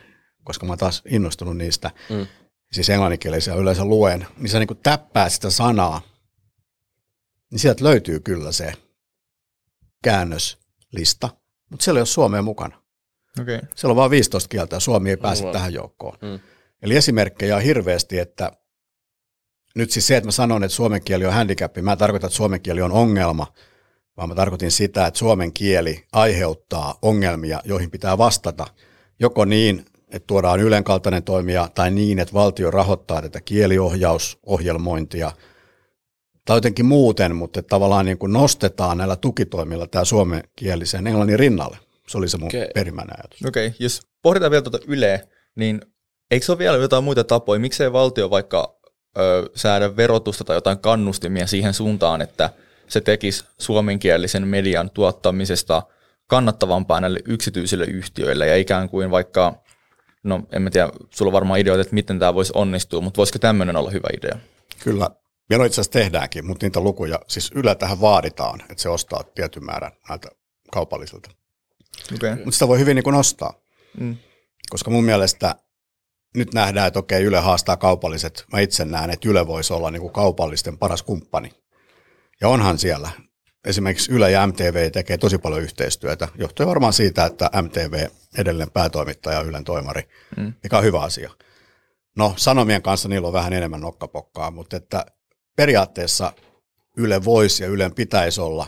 koska 0.43 0.65
mä 0.65 0.71
oon 0.71 0.77
taas 0.77 1.03
innostunut 1.09 1.57
niistä, 1.57 1.91
mm. 2.09 2.27
siis 2.71 2.89
englanninkielisiä 2.89 3.55
yleensä 3.55 3.85
luen, 3.85 4.27
niin 4.37 4.49
sä 4.49 4.59
niin 4.59 4.67
kuin 4.67 4.79
täppää 4.83 5.29
sitä 5.29 5.49
sanaa, 5.49 6.01
niin 7.51 7.59
sieltä 7.59 7.83
löytyy 7.83 8.19
kyllä 8.19 8.51
se 8.51 8.73
käännöslista, 10.03 11.29
mutta 11.69 11.83
siellä 11.83 11.97
ei 11.97 12.01
ole 12.01 12.05
suomea 12.05 12.41
mukana. 12.41 12.81
Okay. 13.41 13.59
Siellä 13.75 13.91
on 13.91 13.95
vain 13.95 14.11
15 14.11 14.49
kieltä 14.49 14.75
ja 14.75 14.79
suomi 14.79 15.09
ei 15.09 15.17
pääse 15.17 15.51
tähän 15.51 15.73
joukkoon. 15.73 16.17
Mm. 16.21 16.39
Eli 16.81 16.95
esimerkkejä 16.95 17.55
on 17.55 17.61
hirveästi, 17.61 18.19
että 18.19 18.51
nyt 19.75 19.91
siis 19.91 20.07
se, 20.07 20.17
että 20.17 20.27
mä 20.27 20.31
sanon, 20.31 20.63
että 20.63 20.75
suomen 20.75 21.03
kieli 21.03 21.25
on 21.25 21.33
handicap, 21.33 21.77
mä 21.81 21.91
en 21.91 21.97
tarkoita, 21.97 22.27
että 22.27 22.37
suomen 22.37 22.61
kieli 22.61 22.81
on 22.81 22.91
ongelma, 22.91 23.53
vaan 24.17 24.29
mä 24.29 24.35
tarkoitin 24.35 24.71
sitä, 24.71 25.07
että 25.07 25.17
suomen 25.17 25.53
kieli 25.53 26.05
aiheuttaa 26.13 26.99
ongelmia, 27.01 27.61
joihin 27.65 27.91
pitää 27.91 28.17
vastata. 28.17 28.67
Joko 29.19 29.45
niin, 29.45 29.85
että 30.07 30.27
tuodaan 30.27 30.59
Ylen 30.59 30.83
kaltainen 30.83 31.23
toimija, 31.23 31.69
tai 31.75 31.91
niin, 31.91 32.19
että 32.19 32.33
valtio 32.33 32.71
rahoittaa 32.71 33.21
tätä 33.21 33.41
kieliohjausohjelmointia, 33.41 35.31
tai 36.47 36.57
jotenkin 36.57 36.85
muuten, 36.85 37.35
mutta 37.35 37.63
tavallaan 37.63 38.05
niin 38.05 38.17
kuin 38.17 38.33
nostetaan 38.33 38.97
näillä 38.97 39.15
tukitoimilla 39.15 39.87
tämä 39.87 40.05
suomenkielisen 40.05 41.07
englannin 41.07 41.39
rinnalle. 41.39 41.77
Se 42.07 42.17
oli 42.17 42.29
se 42.29 42.37
mun 42.37 42.47
okay. 42.47 42.67
perimmäinen 42.73 43.15
ajatus. 43.19 43.45
Okei, 43.45 43.67
okay. 43.67 43.77
jos 43.79 44.01
pohditaan 44.21 44.51
vielä 44.51 44.61
tuota 44.61 44.79
Yleä, 44.87 45.19
niin 45.55 45.81
eikö 46.31 46.45
se 46.45 46.51
ole 46.51 46.59
vielä 46.59 46.77
jotain 46.77 47.03
muita 47.03 47.23
tapoja? 47.23 47.59
Miksei 47.59 47.93
valtio 47.93 48.29
vaikka 48.29 48.79
ö, 49.17 49.49
säädä 49.55 49.95
verotusta 49.95 50.43
tai 50.43 50.57
jotain 50.57 50.79
kannustimia 50.79 51.47
siihen 51.47 51.73
suuntaan, 51.73 52.21
että 52.21 52.49
se 52.87 53.01
tekisi 53.01 53.45
suomenkielisen 53.57 54.47
median 54.47 54.89
tuottamisesta 54.89 55.83
kannattavampaa 56.27 57.01
näille 57.01 57.19
yksityisille 57.25 57.85
yhtiöille 57.85 58.47
ja 58.47 58.57
ikään 58.57 58.89
kuin 58.89 59.11
vaikka, 59.11 59.53
no 60.23 60.41
en 60.51 60.61
mä 60.61 60.69
tiedä, 60.69 60.89
sulla 61.09 61.29
on 61.29 61.33
varmaan 61.33 61.59
ideoita, 61.59 61.81
että 61.81 61.93
miten 61.93 62.19
tämä 62.19 62.33
voisi 62.33 62.53
onnistua, 62.55 63.01
mutta 63.01 63.17
voisiko 63.17 63.39
tämmöinen 63.39 63.75
olla 63.75 63.89
hyvä 63.89 64.07
idea? 64.17 64.39
Kyllä, 64.83 65.09
Vielä 65.49 65.65
itse 65.65 65.81
asiassa 65.81 65.91
tehdäänkin, 65.91 66.45
mutta 66.45 66.65
niitä 66.65 66.79
lukuja, 66.79 67.19
siis 67.27 67.51
Yle 67.55 67.75
tähän 67.75 68.01
vaaditaan, 68.01 68.61
että 68.61 68.83
se 68.83 68.89
ostaa 68.89 69.23
tietyn 69.23 69.65
määrän 69.65 69.91
näiltä 70.09 70.29
kaupallisilta. 70.71 71.29
Okay. 72.15 72.35
Mutta 72.35 72.51
sitä 72.51 72.67
voi 72.67 72.79
hyvin 72.79 72.95
niin 72.95 73.03
kuin 73.03 73.15
ostaa, 73.15 73.53
mm. 73.99 74.17
koska 74.69 74.91
mun 74.91 75.03
mielestä 75.03 75.55
nyt 76.35 76.53
nähdään, 76.53 76.87
että 76.87 76.99
okei, 76.99 77.23
Yle 77.23 77.39
haastaa 77.39 77.77
kaupalliset. 77.77 78.45
Mä 78.53 78.59
itse 78.59 78.85
näen, 78.85 79.09
että 79.09 79.29
Yle 79.29 79.47
voisi 79.47 79.73
olla 79.73 79.91
niin 79.91 80.01
kuin 80.01 80.13
kaupallisten 80.13 80.77
paras 80.77 81.03
kumppani. 81.03 81.51
Ja 82.41 82.47
onhan 82.47 82.77
siellä. 82.77 83.09
Esimerkiksi 83.65 84.11
Yle 84.11 84.31
ja 84.31 84.47
MTV 84.47 84.91
tekee 84.91 85.17
tosi 85.17 85.37
paljon 85.37 85.61
yhteistyötä, 85.61 86.27
johtuen 86.35 86.69
varmaan 86.69 86.93
siitä, 86.93 87.25
että 87.25 87.49
MTV 87.61 88.07
edelleen 88.37 88.71
päätoimittaja 88.71 89.41
Ylen 89.41 89.63
toimari, 89.63 90.09
mm. 90.37 90.53
mikä 90.63 90.77
on 90.77 90.83
hyvä 90.83 91.01
asia. 91.01 91.31
No, 92.17 92.33
Sanomien 92.37 92.81
kanssa 92.81 93.09
niillä 93.09 93.27
on 93.27 93.33
vähän 93.33 93.53
enemmän 93.53 93.81
nokkapokkaa, 93.81 94.51
mutta 94.51 94.77
että 94.77 95.05
periaatteessa 95.57 96.33
Yle 96.97 97.25
voisi 97.25 97.63
ja 97.63 97.69
Ylen 97.69 97.95
pitäisi 97.95 98.41
olla 98.41 98.67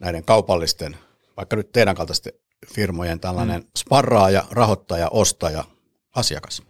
näiden 0.00 0.24
kaupallisten, 0.24 0.96
vaikka 1.36 1.56
nyt 1.56 1.72
teidän 1.72 1.94
kaltaisten 1.94 2.32
firmojen 2.74 3.20
tällainen 3.20 3.60
mm. 3.60 3.68
sparraaja, 3.78 4.44
rahoittaja, 4.50 5.08
ostaja, 5.08 5.64
asiakas. 6.14 6.62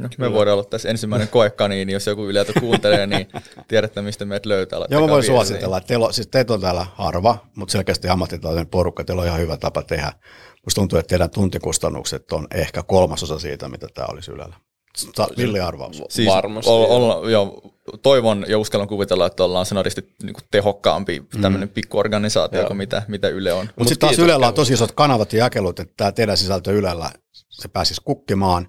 No, 0.00 0.08
me 0.18 0.32
voidaan 0.32 0.54
olla 0.58 0.64
tässä 0.64 0.88
ensimmäinen 0.88 1.28
koekaniini, 1.28 1.92
jos 1.92 2.06
joku 2.06 2.28
Yleltä 2.28 2.60
kuuntelee, 2.60 3.06
niin 3.06 3.28
tiedätte, 3.68 4.02
mistä 4.02 4.24
meidät 4.24 4.46
löytää. 4.46 4.78
Joo, 4.90 5.00
mä 5.00 5.08
voin 5.08 5.24
suositella. 5.24 5.80
Teillä 5.80 6.06
on, 6.06 6.14
siis 6.14 6.26
teitä 6.26 6.54
on 6.54 6.60
täällä 6.60 6.86
harva, 6.94 7.38
mutta 7.54 7.72
selkeästi 7.72 8.08
ammattitaitoinen 8.08 8.66
porukka. 8.66 9.04
Teillä 9.04 9.22
on 9.22 9.28
ihan 9.28 9.40
hyvä 9.40 9.56
tapa 9.56 9.82
tehdä. 9.82 10.12
Musta 10.64 10.80
tuntuu, 10.80 10.98
että 10.98 11.08
teidän 11.08 11.30
tuntikustannukset 11.30 12.32
on 12.32 12.46
ehkä 12.54 12.82
kolmasosa 12.82 13.38
siitä, 13.38 13.68
mitä 13.68 13.86
tämä 13.94 14.06
olisi 14.10 14.30
Ylellä. 14.30 14.56
Villi 15.36 15.60
arvaus. 15.60 16.02
Siis 16.08 16.28
Varmasti. 16.28 16.70
Olla, 16.70 16.86
olla, 16.86 17.30
joo, 17.30 17.75
toivon 18.02 18.44
ja 18.48 18.58
uskallan 18.58 18.88
kuvitella, 18.88 19.26
että 19.26 19.44
ollaan 19.44 19.66
senaristi 19.66 20.14
niin 20.22 20.34
tehokkaampi 20.50 21.22
tämmöinen 21.40 21.68
mm. 21.68 21.72
pikkuorganisaatio 21.72 22.60
joo. 22.60 22.66
kuin 22.66 22.76
mitä, 22.76 23.02
mitä 23.08 23.28
Yle 23.28 23.52
on. 23.52 23.66
Mutta 23.66 23.74
Mut 23.78 23.88
sitten 23.88 24.08
taas 24.08 24.18
Ylellä 24.18 24.48
on 24.48 24.54
tosi 24.54 24.72
isot 24.72 24.92
kanavat 24.92 25.32
ja 25.32 25.38
jakelut, 25.38 25.80
että 25.80 25.94
tämä 25.96 26.12
teidän 26.12 26.36
sisältö 26.36 26.72
Ylellä, 26.72 27.10
se 27.32 27.68
pääsisi 27.68 28.00
kukkimaan 28.04 28.68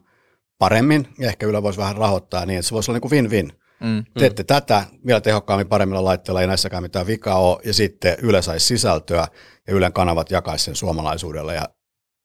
paremmin 0.58 1.08
ja 1.20 1.28
ehkä 1.28 1.46
Yle 1.46 1.64
voisi 1.64 1.80
vähän 1.80 1.98
rahoittaa 1.98 2.46
niin, 2.46 2.60
että 2.60 2.68
se 2.68 2.74
voisi 2.74 2.92
olla 2.92 3.00
niin 3.00 3.10
kuin 3.10 3.12
win-win. 3.12 3.52
Mm. 3.80 4.06
Teette 4.20 4.44
tätä 4.44 4.84
vielä 5.06 5.22
tehokkaammin 5.22 5.68
paremmilla 5.68 6.04
laitteilla, 6.04 6.42
ei 6.42 6.48
näissäkään 6.48 6.84
mitään 6.84 7.08
vikaa 7.08 7.40
ole, 7.40 7.60
ja 7.66 7.74
sitten 7.74 8.18
Yle 8.22 8.42
saisi 8.42 8.66
sisältöä, 8.66 9.28
ja 9.68 9.74
Ylen 9.74 9.94
kanavat 9.94 10.32
jakaisi 10.32 10.66
sen 10.66 10.76
suomalaisuudella, 10.76 11.54
ja 11.54 11.70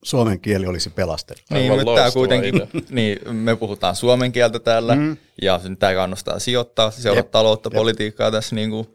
suomen 0.02 0.40
kieli 0.40 0.66
olisi 0.66 0.90
pelastettu. 0.90 1.54
Niin, 1.54 1.72
mutta 1.72 1.94
tämä 1.94 2.10
kuitenkin, 2.10 2.62
niin, 2.90 3.36
me 3.36 3.56
puhutaan 3.56 3.96
suomen 3.96 4.32
kieltä 4.32 4.58
täällä, 4.58 4.94
mm. 4.94 5.16
ja 5.42 5.60
tämä 5.78 5.94
kannustaa 5.94 6.38
sijoittaa, 6.38 6.90
seurata 6.90 7.28
taloutta, 7.28 7.68
jep. 7.68 7.74
politiikkaa 7.74 8.30
tässä 8.30 8.54
niin 8.54 8.70
kuin 8.70 8.86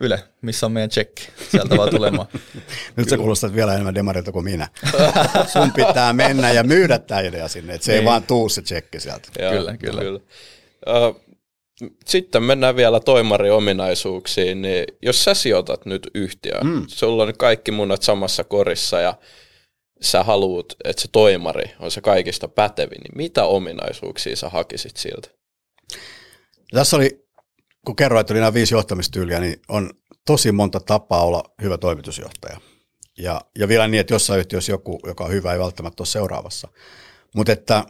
Yle, 0.00 0.24
missä 0.42 0.66
on 0.66 0.72
meidän 0.72 0.90
tsekki? 0.90 1.28
Sieltä 1.50 1.76
vaan 1.76 1.90
tulemaan. 1.90 2.28
Nyt 2.96 3.08
se 3.08 3.16
kuulostaa 3.16 3.54
vielä 3.54 3.72
enemmän 3.72 3.94
demarilta 3.94 4.32
kuin 4.32 4.44
minä. 4.44 4.68
Sun 5.52 5.72
pitää 5.72 6.12
mennä 6.12 6.52
ja 6.52 6.62
myydä 6.64 6.98
tämä 6.98 7.20
idea 7.20 7.48
sinne, 7.48 7.74
että 7.74 7.84
se 7.84 7.92
niin. 7.92 8.00
ei 8.00 8.04
vaan 8.04 8.22
tuu 8.22 8.48
se 8.48 8.62
tsekki 8.62 9.00
sieltä. 9.00 9.28
Joo, 9.38 9.52
kyllä, 9.52 9.76
kyllä. 9.76 10.00
kyllä. 10.00 10.20
Uh, 10.86 11.20
sitten 12.06 12.42
mennään 12.42 12.76
vielä 12.76 13.00
toimariominaisuuksiin, 13.00 14.62
niin 14.62 14.84
jos 15.02 15.24
sä 15.24 15.34
sijoitat 15.34 15.86
nyt 15.86 16.10
yhtiöön, 16.14 16.66
mm. 16.66 16.84
sulla 16.86 17.22
on 17.22 17.34
kaikki 17.38 17.72
munat 17.72 18.02
samassa 18.02 18.44
korissa 18.44 19.00
ja 19.00 19.14
sä 20.02 20.22
haluat, 20.22 20.66
että 20.84 21.02
se 21.02 21.08
toimari 21.12 21.74
on 21.78 21.90
se 21.90 22.00
kaikista 22.00 22.48
pätevin, 22.48 23.00
niin 23.00 23.16
mitä 23.16 23.44
ominaisuuksia 23.44 24.36
sä 24.36 24.48
hakisit 24.48 24.96
siltä? 24.96 25.28
Tässä 26.72 26.96
oli 26.96 27.26
kun 27.86 27.96
kerroit, 27.96 28.20
että 28.20 28.32
oli 28.32 28.40
nämä 28.40 28.54
viisi 28.54 28.74
johtamistyyliä, 28.74 29.40
niin 29.40 29.60
on 29.68 29.90
tosi 30.26 30.52
monta 30.52 30.80
tapaa 30.80 31.24
olla 31.24 31.42
hyvä 31.62 31.78
toimitusjohtaja. 31.78 32.60
Ja, 33.18 33.40
ja 33.58 33.68
vielä 33.68 33.88
niin, 33.88 34.00
että 34.00 34.14
jossain 34.14 34.40
yhtiössä 34.40 34.72
joku, 34.72 35.00
joka 35.06 35.24
on 35.24 35.30
hyvä, 35.30 35.52
ei 35.52 35.58
välttämättä 35.58 36.00
ole 36.00 36.06
seuraavassa. 36.06 36.68
Mutta 37.34 37.52
että 37.52 37.84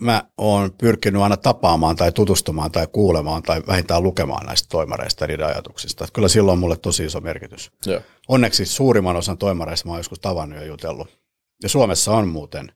mä 0.00 0.24
oon 0.38 0.72
pyrkinyt 0.72 1.22
aina 1.22 1.36
tapaamaan 1.36 1.96
tai 1.96 2.12
tutustumaan 2.12 2.72
tai 2.72 2.86
kuulemaan 2.86 3.42
tai 3.42 3.62
vähintään 3.66 4.02
lukemaan 4.02 4.46
näistä 4.46 4.68
toimareista 4.70 5.24
ja 5.24 5.28
niiden 5.28 5.46
ajatuksista. 5.46 6.04
Että 6.04 6.14
kyllä 6.14 6.28
silloin 6.28 6.52
on 6.52 6.58
mulle 6.58 6.76
tosi 6.76 7.04
iso 7.04 7.20
merkitys. 7.20 7.70
Ja. 7.86 8.00
Onneksi 8.28 8.66
suurimman 8.66 9.16
osan 9.16 9.38
toimareista 9.38 9.88
mä 9.88 9.92
oon 9.92 10.00
joskus 10.00 10.20
tavannut 10.20 10.58
ja 10.58 10.66
jutellut. 10.66 11.21
Ja 11.62 11.68
Suomessa 11.68 12.12
on 12.12 12.28
muuten 12.28 12.72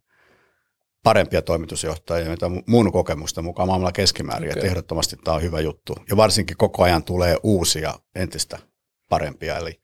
parempia 1.02 1.42
toimitusjohtajia, 1.42 2.30
mitä 2.30 2.46
mun 2.66 2.92
kokemusta 2.92 3.42
mukaan 3.42 3.68
maailmalla 3.68 3.92
keskimäärin, 3.92 4.50
okay. 4.50 4.58
että 4.58 4.66
ehdottomasti 4.66 5.16
tämä 5.24 5.34
on 5.34 5.42
hyvä 5.42 5.60
juttu. 5.60 5.94
Ja 6.10 6.16
varsinkin 6.16 6.56
koko 6.56 6.82
ajan 6.82 7.02
tulee 7.02 7.36
uusia, 7.42 7.94
entistä 8.14 8.58
parempia, 9.08 9.58
eli 9.58 9.80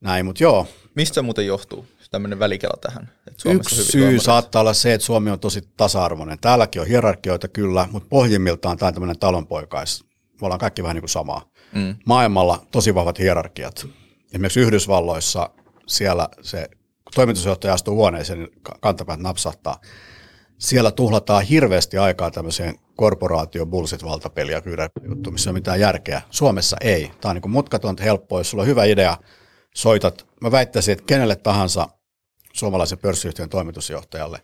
näin, 0.00 0.26
mutta 0.26 0.42
joo. 0.42 0.66
Mistä 0.94 1.22
muuten 1.22 1.46
johtuu 1.46 1.86
tämmöinen 2.10 2.38
välikela 2.38 2.78
tähän? 2.80 3.10
Että 3.26 3.50
Yksi 3.50 3.80
on 3.80 3.86
syy 3.86 4.18
saattaa 4.18 4.60
olla 4.60 4.74
se, 4.74 4.94
että 4.94 5.04
Suomi 5.04 5.30
on 5.30 5.40
tosi 5.40 5.60
tasa-arvoinen. 5.76 6.38
Täälläkin 6.38 6.82
on 6.82 6.88
hierarkioita 6.88 7.48
kyllä, 7.48 7.88
mutta 7.90 8.08
pohjimmiltaan 8.08 8.76
tämä 8.76 8.88
on 8.88 8.94
tämmöinen 8.94 9.18
talonpoikais. 9.18 10.04
Me 10.04 10.38
ollaan 10.42 10.60
kaikki 10.60 10.82
vähän 10.82 10.94
niin 10.94 11.02
kuin 11.02 11.10
samaa. 11.10 11.50
Mm. 11.72 11.96
Maailmalla 12.06 12.66
tosi 12.70 12.94
vahvat 12.94 13.18
hierarkiat. 13.18 13.86
Esimerkiksi 14.26 14.60
Yhdysvalloissa 14.60 15.50
siellä 15.86 16.28
se 16.42 16.68
toimitusjohtaja 17.14 17.74
astuu 17.74 17.94
huoneeseen, 17.94 18.38
niin 18.38 18.50
kantapäät 18.80 19.20
napsahtaa 19.20 19.80
siellä 20.58 20.90
tuhlataan 20.90 21.42
hirveästi 21.42 21.98
aikaa 21.98 22.30
tämmöiseen 22.30 22.74
korporaatio 22.96 23.66
bullshit 23.66 24.04
valtapeliä 24.04 24.62
juttu, 25.08 25.30
missä 25.30 25.50
on 25.50 25.54
mitään 25.54 25.80
järkeä. 25.80 26.22
Suomessa 26.30 26.76
ei. 26.80 27.10
Tämä 27.20 27.30
on 27.30 27.36
niin 27.36 27.50
mutkatonta, 27.50 28.02
helppoa. 28.02 28.40
Jos 28.40 28.50
sulla 28.50 28.62
on 28.62 28.68
hyvä 28.68 28.84
idea, 28.84 29.16
soitat. 29.74 30.26
Mä 30.40 30.50
väittäisin, 30.50 30.92
että 30.92 31.04
kenelle 31.06 31.36
tahansa 31.36 31.88
suomalaisen 32.52 32.98
pörssiyhtiön 32.98 33.48
toimitusjohtajalle, 33.48 34.40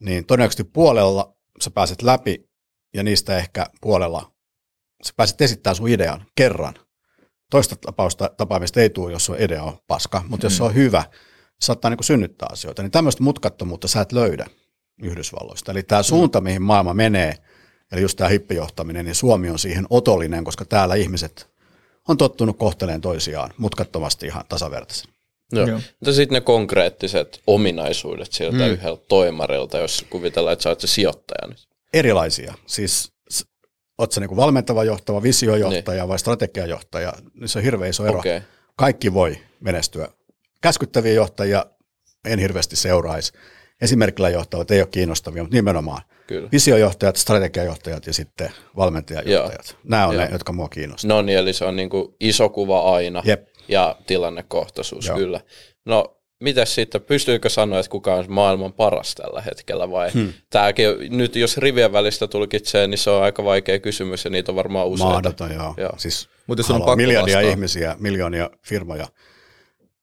niin 0.00 0.26
todennäköisesti 0.26 0.64
puolella 0.64 1.36
sä 1.60 1.70
pääset 1.70 2.02
läpi 2.02 2.44
ja 2.94 3.02
niistä 3.02 3.36
ehkä 3.36 3.66
puolella 3.80 4.32
sä 5.04 5.12
pääset 5.16 5.40
esittämään 5.40 5.76
sun 5.76 5.88
idean 5.88 6.26
kerran. 6.36 6.74
Toista 7.50 7.76
tapausta, 7.76 8.30
tapaamista 8.36 8.80
ei 8.80 8.90
tule, 8.90 9.12
jos 9.12 9.24
sun 9.24 9.36
idea 9.38 9.62
on 9.62 9.78
paska, 9.86 10.22
mutta 10.28 10.46
mm. 10.46 10.46
jos 10.46 10.56
se 10.56 10.62
on 10.62 10.74
hyvä, 10.74 11.04
saattaa 11.62 11.90
niin 11.90 12.04
synnyttää 12.04 12.48
asioita. 12.52 12.82
Niin 12.82 12.90
tämmöistä 12.90 13.22
mutkattomuutta 13.22 13.88
sä 13.88 14.00
et 14.00 14.12
löydä. 14.12 14.46
Yhdysvalloista. 15.02 15.72
Eli 15.72 15.82
tämä 15.82 16.02
suunta, 16.02 16.40
mihin 16.40 16.62
maailma 16.62 16.94
menee, 16.94 17.34
eli 17.92 18.02
just 18.02 18.16
tämä 18.16 18.28
hippijohtaminen, 18.28 19.04
niin 19.04 19.14
Suomi 19.14 19.50
on 19.50 19.58
siihen 19.58 19.86
otollinen, 19.90 20.44
koska 20.44 20.64
täällä 20.64 20.94
ihmiset 20.94 21.50
on 22.08 22.16
tottunut 22.16 22.58
kohteleen 22.58 23.00
toisiaan 23.00 23.50
mutkattomasti 23.58 24.26
ihan 24.26 24.44
tasavertaisesti. 24.48 25.08
Joo. 25.52 25.66
Joo. 25.66 25.80
Mutta 26.00 26.12
sitten 26.12 26.34
ne 26.34 26.40
konkreettiset 26.40 27.42
ominaisuudet 27.46 28.32
sieltä 28.32 28.56
mm. 28.56 28.66
yhdeltä 28.66 29.02
toimarilta, 29.08 29.78
jos 29.78 30.06
kuvitellaan, 30.10 30.52
että 30.52 30.62
sä 30.62 30.68
oot 30.68 30.80
se 30.80 30.86
sijoittaja 30.86 31.48
nyt. 31.48 31.68
Erilaisia. 31.92 32.54
Siis 32.66 33.12
oot 33.98 34.12
sä 34.12 34.20
niinku 34.20 34.36
valmentava 34.36 34.84
johtava, 34.84 35.22
visiojohtaja 35.22 36.02
niin. 36.02 36.08
vai 36.08 36.18
strategiajohtaja, 36.18 37.12
niin 37.34 37.48
se 37.48 37.58
on 37.58 37.64
hirveän 37.64 37.90
iso 37.90 38.06
ero. 38.06 38.18
Okay. 38.18 38.40
Kaikki 38.76 39.14
voi 39.14 39.38
menestyä. 39.60 40.08
Käskyttäviä 40.62 41.12
johtajia 41.12 41.66
en 42.24 42.38
hirveästi 42.38 42.76
seuraisi 42.76 43.32
esimerkillä 43.80 44.28
johtavat 44.28 44.70
ei 44.70 44.80
ole 44.80 44.88
kiinnostavia, 44.90 45.42
mutta 45.42 45.56
nimenomaan 45.56 46.02
Kyllä. 46.26 46.48
visiojohtajat, 46.52 47.16
strategiajohtajat 47.16 48.06
ja 48.06 48.12
sitten 48.12 48.52
valmentajajohtajat. 48.76 49.66
Joo. 49.68 49.80
Nämä 49.84 50.06
on 50.06 50.14
Joo. 50.14 50.24
ne, 50.24 50.28
jotka 50.32 50.52
mua 50.52 50.68
kiinnostavat. 50.68 51.16
No 51.16 51.22
niin, 51.22 51.38
eli 51.38 51.52
se 51.52 51.64
on 51.64 51.76
niin 51.76 51.90
kuin 51.90 52.14
iso 52.20 52.48
kuva 52.48 52.94
aina 52.94 53.22
Jep. 53.24 53.46
ja 53.68 53.96
tilannekohtaisuus, 54.06 55.06
Joo. 55.06 55.16
kyllä. 55.16 55.40
No 55.86 56.20
mitäs 56.40 56.74
sitten, 56.74 57.02
pystyykö 57.02 57.48
sanoa, 57.48 57.78
että 57.78 57.90
kuka 57.90 58.14
on 58.14 58.24
maailman 58.28 58.72
paras 58.72 59.14
tällä 59.14 59.40
hetkellä 59.40 59.90
vai 59.90 60.10
hmm. 60.12 60.32
tämäkin, 60.50 60.86
nyt 61.08 61.36
jos 61.36 61.56
rivien 61.56 61.92
välistä 61.92 62.26
tulkitsee, 62.26 62.86
niin 62.86 62.98
se 62.98 63.10
on 63.10 63.22
aika 63.22 63.44
vaikea 63.44 63.78
kysymys 63.78 64.24
ja 64.24 64.30
niitä 64.30 64.52
on 64.52 64.56
varmaan 64.56 64.86
useita. 64.86 65.12
Mahdoton, 65.12 65.54
joo. 65.54 65.74
joo. 65.76 65.92
Siis 65.96 66.28
Mutta 66.46 66.74
on 66.74 66.80
pakko 66.80 66.96
miljardia 66.96 67.36
vastaa. 67.36 67.50
ihmisiä, 67.50 67.96
miljoonia 67.98 68.50
firmoja. 68.66 69.06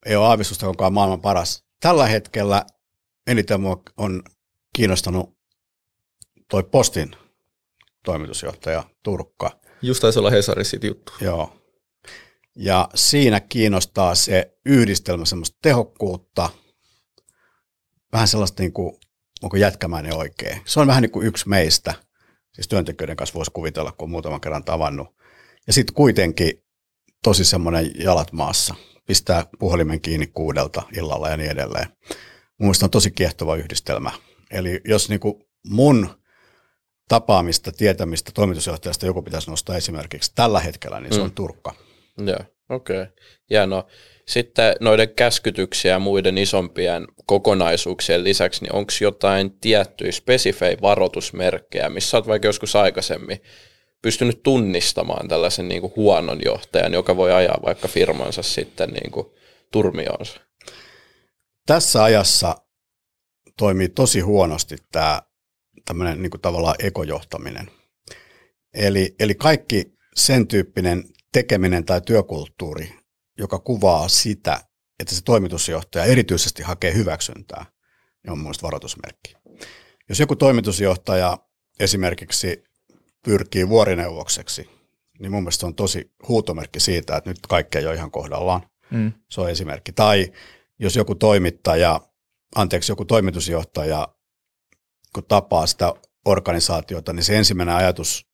Ei 0.08 0.16
ole 0.16 0.28
aavistusta, 0.28 0.66
kuka 0.66 0.88
on 0.88 0.94
maailman 0.94 1.22
paras. 1.22 1.64
Tällä 1.80 2.08
hetkellä 2.08 2.66
eniten 3.28 3.62
mua 3.62 3.82
on 3.98 4.24
kiinnostanut 4.76 5.38
toi 6.50 6.64
Postin 6.64 7.12
toimitusjohtaja 8.06 8.84
Turkka. 9.04 9.60
Just 9.82 10.02
taisi 10.02 10.20
olla 10.20 10.30
Hesarissa 10.30 10.78
juttu. 10.84 11.14
Joo. 11.22 11.54
Ja 12.56 12.90
siinä 12.96 13.40
kiinnostaa 13.40 14.16
se 14.16 14.58
yhdistelmä 14.66 15.26
semmoista 15.26 15.58
tehokkuutta, 15.62 16.50
vähän 18.14 18.28
sellaista 18.28 18.64
niin 18.64 18.74
kuin, 18.74 18.98
onko 19.42 19.58
jätkämäinen 19.58 20.18
oikein. 20.18 20.62
Se 20.66 20.80
on 20.80 20.88
vähän 20.88 21.02
niin 21.02 21.12
kuin 21.12 21.28
yksi 21.28 21.50
meistä, 21.50 21.94
siis 22.54 22.68
työntekijöiden 22.68 23.16
kanssa 23.16 23.34
voisi 23.34 23.52
kuvitella, 23.52 23.92
kun 23.92 24.06
on 24.06 24.10
muutaman 24.10 24.42
kerran 24.42 24.64
tavannut. 24.64 25.08
Ja 25.68 25.74
sitten 25.74 25.96
kuitenkin 25.96 26.64
tosi 27.24 27.46
semmoinen 27.46 27.92
jalat 28.00 28.32
maassa, 28.32 28.76
pistää 29.08 29.46
puhelimen 29.60 30.02
kiinni 30.02 30.28
kuudelta 30.28 30.84
illalla 30.98 31.30
ja 31.30 31.38
niin 31.38 31.52
edelleen 31.52 31.88
mun 32.58 32.76
on 32.84 32.90
tosi 32.90 33.12
kiehtova 33.12 33.56
yhdistelmä. 33.56 34.12
Eli 34.52 34.82
jos 34.86 35.10
niin 35.10 35.20
kuin 35.20 35.44
mun 35.70 36.10
tapaamista, 37.08 37.72
tietämistä 37.72 38.32
toimitusjohtajasta 38.34 39.06
joku 39.06 39.22
pitäisi 39.22 39.50
nostaa 39.50 39.78
esimerkiksi 39.78 40.32
tällä 40.36 40.60
hetkellä, 40.60 41.00
niin 41.00 41.14
se 41.14 41.20
mm. 41.20 41.26
on 41.26 41.32
Turkka. 41.32 41.74
Joo, 42.18 42.40
okei. 42.70 43.02
Okay. 43.02 43.68
no 43.68 43.88
Sitten 44.28 44.76
noiden 44.80 45.10
käskytyksiä 45.10 45.92
ja 45.92 46.00
muiden 46.00 46.38
isompien 46.38 47.08
kokonaisuuksien 47.26 48.24
lisäksi, 48.24 48.64
niin 48.64 48.76
onko 48.76 48.94
jotain 49.02 49.60
tiettyjä 49.60 50.12
spesifejä 50.12 50.78
varoitusmerkkejä, 50.82 51.90
missä 51.90 52.18
olet 52.18 52.28
vaikka 52.28 52.48
joskus 52.48 52.76
aikaisemmin 52.76 53.42
pystynyt 54.02 54.44
tunnistamaan 54.44 55.28
tällaisen 55.28 55.68
niin 55.68 55.82
kuin 55.82 55.94
huonon 55.96 56.40
johtajan, 56.46 56.94
joka 56.94 57.18
voi 57.18 57.34
ajaa 57.34 57.60
vaikka 57.66 57.88
firmansa 57.88 58.44
sitten 58.44 58.90
niin 58.90 59.12
kuin 59.12 59.28
turmioonsa? 59.72 60.48
tässä 61.68 62.04
ajassa 62.04 62.56
toimii 63.58 63.90
tosi 63.90 64.20
huonosti 64.20 64.76
tämä 64.92 65.22
tämmöinen 65.86 66.22
niin 66.22 66.32
tavallaan 66.42 66.76
ekojohtaminen. 66.80 67.72
Eli, 68.74 69.16
eli 69.20 69.36
kaikki 69.36 69.94
sen 70.16 70.48
tyyppinen 70.48 71.04
tekeminen 71.34 71.86
tai 71.86 72.02
työkulttuuri, 72.02 72.94
joka 73.38 73.60
kuvaa 73.60 74.08
sitä, 74.08 74.62
että 75.00 75.16
se 75.16 75.22
toimitusjohtaja 75.24 76.06
erityisesti 76.06 76.64
hakee 76.64 76.94
hyväksyntää, 76.94 77.66
niin 78.24 78.32
on 78.32 78.40
mielestäni 78.40 78.68
varoitusmerkki. 78.68 79.36
Jos 80.10 80.20
joku 80.20 80.36
toimitusjohtaja 80.36 81.38
esimerkiksi 81.80 82.64
pyrkii 83.26 83.70
vuorineuvokseksi, 83.70 84.70
niin 85.20 85.32
mun 85.32 85.44
mielestä 85.44 85.60
se 85.60 85.66
on 85.66 85.76
tosi 85.76 86.12
huutomerkki 86.28 86.80
siitä, 86.80 87.18
että 87.18 87.30
nyt 87.30 87.40
kaikki 87.50 87.78
ei 87.78 87.86
ole 87.86 87.96
ihan 87.96 88.12
kohdallaan. 88.12 88.62
Mm. 88.92 89.12
Se 89.30 89.42
on 89.42 89.50
esimerkki. 89.50 89.92
Tai 89.92 90.34
jos 90.80 90.96
joku 90.96 91.16
toimittaja, 91.16 92.02
anteeksi, 92.56 92.92
joku 92.92 93.06
toimitusjohtaja, 93.06 94.08
kun 95.14 95.24
tapaa 95.26 95.68
sitä 95.68 95.94
organisaatiota, 96.26 97.14
niin 97.14 97.24
se 97.24 97.38
ensimmäinen 97.38 97.76
ajatus 97.76 98.28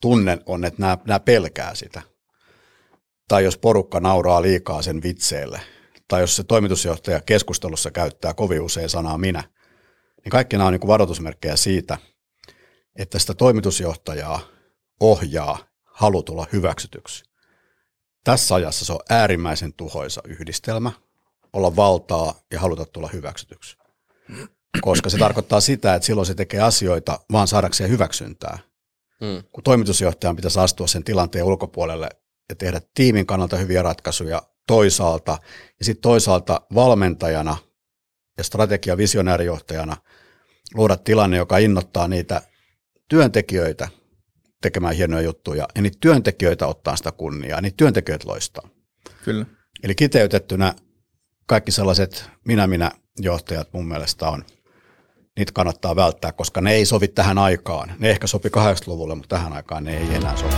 tunne 0.00 0.38
on, 0.46 0.64
että 0.64 0.80
nämä, 0.80 0.98
nämä 1.06 1.20
pelkää 1.20 1.74
sitä. 1.74 2.02
Tai 3.28 3.44
jos 3.44 3.58
porukka 3.58 4.00
nauraa 4.00 4.42
liikaa 4.42 4.82
sen 4.82 5.02
vitseille, 5.02 5.60
tai 6.08 6.20
jos 6.20 6.36
se 6.36 6.44
toimitusjohtaja 6.44 7.20
keskustelussa 7.20 7.90
käyttää 7.90 8.34
kovin 8.34 8.60
usein 8.60 8.88
sanaa 8.88 9.18
minä, 9.18 9.44
niin 10.24 10.30
kaikki 10.30 10.56
nämä 10.56 10.66
on 10.66 10.72
niin 10.72 10.86
varoitusmerkkejä 10.86 11.56
siitä, 11.56 11.98
että 12.96 13.18
sitä 13.18 13.34
toimitusjohtajaa 13.34 14.40
ohjaa 15.00 15.58
halu 15.84 16.22
tulla 16.22 16.46
hyväksytyksi. 16.52 17.24
Tässä 18.24 18.54
ajassa 18.54 18.84
se 18.84 18.92
on 18.92 19.00
äärimmäisen 19.10 19.72
tuhoisa 19.72 20.20
yhdistelmä, 20.28 20.92
olla 21.52 21.76
valtaa 21.76 22.34
ja 22.52 22.60
haluta 22.60 22.84
tulla 22.84 23.08
hyväksytyksi. 23.12 23.76
Koska 24.80 25.10
se 25.10 25.18
tarkoittaa 25.18 25.60
sitä, 25.60 25.94
että 25.94 26.06
silloin 26.06 26.26
se 26.26 26.34
tekee 26.34 26.60
asioita 26.60 27.20
vaan 27.32 27.48
saadakseen 27.48 27.90
hyväksyntää. 27.90 28.58
Hmm. 29.20 29.42
Kun 29.52 29.64
toimitusjohtajan 29.64 30.36
pitäisi 30.36 30.60
astua 30.60 30.86
sen 30.86 31.04
tilanteen 31.04 31.44
ulkopuolelle 31.44 32.08
ja 32.48 32.54
tehdä 32.54 32.80
tiimin 32.94 33.26
kannalta 33.26 33.56
hyviä 33.56 33.82
ratkaisuja 33.82 34.42
toisaalta, 34.66 35.38
ja 35.78 35.84
sitten 35.84 36.02
toisaalta 36.02 36.60
valmentajana 36.74 37.56
ja 38.38 38.44
strategia 38.44 38.96
visionäärijohtajana 38.96 39.96
luoda 40.74 40.96
tilanne, 40.96 41.36
joka 41.36 41.58
innottaa 41.58 42.08
niitä 42.08 42.42
työntekijöitä 43.08 43.88
tekemään 44.62 44.94
hienoja 44.94 45.22
juttuja, 45.22 45.68
ja 45.74 45.82
niitä 45.82 45.98
työntekijöitä 46.00 46.66
ottaa 46.66 46.96
sitä 46.96 47.12
kunniaa, 47.12 47.60
niitä 47.60 47.76
työntekijöitä 47.76 48.28
loistaa. 48.28 48.68
Kyllä. 49.24 49.46
Eli 49.82 49.94
kiteytettynä 49.94 50.74
kaikki 51.46 51.70
sellaiset 51.70 52.30
minä-minä 52.44 52.90
johtajat 53.18 53.68
mun 53.72 53.88
mielestä 53.88 54.28
on, 54.28 54.44
niitä 55.36 55.52
kannattaa 55.52 55.96
välttää, 55.96 56.32
koska 56.32 56.60
ne 56.60 56.72
ei 56.72 56.86
sovi 56.86 57.08
tähän 57.08 57.38
aikaan. 57.38 57.92
Ne 57.98 58.10
ehkä 58.10 58.26
sopi 58.26 58.48
80-luvulle, 58.48 59.14
mutta 59.14 59.36
tähän 59.36 59.52
aikaan 59.52 59.84
ne 59.84 59.98
ei 59.98 60.14
enää 60.14 60.36
sovi. 60.36 60.54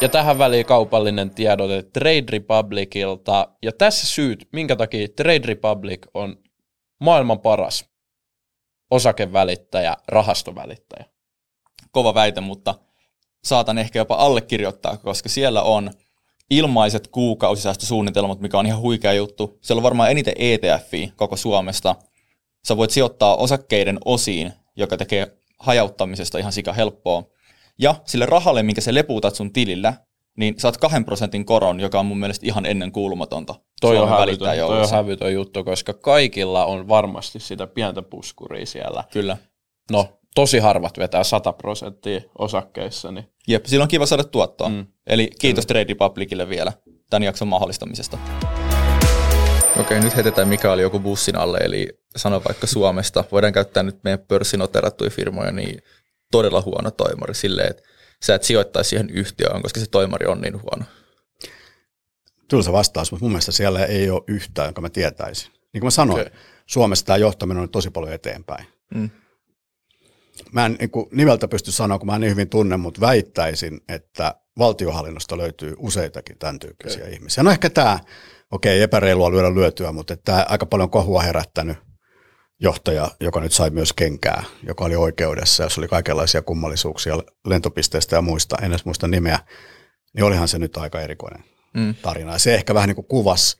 Ja 0.00 0.08
tähän 0.08 0.38
väliin 0.38 0.66
kaupallinen 0.66 1.30
tiedote 1.30 1.82
Trade 1.82 2.24
Republicilta. 2.28 3.48
Ja 3.62 3.72
tässä 3.72 4.06
syyt, 4.06 4.48
minkä 4.52 4.76
takia 4.76 5.08
Trade 5.16 5.46
Republic 5.46 6.06
on 6.14 6.36
maailman 7.00 7.40
paras 7.40 7.89
osakevälittäjä, 8.90 9.96
rahastovälittäjä. 10.08 11.04
Kova 11.90 12.14
väite, 12.14 12.40
mutta 12.40 12.74
saatan 13.44 13.78
ehkä 13.78 13.98
jopa 13.98 14.14
allekirjoittaa, 14.14 14.96
koska 14.96 15.28
siellä 15.28 15.62
on 15.62 15.90
ilmaiset 16.50 17.08
kuukausisäästösuunnitelmat, 17.08 18.40
mikä 18.40 18.58
on 18.58 18.66
ihan 18.66 18.80
huikea 18.80 19.12
juttu. 19.12 19.58
Siellä 19.62 19.78
on 19.78 19.82
varmaan 19.82 20.10
eniten 20.10 20.34
etf 20.38 20.92
koko 21.16 21.36
Suomesta. 21.36 21.96
Sä 22.68 22.76
voit 22.76 22.90
sijoittaa 22.90 23.36
osakkeiden 23.36 23.98
osiin, 24.04 24.52
joka 24.76 24.96
tekee 24.96 25.36
hajauttamisesta 25.58 26.38
ihan 26.38 26.52
sika 26.52 26.72
helppoa. 26.72 27.22
Ja 27.78 27.94
sille 28.04 28.26
rahalle, 28.26 28.62
minkä 28.62 28.80
se 28.80 28.94
lepuutat 28.94 29.34
sun 29.34 29.52
tilillä, 29.52 29.94
niin 30.40 30.54
saat 30.58 30.76
kahden 30.76 31.04
prosentin 31.04 31.44
koron, 31.44 31.80
joka 31.80 32.00
on 32.00 32.06
mun 32.06 32.20
mielestä 32.20 32.46
ihan 32.46 32.66
ennen 32.66 32.92
kuulumatonta. 32.92 33.54
Toi 33.80 33.98
on, 33.98 34.08
hävytön, 34.08 34.56
toi 34.58 34.80
on 34.82 34.90
hävytön 34.90 35.32
juttu, 35.32 35.64
koska 35.64 35.92
kaikilla 35.94 36.64
on 36.64 36.88
varmasti 36.88 37.40
sitä 37.40 37.66
pientä 37.66 38.02
puskuria 38.02 38.66
siellä. 38.66 39.04
Kyllä. 39.12 39.36
No, 39.90 40.08
tosi 40.34 40.58
harvat 40.58 40.98
vetää 40.98 41.24
100 41.24 41.52
prosenttia 41.52 42.20
osakkeissa. 42.38 43.12
Niin. 43.12 43.24
Jep, 43.48 43.64
silloin 43.64 43.84
on 43.84 43.88
kiva 43.88 44.06
saada 44.06 44.24
tuottoa. 44.24 44.68
Mm. 44.68 44.86
Eli 45.06 45.30
kiitos 45.38 45.66
Trade 45.66 45.84
Republicille 45.88 46.48
vielä 46.48 46.72
tämän 47.10 47.22
jakson 47.22 47.48
mahdollistamisesta. 47.48 48.18
Okei, 49.80 50.00
nyt 50.00 50.14
heitetään 50.14 50.48
mikä 50.48 50.72
oli 50.72 50.82
joku 50.82 50.98
bussin 50.98 51.36
alle, 51.36 51.58
eli 51.58 51.88
sano 52.16 52.42
vaikka 52.48 52.66
Suomesta. 52.66 53.24
Voidaan 53.32 53.52
käyttää 53.52 53.82
nyt 53.82 54.04
meidän 54.04 54.20
pörssinoterattuja 54.28 55.10
firmoja, 55.10 55.52
niin 55.52 55.82
todella 56.32 56.62
huono 56.62 56.90
toimari 56.90 57.34
silleen, 57.34 57.70
että 57.70 57.82
sä 58.22 58.34
et 58.34 58.42
sijoittaisi 58.42 58.88
siihen 58.88 59.10
yhtiöön, 59.10 59.62
koska 59.62 59.80
se 59.80 59.86
toimari 59.86 60.26
on 60.26 60.40
niin 60.40 60.62
huono. 60.62 60.84
Tylsä 62.48 62.72
vastaus, 62.72 63.12
mutta 63.12 63.24
mun 63.24 63.32
mielestä 63.32 63.52
siellä 63.52 63.84
ei 63.84 64.10
ole 64.10 64.22
yhtään, 64.26 64.66
jonka 64.66 64.80
mä 64.80 64.90
tietäisin. 64.90 65.52
Niin 65.52 65.80
kuin 65.80 65.86
mä 65.86 65.90
sanoin, 65.90 66.20
okay. 66.20 66.38
Suomessa 66.66 67.06
tämä 67.06 67.16
johtaminen 67.16 67.62
on 67.62 67.70
tosi 67.70 67.90
paljon 67.90 68.12
eteenpäin. 68.12 68.66
Mm. 68.94 69.10
Mä 70.52 70.66
en 70.66 70.76
niin 70.80 70.90
nimeltä 71.12 71.48
pysty 71.48 71.72
sanoa, 71.72 71.98
kun 71.98 72.06
mä 72.06 72.14
en 72.14 72.20
niin 72.20 72.30
hyvin 72.30 72.48
tunne, 72.48 72.76
mutta 72.76 73.00
väittäisin, 73.00 73.80
että 73.88 74.34
valtiohallinnosta 74.58 75.38
löytyy 75.38 75.74
useitakin 75.78 76.38
tämän 76.38 76.58
tyyppisiä 76.58 77.02
okay. 77.02 77.12
ihmisiä. 77.12 77.42
No 77.42 77.50
ehkä 77.50 77.70
tämä, 77.70 77.98
okei, 78.50 78.76
okay, 78.76 78.82
epäreilua 78.82 79.30
lyödä 79.30 79.54
lyötyä, 79.54 79.92
mutta 79.92 80.16
tämä 80.16 80.46
aika 80.48 80.66
paljon 80.66 80.90
kohua 80.90 81.22
herättänyt 81.22 81.76
johtaja, 82.60 83.10
joka 83.20 83.40
nyt 83.40 83.52
sai 83.52 83.70
myös 83.70 83.92
kenkää, 83.92 84.44
joka 84.66 84.84
oli 84.84 84.96
oikeudessa, 84.96 85.62
jos 85.62 85.78
oli 85.78 85.88
kaikenlaisia 85.88 86.42
kummallisuuksia 86.42 87.18
lentopisteistä 87.46 88.16
ja 88.16 88.22
muista, 88.22 88.56
en 88.62 88.70
edes 88.70 88.84
muista 88.84 89.08
nimeä, 89.08 89.38
niin 90.14 90.24
olihan 90.24 90.48
se 90.48 90.58
nyt 90.58 90.76
aika 90.76 91.00
erikoinen 91.00 91.44
mm. 91.74 91.94
tarina. 92.02 92.32
Ja 92.32 92.38
se 92.38 92.54
ehkä 92.54 92.74
vähän 92.74 92.88
niin 92.88 92.96
kuin 92.96 93.06
kuvasi, 93.06 93.56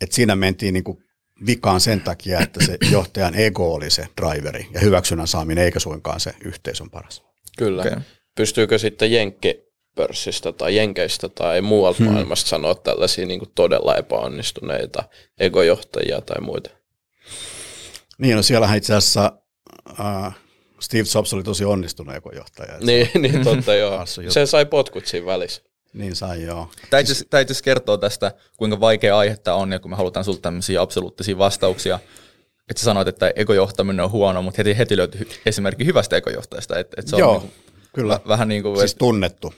että 0.00 0.16
siinä 0.16 0.36
mentiin 0.36 0.74
niin 0.74 0.84
kuin 0.84 0.98
vikaan 1.46 1.80
sen 1.80 2.00
takia, 2.00 2.40
että 2.40 2.64
se 2.64 2.78
johtajan 2.92 3.34
ego 3.34 3.74
oli 3.74 3.90
se 3.90 4.06
driveri 4.20 4.66
ja 4.74 4.80
hyväksynnän 4.80 5.28
saaminen 5.28 5.64
eikä 5.64 5.80
suinkaan 5.80 6.20
se 6.20 6.34
yhteisön 6.44 6.90
paras. 6.90 7.22
Kyllä. 7.58 7.82
Okay. 7.82 8.00
Pystyykö 8.36 8.78
sitten 8.78 9.12
Jenkki 9.12 9.64
pörssistä 9.94 10.52
tai 10.52 10.76
Jenkeistä 10.76 11.28
tai 11.28 11.60
muualta 11.60 12.04
hmm. 12.04 12.12
maailmasta 12.12 12.48
sanoa 12.48 12.74
tällaisia 12.74 13.26
niin 13.26 13.38
kuin 13.38 13.52
todella 13.54 13.96
epäonnistuneita 13.96 15.04
egojohtajia 15.40 16.20
tai 16.20 16.40
muita? 16.40 16.70
Niin, 18.18 18.36
no 18.36 18.42
siellähän 18.42 18.76
itse 18.76 18.94
asiassa 18.94 19.32
uh, 19.90 20.32
Steve 20.80 21.04
Jobs 21.14 21.34
oli 21.34 21.42
tosi 21.42 21.64
onnistunut 21.64 22.14
ekojohtaja. 22.14 22.78
Niin, 22.86 23.10
niin 23.18 23.44
totta 23.44 23.74
joo. 23.74 24.06
Se 24.28 24.46
sai 24.46 24.66
potkut 24.66 25.06
siinä 25.06 25.26
välissä. 25.26 25.62
Niin 25.92 26.16
sai, 26.16 26.42
joo. 26.42 26.70
Tämä 27.30 27.40
itse 27.40 27.62
kertoo 27.64 27.96
tästä, 27.96 28.32
kuinka 28.56 28.80
vaikea 28.80 29.18
aihe 29.18 29.36
tämä 29.36 29.56
on, 29.56 29.72
ja 29.72 29.78
kun 29.78 29.90
me 29.90 29.96
halutaan 29.96 30.24
sulta 30.24 30.40
tämmöisiä 30.40 30.80
absoluuttisia 30.80 31.38
vastauksia, 31.38 31.98
että 32.70 32.80
sä 32.80 32.84
sanoit, 32.84 33.08
että 33.08 33.32
ekojohtaminen 33.36 34.04
on 34.04 34.10
huono, 34.10 34.42
mutta 34.42 34.58
heti, 34.58 34.78
heti 34.78 34.96
löytyi 34.96 35.28
esimerkki 35.46 35.86
hyvästä 35.86 36.16
ekojohtajasta. 36.16 36.78
Että, 36.78 36.96
että 37.00 37.10
se 37.10 37.16
joo, 37.16 37.34
on 37.34 37.40
niin 37.40 37.50
kuin, 37.50 37.74
kyllä. 37.92 38.20
Vähän 38.28 38.48
niin 38.48 38.62
kuin, 38.62 38.78
siis 38.78 38.94
tunnettu. 38.94 39.54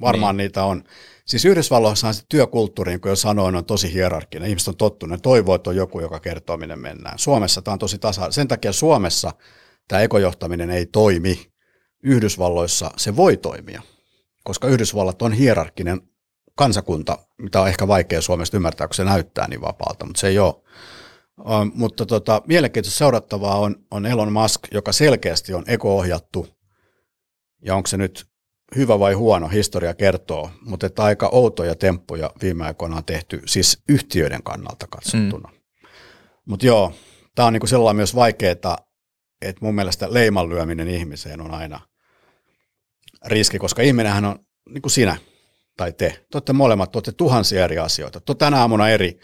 Varmaan 0.00 0.36
niin. 0.36 0.44
niitä 0.44 0.64
on. 0.64 0.84
Siis 1.30 1.44
Yhdysvalloissa 1.44 2.08
on 2.08 2.14
se 2.14 2.22
työkulttuuri, 2.28 2.92
niin 2.92 3.00
kuin 3.00 3.10
jo 3.10 3.16
sanoin, 3.16 3.56
on 3.56 3.64
tosi 3.64 3.92
hierarkkinen. 3.92 4.48
Ihmiset 4.48 4.68
on 4.68 4.76
tottuneet, 4.76 5.18
ne 5.18 5.22
toivoo, 5.22 5.54
että 5.54 5.70
on 5.70 5.76
joku, 5.76 6.00
joka 6.00 6.20
kertoo, 6.20 6.56
minne 6.56 6.76
mennään. 6.76 7.18
Suomessa 7.18 7.62
tämä 7.62 7.72
on 7.72 7.78
tosi 7.78 7.98
tasa. 7.98 8.30
Sen 8.30 8.48
takia 8.48 8.72
Suomessa 8.72 9.32
tämä 9.88 10.02
ekojohtaminen 10.02 10.70
ei 10.70 10.86
toimi. 10.86 11.52
Yhdysvalloissa 12.02 12.90
se 12.96 13.16
voi 13.16 13.36
toimia, 13.36 13.82
koska 14.44 14.68
Yhdysvallat 14.68 15.22
on 15.22 15.32
hierarkkinen 15.32 16.00
kansakunta, 16.54 17.18
mitä 17.38 17.60
on 17.60 17.68
ehkä 17.68 17.88
vaikea 17.88 18.22
Suomesta 18.22 18.56
ymmärtää, 18.56 18.86
kun 18.86 18.94
se 18.94 19.04
näyttää 19.04 19.48
niin 19.48 19.60
vapaalta, 19.60 20.06
mutta 20.06 20.20
se 20.20 20.28
ei 20.28 20.38
ole. 20.38 20.54
Um, 21.38 21.72
mutta 21.74 22.06
tota, 22.06 22.42
mielenkiintoista 22.46 22.98
seurattavaa 22.98 23.58
on, 23.58 23.76
on 23.90 24.06
Elon 24.06 24.32
Musk, 24.32 24.60
joka 24.72 24.92
selkeästi 24.92 25.54
on 25.54 25.64
eko-ohjattu, 25.66 26.48
ja 27.64 27.74
onko 27.74 27.86
se 27.86 27.96
nyt 27.96 28.29
hyvä 28.76 28.98
vai 28.98 29.12
huono, 29.12 29.48
historia 29.48 29.94
kertoo, 29.94 30.50
mutta 30.60 30.86
että 30.86 31.02
aika 31.04 31.28
outoja 31.32 31.74
temppuja 31.74 32.30
viime 32.42 32.64
aikoina 32.64 32.96
on 32.96 33.04
tehty, 33.04 33.42
siis 33.46 33.82
yhtiöiden 33.88 34.42
kannalta 34.42 34.86
katsottuna. 34.90 35.48
Mm. 35.52 35.60
Mutta 36.44 36.66
joo, 36.66 36.92
tämä 37.34 37.46
on 37.46 37.52
niinku 37.52 37.66
sellainen 37.66 37.96
myös 37.96 38.14
vaikeaa, 38.14 38.52
että 38.52 39.60
mun 39.60 39.74
mielestä 39.74 40.14
leiman 40.14 40.48
lyöminen 40.48 40.88
ihmiseen 40.88 41.40
on 41.40 41.50
aina 41.50 41.80
riski, 43.26 43.58
koska 43.58 43.82
ihminenhän 43.82 44.24
on 44.24 44.38
niin 44.68 44.82
kuin 44.82 44.92
sinä 44.92 45.16
tai 45.76 45.92
te. 45.92 46.08
Te 46.10 46.26
olette 46.34 46.52
molemmat, 46.52 46.92
te 46.92 46.96
olette 46.96 47.12
tuhansia 47.12 47.64
eri 47.64 47.78
asioita. 47.78 48.20
Te 48.20 48.34
tänä 48.34 48.56
aamuna 48.60 48.88
eri, 48.88 49.20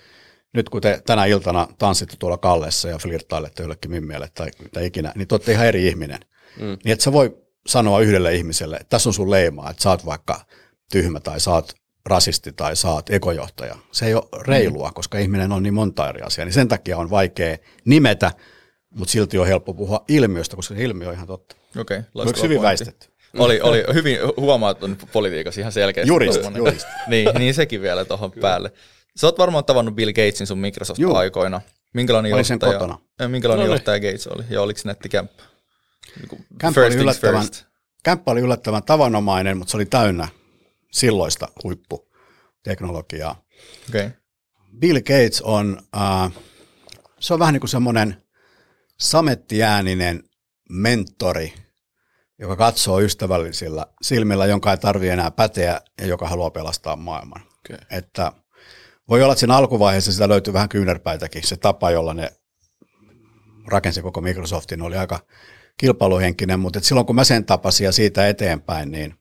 nyt 0.55 0.69
kun 0.69 0.81
te 0.81 1.03
tänä 1.07 1.25
iltana 1.25 1.69
tanssitte 1.79 2.17
tuolla 2.19 2.39
kallessa 2.39 2.89
ja 2.89 2.99
flirttailette 2.99 3.63
jollekin 3.63 3.91
mimmielle 3.91 4.29
tai 4.35 4.49
mitä 4.63 4.81
ikinä, 4.81 5.13
niin 5.15 5.29
te 5.29 5.35
olette 5.35 5.53
ihan 5.53 5.67
eri 5.67 5.87
ihminen. 5.87 6.21
Mm. 6.61 6.65
Niin 6.85 6.93
että 6.93 7.03
sä 7.03 7.13
voi 7.13 7.46
sanoa 7.67 8.01
yhdelle 8.01 8.35
ihmiselle, 8.35 8.77
että 8.77 8.91
tässä 8.91 9.09
on 9.09 9.15
sun 9.15 9.31
leimaa, 9.31 9.71
että 9.71 9.83
sä 9.83 9.91
oot 9.91 10.07
vaikka 10.07 10.41
tyhmä 10.93 11.21
tai 11.21 11.41
saat 11.41 11.75
rasisti 12.07 12.53
tai 12.53 12.77
saat 12.77 13.11
ekojohtaja. 13.11 13.77
Se 13.93 14.07
ei 14.07 14.15
ole 14.15 14.43
reilua, 14.43 14.91
koska 14.95 15.19
ihminen 15.19 15.53
on 15.53 15.63
niin 15.63 15.75
monta 15.75 16.09
eri 16.09 16.21
asiaa. 16.23 16.45
Niin 16.45 16.53
sen 16.53 16.69
takia 16.69 16.99
on 16.99 17.11
vaikea 17.11 17.57
nimetä, 17.85 18.33
mutta 18.91 19.13
silti 19.13 19.39
on 19.39 19.47
helppo 19.47 19.75
puhua 19.75 20.05
ilmiöstä, 20.09 20.57
koska 20.57 20.75
se 20.75 20.83
ilmiö 20.83 21.09
on 21.09 21.15
ihan 21.15 21.27
totta. 21.27 21.57
Okei, 21.79 22.01
okay, 22.15 22.43
hyvin 22.43 22.63
väistetty? 22.63 23.09
Oli, 23.39 23.61
oli 23.61 23.85
hyvin 23.95 24.19
huomattu 24.37 24.87
politiikassa 25.13 25.61
ihan 25.61 25.73
selkeästi. 25.73 26.09
Jurist, 26.09 26.41
jurist. 26.57 26.87
niin, 27.09 27.29
niin 27.39 27.55
sekin 27.55 27.83
vielä 27.83 28.05
tuohon 28.05 28.33
päälle. 28.33 28.73
Sä 29.17 29.27
oot 29.27 29.39
varmaan 29.39 29.65
tavannut 29.65 29.95
Bill 29.95 30.13
Gatesin 30.13 30.47
sun 30.47 30.59
Microsoft-aikoina. 30.59 31.61
Minkälainen 31.95 32.35
Olin 32.35 32.45
johtaja, 32.51 32.73
kotona. 32.73 32.99
minkälainen 33.29 33.67
no, 33.67 33.73
johtaja 33.73 34.01
Gates 34.01 34.27
oli 34.27 34.45
ja 34.51 34.63
oliko 34.63 34.81
nettikämppä? 34.85 35.43
Kämppä 36.59 36.81
oli, 36.81 36.95
yllättävän, 36.95 37.47
kämppä 38.03 38.31
oli 38.31 38.41
yllättävän 38.41 38.83
tavanomainen, 38.83 39.59
mutta 39.59 39.71
se 39.71 39.77
oli 39.77 39.87
täynnä 39.87 40.29
silloista 40.93 41.49
huipputeknologiaa. 41.65 43.43
Okay. 43.89 44.11
Bill 44.79 44.99
Gates 44.99 45.43
on, 45.43 45.83
uh, 45.97 46.43
se 47.21 47.35
on 47.35 47.41
vähän 47.41 47.53
niin 47.53 47.61
kuin 47.61 47.71
semmoinen 47.71 48.23
samettiääninen 49.01 50.23
mentori, 50.71 51.55
joka 52.39 52.57
katsoo 52.57 53.01
ystävällisillä 53.01 53.87
silmillä, 54.03 54.47
jonka 54.47 54.71
ei 54.71 54.79
tarvitse 54.79 55.13
enää 55.13 55.31
päteä 55.31 55.81
ja 56.01 56.07
joka 56.07 56.29
haluaa 56.29 56.51
pelastaa 56.51 56.97
maailman. 56.97 57.43
Okay. 57.59 57.87
Että 57.91 58.33
voi 59.09 59.23
olla, 59.23 59.33
että 59.33 59.41
siinä 59.41 59.57
alkuvaiheessa 59.57 60.13
sitä 60.13 60.29
löytyy 60.29 60.53
vähän 60.53 60.69
kyynärpäitäkin. 60.69 61.47
Se 61.47 61.57
tapa, 61.57 61.91
jolla 61.91 62.15
ne 62.15 62.33
rakensi 63.67 64.03
koko 64.03 64.21
Microsoftin, 64.21 64.83
oli 64.83 64.97
aika 64.97 65.21
kilpailuhenkinen, 65.81 66.61
mutta 66.61 66.81
silloin 66.81 67.07
kun 67.07 67.17
mä 67.17 67.25
sen 67.25 67.45
tapasin 67.45 67.85
ja 67.85 67.93
siitä 67.93 68.29
eteenpäin, 68.29 68.91
niin 68.91 69.15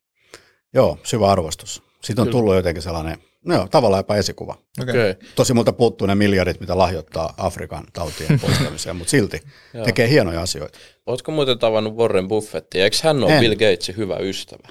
Joo, 0.75 0.97
syvä 1.03 1.31
arvostus. 1.31 1.83
Siitä 2.03 2.21
on 2.21 2.27
Kyllä. 2.27 2.37
tullut 2.37 2.55
jotenkin 2.55 2.83
sellainen, 2.83 3.17
no 3.45 3.67
tavallaan 3.71 3.99
jopa 3.99 4.15
esikuva. 4.15 4.57
Okay. 4.81 5.15
Tosi 5.35 5.53
multa 5.53 5.73
puuttuu 5.73 6.07
ne 6.07 6.15
miljardit, 6.15 6.59
mitä 6.59 6.77
lahjoittaa 6.77 7.33
Afrikan 7.37 7.85
tautien 7.93 8.39
poistamiseen, 8.41 8.95
mutta 8.95 9.11
silti 9.11 9.41
tekee 9.83 10.09
hienoja 10.09 10.41
asioita. 10.41 10.79
Oletko 11.05 11.31
muuten 11.31 11.59
tavannut 11.59 11.95
Warren 11.95 12.27
Buffettia? 12.27 12.83
Eikö 12.83 12.97
hän 13.03 13.23
ole 13.23 13.33
en. 13.33 13.39
Bill 13.39 13.53
Gatesin 13.53 13.97
hyvä 13.97 14.17
ystävä? 14.17 14.67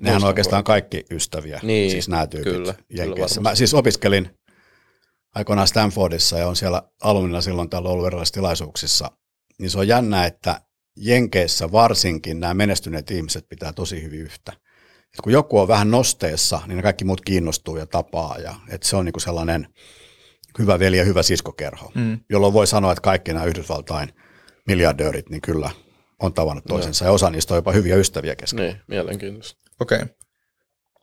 Nehän 0.00 0.22
on 0.22 0.28
oikeastaan 0.28 0.64
kaikki 0.64 1.04
ystäviä, 1.10 1.60
niin, 1.62 1.90
siis 1.90 2.08
nämä 2.08 2.26
tyypit 2.26 2.52
kyllä, 2.52 2.74
Jenkeissä. 2.96 3.40
Kyllä 3.40 3.50
Mä 3.50 3.54
siis 3.54 3.74
opiskelin 3.74 4.30
aikoinaan 5.34 5.68
Stanfordissa 5.68 6.38
ja 6.38 6.48
on 6.48 6.56
siellä 6.56 6.82
alumnilla 7.02 7.40
silloin 7.40 7.70
täällä 7.70 7.88
ollut 7.88 8.06
erilaisissa 8.06 8.34
tilaisuuksissa, 8.34 9.10
niin 9.58 9.70
se 9.70 9.78
on 9.78 9.88
jännä, 9.88 10.26
että 10.26 10.60
Jenkeissä 10.96 11.72
varsinkin 11.72 12.40
nämä 12.40 12.54
menestyneet 12.54 13.10
ihmiset 13.10 13.48
pitää 13.48 13.72
tosi 13.72 14.02
hyvin 14.02 14.20
yhtä. 14.20 14.52
Et 15.14 15.20
kun 15.22 15.32
joku 15.32 15.58
on 15.58 15.68
vähän 15.68 15.90
nosteessa, 15.90 16.60
niin 16.66 16.76
ne 16.76 16.82
kaikki 16.82 17.04
muut 17.04 17.20
kiinnostuu 17.20 17.76
ja 17.76 17.86
tapaa. 17.86 18.38
Ja, 18.38 18.54
että 18.68 18.88
se 18.88 18.96
on 18.96 19.04
niinku 19.04 19.20
sellainen 19.20 19.66
hyvä 20.58 20.78
veli 20.78 20.98
ja 20.98 21.04
hyvä 21.04 21.22
siskokerho, 21.22 21.92
mm. 21.94 22.18
jolloin 22.30 22.52
voi 22.52 22.66
sanoa, 22.66 22.92
että 22.92 23.02
kaikki 23.02 23.32
nämä 23.32 23.44
Yhdysvaltain 23.44 24.08
miljardöörit, 24.66 25.30
niin 25.30 25.40
kyllä 25.40 25.70
on 26.20 26.34
tavannut 26.34 26.64
toisensa. 26.64 27.04
No. 27.04 27.08
Ja 27.08 27.12
osa 27.12 27.30
niistä 27.30 27.54
on 27.54 27.58
jopa 27.58 27.72
hyviä 27.72 27.96
ystäviä 27.96 28.36
kesken. 28.36 28.64
Niin, 28.64 28.76
mielenkiintoista. 28.88 29.60
Okei. 29.80 29.96
Okay. 29.96 30.08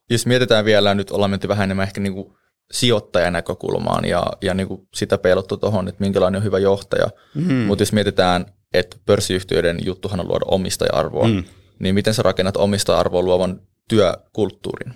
Jos 0.09 0.25
mietitään 0.25 0.65
vielä, 0.65 0.93
nyt 0.93 1.11
ollaan 1.11 1.31
menty 1.31 1.47
vähän 1.47 1.63
enemmän 1.63 1.83
ehkä 1.87 2.01
niinku 2.01 2.37
sijoittajan 2.71 3.33
näkökulmaan 3.33 4.05
ja, 4.05 4.25
ja 4.41 4.53
niinku 4.53 4.87
sitä 4.93 5.17
peilottu 5.17 5.57
tuohon, 5.57 5.87
että 5.87 6.01
minkälainen 6.01 6.39
on 6.39 6.43
hyvä 6.43 6.59
johtaja. 6.59 7.07
Mm. 7.35 7.53
Mutta 7.53 7.81
jos 7.81 7.93
mietitään, 7.93 8.45
että 8.73 8.97
pörssiyhtiöiden 9.05 9.79
juttuhan 9.85 10.19
on 10.19 10.27
luoda 10.27 10.45
omistaja-arvoa, 10.47 11.27
mm. 11.27 11.43
niin 11.79 11.95
miten 11.95 12.13
sä 12.13 12.23
rakennat 12.23 12.57
omistaja-arvoa 12.57 13.21
luovan 13.21 13.61
työkulttuurin? 13.87 14.93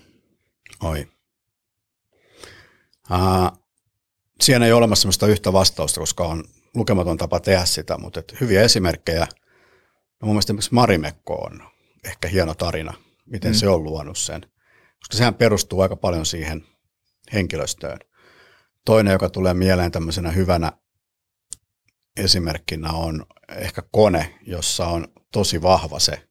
Oi. 0.83 1.07
Uh, 3.11 3.65
siinä 4.41 4.65
ei 4.65 4.71
ole 4.71 4.77
olemassa 4.77 5.01
sellaista 5.01 5.27
yhtä 5.27 5.53
vastausta, 5.53 5.99
koska 5.99 6.23
on 6.23 6.43
lukematon 6.75 7.17
tapa 7.17 7.39
tehdä 7.39 7.65
sitä, 7.65 7.97
mutta 7.97 8.19
et 8.19 8.35
hyviä 8.41 8.61
esimerkkejä. 8.61 9.27
No 10.21 10.25
mun 10.25 10.35
mielestä 10.35 10.51
esimerkiksi 10.51 10.73
Marimekko 10.73 11.35
on 11.35 11.63
ehkä 12.03 12.27
hieno 12.27 12.53
tarina, 12.53 12.93
miten 13.25 13.51
mm. 13.51 13.55
se 13.55 13.67
on 13.69 13.83
luonut 13.83 14.17
sen, 14.17 14.41
koska 14.99 15.17
sehän 15.17 15.35
perustuu 15.35 15.81
aika 15.81 15.95
paljon 15.95 16.25
siihen 16.25 16.65
henkilöstöön. 17.33 17.99
Toinen, 18.85 19.11
joka 19.11 19.29
tulee 19.29 19.53
mieleen 19.53 19.91
tämmöisenä 19.91 20.31
hyvänä 20.31 20.71
esimerkkinä 22.17 22.91
on 22.91 23.25
ehkä 23.49 23.83
kone, 23.91 24.35
jossa 24.41 24.87
on 24.87 25.07
tosi 25.31 25.61
vahva 25.61 25.99
se 25.99 26.27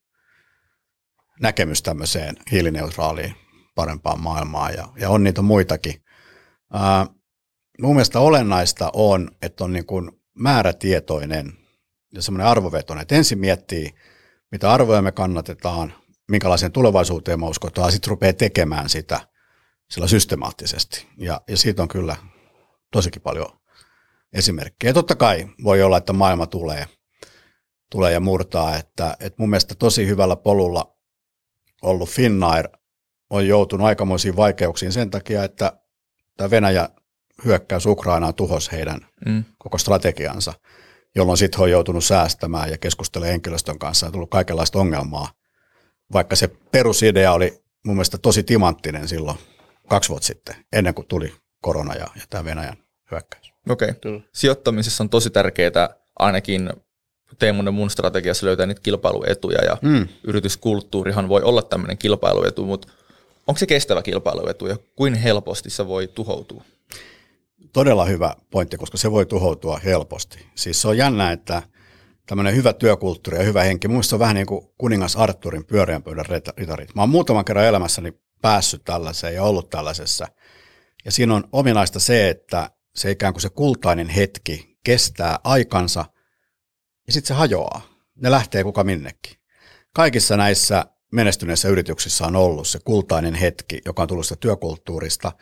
näkemys 1.41 1.83
tämmöiseen 1.83 2.37
hiilineutraaliin 2.51 3.35
parempaan 3.75 4.21
maailmaan 4.21 4.75
ja, 4.75 4.89
ja 4.97 5.11
on 5.11 5.25
niitä 5.25 5.43
muitakin. 5.43 6.05
Ää, 6.73 7.07
mun 7.81 7.95
mielestä 7.95 8.21
olennaista 8.21 8.91
on, 8.95 9.31
että 9.43 9.65
on 9.65 9.73
niin 9.73 9.87
kuin 9.87 10.11
määrätietoinen 10.39 11.53
ja 12.13 12.23
semmoinen 12.23 12.47
arvovetoinen, 12.47 13.03
että 13.03 13.15
ensin 13.15 13.39
miettii, 13.39 13.95
mitä 14.51 14.73
arvoja 14.73 15.03
me 15.03 15.13
kannatetaan, 15.13 15.95
minkälaiseen 16.31 16.73
tulevaisuuteen 16.73 17.41
me 17.41 17.47
uskotaan, 17.47 17.93
sitten 17.93 18.11
rupeaa 18.11 18.33
tekemään 18.33 18.89
sitä 18.89 19.21
sillä 19.91 20.09
systemaattisesti. 20.09 21.07
Ja, 21.19 21.41
ja 21.49 21.57
siitä 21.57 21.83
on 21.83 21.89
kyllä 21.89 22.17
tosikin 22.93 23.23
paljon 23.23 23.47
esimerkkejä. 24.35 24.93
Totta 24.93 25.17
kai 25.17 25.49
voi 25.65 25.83
olla, 25.83 25.97
että 25.97 26.13
maailma 26.13 26.47
tulee, 26.47 26.87
tulee 27.91 28.13
ja 28.13 28.21
murtaa, 28.21 28.77
että, 28.77 29.17
että 29.21 29.37
mun 29.43 29.51
mielestä 29.51 29.75
tosi 29.75 30.07
hyvällä 30.07 30.37
polulla 30.37 30.97
ollut 31.83 32.09
Finnair 32.11 32.69
on 33.31 33.49
joutunut 33.49 33.87
aikamoisiin 33.87 34.37
vaikeuksiin 34.37 34.93
sen 34.93 35.11
takia, 35.11 35.45
että 35.45 35.73
tämä 36.37 36.51
Venäjä 36.51 36.89
hyökkäys 37.45 37.87
Ukrainaan 37.87 38.35
tuhos 38.35 38.73
heidän 38.73 39.01
mm. 39.27 39.45
koko 39.59 39.79
strategiansa, 39.79 40.53
jolloin 41.15 41.39
sitten 41.39 41.61
on 41.61 41.71
joutunut 41.71 42.05
säästämään 42.05 42.71
ja 42.71 42.79
keskustelemaan 42.79 43.31
henkilöstön 43.31 43.79
kanssa 43.79 44.07
ja 44.07 44.13
tullut 44.13 44.31
kaikenlaista 44.31 44.79
ongelmaa. 44.79 45.31
Vaikka 46.13 46.37
se 46.37 46.49
perusidea 46.49 47.33
oli 47.33 47.65
mun 47.87 47.97
mielestä 47.97 48.19
tosi 48.19 48.43
timanttinen 48.43 49.09
silloin 49.09 49.39
kaksi 49.89 50.09
vuotta 50.09 50.27
sitten, 50.27 50.57
ennen 50.73 50.95
kuin 50.95 51.09
tuli 51.09 51.35
korona 51.63 51.95
ja, 51.95 52.07
ja 52.17 52.23
tämä 52.31 52.45
Venäjän 52.45 52.77
hyökkäys. 53.11 53.54
Okei. 53.69 53.91
Okay. 53.91 54.21
Sijoittamisessa 54.33 55.05
on 55.05 55.11
tosi 55.11 55.31
tärkeää 55.31 55.89
ainakin 56.19 56.71
Teemun 57.39 57.67
ja 57.67 57.73
mun 57.73 57.91
strategiassa 57.91 58.47
löytää 58.47 58.67
niitä 58.67 58.81
kilpailuetuja 58.81 59.65
ja 59.65 59.77
mm. 59.83 60.09
yrityskulttuurihan 60.25 61.29
voi 61.29 61.43
olla 61.43 61.63
tämmöinen 61.63 61.99
kilpailuetu, 61.99 62.65
mutta 62.65 62.89
onko 63.47 63.59
se 63.59 63.67
kestävä 63.67 64.03
kilpailuetu 64.03 64.67
ja 64.67 64.77
kuin 64.97 65.15
helposti 65.15 65.71
se 65.71 65.87
voi 65.87 66.09
tuhoutua? 66.09 66.65
Todella 67.73 68.05
hyvä 68.05 68.35
pointti, 68.51 68.77
koska 68.77 68.97
se 68.97 69.11
voi 69.11 69.27
tuhoutua 69.27 69.81
helposti. 69.85 70.47
Siis 70.55 70.83
se 70.83 70.89
on 70.89 70.97
jännä, 70.97 71.33
että 71.33 71.63
tämmöinen 72.27 72.57
hyvä 72.57 72.73
työkulttuuri 72.73 73.39
ja 73.39 73.45
hyvä 73.45 73.63
henki, 73.63 73.89
mun 73.89 74.03
on 74.13 74.19
vähän 74.19 74.35
niin 74.35 74.47
kuin 74.47 74.67
kuningas 74.79 75.17
Arturin 75.17 75.65
pyöreän 75.65 76.03
pöydän 76.03 76.25
ritarit. 76.57 76.95
Mä 76.95 77.03
oon 77.03 77.09
muutaman 77.09 77.45
kerran 77.45 77.67
elämässäni 77.67 78.13
päässyt 78.43 78.85
tällaiseen 78.85 79.35
ja 79.35 79.43
ollut 79.43 79.71
tällaisessa. 79.71 80.29
Ja 81.05 81.13
siinä 81.13 81.35
on 81.35 81.45
ominaista 81.53 82.01
se, 82.01 82.29
että 82.29 82.71
se 82.97 83.11
ikään 83.11 83.33
kuin 83.33 83.43
se 83.43 83.49
kultainen 83.49 84.09
hetki 84.09 84.77
kestää 84.85 85.39
aikansa 85.45 86.05
ja 87.07 87.13
sitten 87.13 87.29
se 87.29 87.35
hajoaa. 87.35 87.83
Ne 88.17 88.31
lähtee 88.31 88.65
kuka 88.65 88.85
minnekin. 88.85 89.37
Kaikissa 89.93 90.37
näissä 90.37 90.87
menestyneissä 91.13 91.69
yrityksissä 91.69 92.27
on 92.27 92.37
ollut 92.37 92.69
se 92.69 92.79
kultainen 92.85 93.35
hetki, 93.35 93.81
joka 93.85 94.03
on 94.03 94.09
tullut 94.09 94.27
sitä 94.27 94.41
työkulttuurista, 94.41 95.33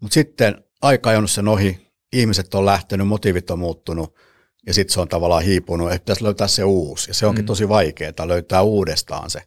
mutta 0.00 0.14
sitten 0.14 0.64
aika 0.82 1.10
on 1.10 1.28
sen 1.28 1.48
ohi, 1.48 1.88
ihmiset 2.12 2.54
on 2.54 2.66
lähtenyt, 2.66 3.06
motiivit 3.06 3.50
on 3.50 3.58
muuttunut 3.58 4.14
ja 4.66 4.74
sitten 4.74 4.94
se 4.94 5.00
on 5.00 5.08
tavallaan 5.08 5.42
hiipunut, 5.42 5.92
että 5.92 6.04
pitäisi 6.04 6.24
löytää 6.24 6.48
se 6.48 6.64
uusi 6.64 7.10
ja 7.10 7.14
se 7.14 7.26
onkin 7.26 7.44
mm. 7.44 7.46
tosi 7.46 7.68
vaikeaa 7.68 8.28
löytää 8.28 8.62
uudestaan 8.62 9.30
se. 9.30 9.42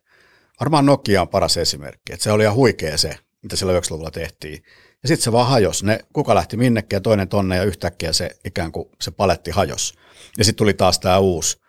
Varmaan 0.59 0.85
Nokia 0.85 1.21
on 1.21 1.27
paras 1.27 1.57
esimerkki, 1.57 2.13
että 2.13 2.23
se 2.23 2.31
oli 2.31 2.43
ihan 2.43 2.55
huikea 2.55 2.97
se, 2.97 3.17
mitä 3.41 3.55
sillä 3.55 3.79
90-luvulla 3.79 4.11
tehtiin. 4.11 4.63
Ja 5.03 5.07
sitten 5.07 5.23
se 5.23 5.31
vaan 5.31 5.47
hajos. 5.47 5.83
Ne, 5.83 5.99
kuka 6.13 6.35
lähti 6.35 6.57
minnekin 6.57 6.97
ja 6.97 7.01
toinen 7.01 7.29
tonne 7.29 7.55
ja 7.55 7.63
yhtäkkiä 7.63 8.13
se 8.13 8.29
ikään 8.45 8.71
kuin 8.71 8.89
se 9.01 9.11
paletti 9.11 9.51
hajos. 9.51 9.93
Ja 10.37 10.43
sitten 10.43 10.57
tuli 10.57 10.73
taas 10.73 10.99
tämä 10.99 11.19
uusi 11.19 11.63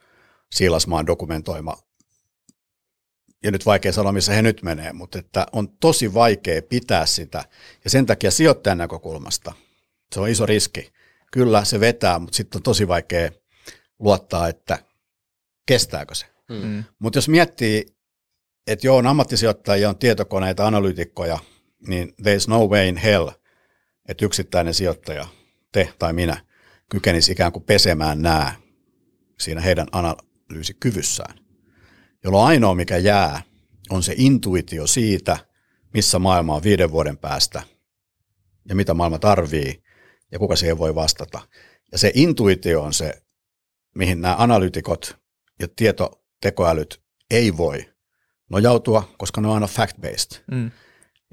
Siilasmaan 0.55 1.07
dokumentoima. 1.07 1.77
Ja 3.45 3.51
nyt 3.51 3.67
vaikea 3.67 3.93
sanoa, 3.93 4.13
missä 4.13 4.33
he 4.33 4.43
nyt 4.43 4.63
menee, 4.63 4.93
mutta 4.93 5.19
että 5.19 5.47
on 5.53 5.69
tosi 5.69 6.15
vaikea 6.15 6.63
pitää 6.63 7.07
sitä. 7.07 7.45
Ja 7.85 7.91
sen 7.91 8.07
takia 8.07 8.31
sijoittajan 8.31 8.79
näkökulmasta 8.79 9.53
se 10.15 10.21
on 10.21 10.29
iso 10.29 10.47
riski. 10.47 10.93
Kyllä 11.33 11.65
se 11.65 11.81
vetää, 11.81 12.19
mutta 12.19 12.37
sitten 12.37 12.59
on 12.59 12.63
tosi 12.63 12.89
vaikea 12.89 13.31
luottaa, 13.99 14.49
että 14.49 14.79
kestääkö 15.67 16.15
se. 16.15 16.27
Mm. 16.49 16.85
Mutta 16.99 17.17
jos 17.17 17.29
miettii, 17.29 17.87
että 18.67 18.87
joo, 18.87 18.97
on 18.97 19.07
ammattisijoittajia, 19.07 19.89
on 19.89 19.99
tietokoneita, 19.99 20.67
analyytikkoja, 20.67 21.39
niin 21.87 22.09
there's 22.23 22.49
no 22.49 22.67
way 22.67 22.89
in 22.89 22.97
hell, 22.97 23.29
että 24.09 24.25
yksittäinen 24.25 24.75
sijoittaja, 24.75 25.27
te 25.73 25.93
tai 25.99 26.13
minä, 26.13 26.45
kykenisi 26.91 27.33
ikään 27.33 27.53
kuin 27.53 27.63
pesemään 27.63 28.23
nämä 28.23 28.55
siinä 29.41 29.61
heidän 29.61 29.87
analyysikyvyssään, 29.93 31.39
jolloin 32.25 32.47
ainoa 32.47 32.75
mikä 32.75 32.97
jää 32.97 33.43
on 33.91 34.03
se 34.03 34.15
intuitio 34.17 34.87
siitä, 34.87 35.39
missä 35.95 36.19
maailma 36.19 36.55
on 36.55 36.63
viiden 36.63 36.91
vuoden 36.91 37.19
päästä 37.19 37.63
ja 38.69 38.75
mitä 38.75 38.95
maailma 38.95 39.19
tarvii 39.19 39.83
ja 40.33 40.39
kuka 40.39 40.57
siihen 40.57 40.79
voi 40.79 40.95
vastata. 40.95 41.41
Ja 41.93 41.99
se 41.99 42.13
intuitio 42.15 42.83
on 42.83 42.95
se, 42.95 43.23
mihin 43.95 44.21
nämä 44.21 44.37
analytikot 44.39 45.17
ja 45.61 45.69
tietotekoälyt 45.77 47.03
ei 47.31 47.57
voi 47.57 47.95
nojautua, 48.51 49.15
koska 49.19 49.41
ne 49.41 49.49
on 49.49 49.55
aina 49.55 49.67
fact-based. 49.67 50.43
Mm. 50.51 50.71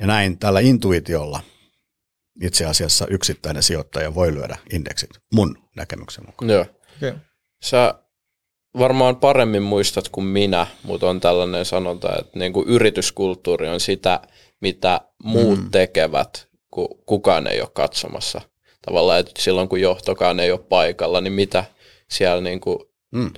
Ja 0.02 0.08
näin 0.08 0.38
tällä 0.38 0.60
intuitiolla 0.60 1.42
itse 2.42 2.66
asiassa 2.66 3.08
yksittäinen 3.08 3.64
sijoittaja 3.64 4.16
voi 4.16 4.34
lyödä 4.34 4.58
indeksit, 4.74 5.10
mun 5.34 5.58
näkemyksen 5.76 6.26
mukaan. 6.26 6.52
Joo. 6.52 6.66
Okay. 6.98 7.14
Sä 7.64 7.96
varmaan 8.78 9.16
paremmin 9.16 9.62
muistat 9.62 10.10
kuin 10.10 10.26
minä, 10.26 10.68
mutta 10.84 11.10
on 11.10 11.20
tällainen 11.20 11.66
sanonta, 11.66 12.20
että 12.20 12.40
niin 12.40 12.54
kuin 12.54 12.68
yrityskulttuuri 12.68 13.68
on 13.68 13.80
sitä, 13.80 14.22
mitä 14.62 15.02
muut 15.24 15.60
mm. 15.60 15.72
tekevät, 15.72 16.48
kun 16.72 16.88
kukaan 17.06 17.48
ei 17.48 17.62
ole 17.62 17.70
katsomassa. 17.74 18.42
Tavallaan, 18.86 19.20
että 19.20 19.42
silloin 19.42 19.70
kun 19.70 19.82
johtokaan 19.82 20.40
ei 20.40 20.52
ole 20.52 20.60
paikalla, 20.60 21.22
niin 21.22 21.34
mitä 21.34 21.66
siellä 22.10 22.42
niin 22.42 22.62
kuin 22.62 22.80
mm. 23.12 23.32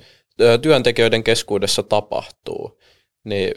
työntekijöiden 0.62 1.24
keskuudessa 1.24 1.82
tapahtuu. 1.82 2.80
Niin 3.24 3.54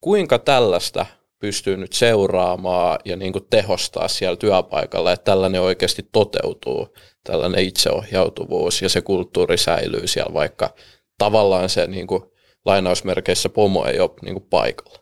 kuinka 0.00 0.38
tällaista 0.38 1.06
pystyy 1.38 1.76
nyt 1.76 1.92
seuraamaan 1.92 2.98
ja 3.04 3.16
niin 3.16 3.32
kuin 3.32 3.46
tehostaa 3.50 4.08
siellä 4.08 4.36
työpaikalla, 4.36 5.12
että 5.12 5.24
tällainen 5.24 5.60
oikeasti 5.60 6.08
toteutuu, 6.12 6.88
tällainen 7.24 7.64
itseohjautuvuus 7.64 8.82
ja 8.82 8.88
se 8.88 9.00
kulttuuri 9.00 9.58
säilyy 9.58 10.06
siellä, 10.06 10.34
vaikka 10.34 10.74
tavallaan 11.18 11.68
se 11.68 11.86
niin 11.86 12.06
kuin, 12.06 12.22
lainausmerkeissä 12.64 13.48
pomo 13.48 13.86
ei 13.86 14.00
ole 14.00 14.10
niin 14.22 14.34
kuin 14.34 14.48
paikalla. 14.50 14.98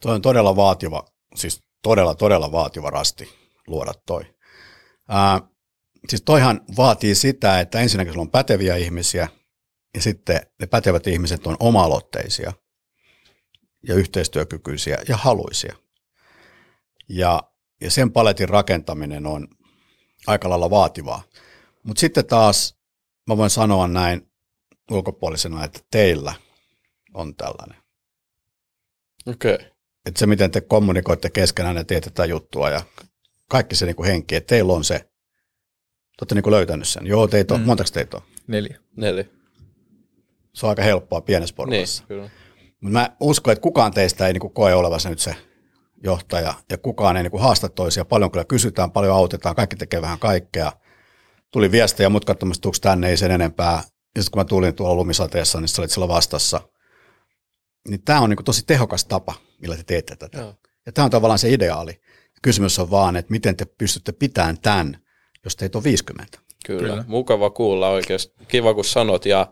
Toi 0.00 0.14
on 0.14 0.22
todella 0.22 0.56
vaativa, 0.56 1.04
siis 1.34 1.60
todella, 1.82 2.14
todella 2.14 2.52
vaativa 2.52 2.90
rasti 2.90 3.28
luoda 3.66 3.92
toi. 4.06 4.22
Ää, 5.08 5.40
siis 6.08 6.22
toihan 6.22 6.60
vaatii 6.76 7.14
sitä, 7.14 7.60
että 7.60 7.80
ensinnäkin 7.80 8.12
sulla 8.12 8.22
on 8.22 8.30
päteviä 8.30 8.76
ihmisiä, 8.76 9.28
ja 9.94 10.02
sitten 10.02 10.40
ne 10.60 10.66
pätevät 10.66 11.06
ihmiset 11.06 11.46
on 11.46 11.56
oma-aloitteisia 11.60 12.52
ja 13.88 13.94
yhteistyökykyisiä 13.94 14.98
ja 15.08 15.16
haluisia. 15.16 15.76
Ja, 17.08 17.42
ja 17.80 17.90
sen 17.90 18.12
paletin 18.12 18.48
rakentaminen 18.48 19.26
on 19.26 19.48
aika 20.26 20.50
lailla 20.50 20.70
vaativaa. 20.70 21.22
Mutta 21.82 22.00
sitten 22.00 22.26
taas 22.26 22.76
mä 23.26 23.36
voin 23.36 23.50
sanoa 23.50 23.88
näin 23.88 24.30
ulkopuolisena, 24.90 25.64
että 25.64 25.80
teillä 25.90 26.34
on 27.14 27.36
tällainen. 27.36 27.76
Okei. 29.26 29.54
Okay. 29.54 29.66
Että 30.06 30.18
se, 30.18 30.26
miten 30.26 30.50
te 30.50 30.60
kommunikoitte 30.60 31.30
keskenään 31.30 31.76
ja 31.76 31.84
teette 31.84 32.10
tätä 32.10 32.24
juttua 32.24 32.70
ja 32.70 32.82
kaikki 33.48 33.76
se 33.76 33.86
niin 33.86 33.96
kuin 33.96 34.06
henki, 34.06 34.34
että 34.36 34.48
teillä 34.48 34.72
on 34.72 34.84
se. 34.84 34.98
Te 34.98 36.22
olette 36.22 36.34
niin 36.34 36.42
kuin 36.42 36.54
löytänyt 36.54 36.88
sen. 36.88 37.06
Joo, 37.06 37.28
teitä 37.28 37.54
on. 37.54 37.60
Mm. 37.60 37.66
Montako 37.66 37.90
teitä 37.92 38.16
on? 38.16 38.22
Neljä. 38.46 38.80
Neljä. 38.96 39.24
Se 40.52 40.66
on 40.66 40.70
aika 40.70 40.82
helppoa 40.82 41.20
pienessä 41.20 41.54
porukassa. 41.54 42.02
Niin, 42.02 42.08
kyllä. 42.08 42.30
Mutta 42.80 42.98
mä 42.98 43.16
uskon, 43.20 43.52
että 43.52 43.62
kukaan 43.62 43.92
teistä 43.92 44.26
ei 44.26 44.32
niin 44.32 44.40
kuin 44.40 44.52
koe 44.52 44.74
olevansa 44.74 45.10
nyt 45.10 45.18
se 45.18 45.36
johtaja 46.04 46.54
ja 46.70 46.78
kukaan 46.78 47.16
ei 47.16 47.22
niin 47.22 47.30
kuin 47.30 47.42
haasta 47.42 47.68
toisia. 47.68 48.04
Paljon 48.04 48.30
kyllä 48.30 48.44
kysytään, 48.44 48.90
paljon 48.90 49.16
autetaan, 49.16 49.56
kaikki 49.56 49.76
tekee 49.76 50.02
vähän 50.02 50.18
kaikkea. 50.18 50.72
Tuli 51.52 51.70
viestejä 51.70 52.08
mutkattomasti, 52.08 52.62
tuuks 52.62 52.80
tänne, 52.80 53.08
ei 53.08 53.16
sen 53.16 53.30
enempää. 53.30 53.82
Ja 54.16 54.22
sitten 54.22 54.30
kun 54.32 54.40
mä 54.40 54.44
tulin 54.44 54.74
tuolla 54.74 54.94
lumisateessa, 54.94 55.60
niin 55.60 55.68
sä 55.68 55.82
olit 55.82 55.90
siellä 55.90 56.08
vastassa. 56.08 56.60
Niin 57.88 58.02
tämä 58.02 58.20
on 58.20 58.30
niin 58.30 58.36
kuin 58.36 58.44
tosi 58.44 58.62
tehokas 58.66 59.04
tapa, 59.04 59.34
millä 59.60 59.76
te 59.76 59.82
teette 59.82 60.16
tätä. 60.16 60.38
Joo. 60.38 60.54
Ja 60.86 60.92
tämä 60.92 61.04
on 61.04 61.10
tavallaan 61.10 61.38
se 61.38 61.52
ideaali. 61.52 62.00
Kysymys 62.42 62.78
on 62.78 62.90
vaan, 62.90 63.16
että 63.16 63.30
miten 63.30 63.56
te 63.56 63.64
pystytte 63.64 64.12
pitämään 64.12 64.60
tämän, 64.60 64.98
jos 65.44 65.56
teitä 65.56 65.78
on 65.78 65.84
50. 65.84 66.38
Kyllä. 66.66 66.80
Kyllä. 66.80 66.92
Kyllä. 66.92 67.04
Mukava 67.08 67.50
kuulla 67.50 67.88
oikeasti. 67.88 68.34
Kiva 68.48 68.74
kun 68.74 68.84
sanot. 68.84 69.26
Ja 69.26 69.46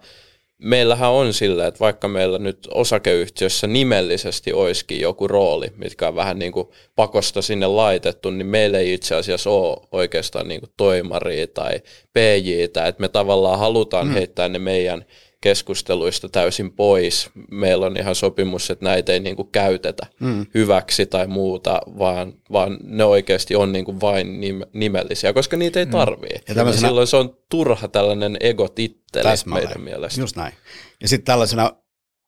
meillähän 0.64 1.10
on 1.10 1.32
silleen, 1.32 1.68
että 1.68 1.80
vaikka 1.80 2.08
meillä 2.08 2.38
nyt 2.38 2.68
osakeyhtiössä 2.74 3.66
nimellisesti 3.66 4.52
olisikin 4.52 5.00
joku 5.00 5.28
rooli, 5.28 5.66
mitkä 5.76 6.08
on 6.08 6.14
vähän 6.14 6.38
niin 6.38 6.52
kuin 6.52 6.68
pakosta 6.96 7.42
sinne 7.42 7.66
laitettu, 7.66 8.30
niin 8.30 8.46
meillä 8.46 8.78
ei 8.78 8.94
itse 8.94 9.14
asiassa 9.14 9.50
ole 9.50 9.76
oikeastaan 9.92 10.48
niin 10.48 10.60
kuin 10.60 10.70
toimaria 10.76 11.46
tai 11.46 11.80
PJtä, 12.12 12.86
että 12.86 13.00
me 13.00 13.08
tavallaan 13.08 13.58
halutaan 13.58 14.06
mm. 14.06 14.12
heittää 14.12 14.48
ne 14.48 14.58
meidän 14.58 15.04
keskusteluista 15.44 16.28
täysin 16.28 16.72
pois. 16.72 17.30
Meillä 17.50 17.86
on 17.86 17.96
ihan 17.96 18.14
sopimus, 18.14 18.70
että 18.70 18.84
näitä 18.84 19.12
ei 19.12 19.20
niin 19.20 19.36
kuin 19.36 19.48
käytetä 19.52 20.06
mm. 20.20 20.46
hyväksi 20.54 21.06
tai 21.06 21.26
muuta, 21.26 21.80
vaan, 21.98 22.32
vaan 22.52 22.78
ne 22.82 23.04
oikeasti 23.04 23.56
on 23.56 23.72
niin 23.72 23.84
kuin 23.84 24.00
vain 24.00 24.40
nim- 24.40 24.68
nimellisiä, 24.72 25.32
koska 25.32 25.56
niitä 25.56 25.80
ei 25.80 25.86
tarvii. 25.86 26.34
Mm. 26.34 26.44
Ja 26.48 26.54
tämmöisenä- 26.54 26.88
silloin 26.88 27.06
se 27.06 27.16
on 27.16 27.36
turha 27.50 27.88
tällainen 27.88 28.36
ego-titteli 28.40 29.22
Täsmälleen. 29.22 29.68
meidän 29.68 29.84
mielestä. 29.84 30.20
Just 30.20 30.36
näin. 30.36 30.54
Ja 31.02 31.08
sitten 31.08 31.24
tällaisena 31.24 31.70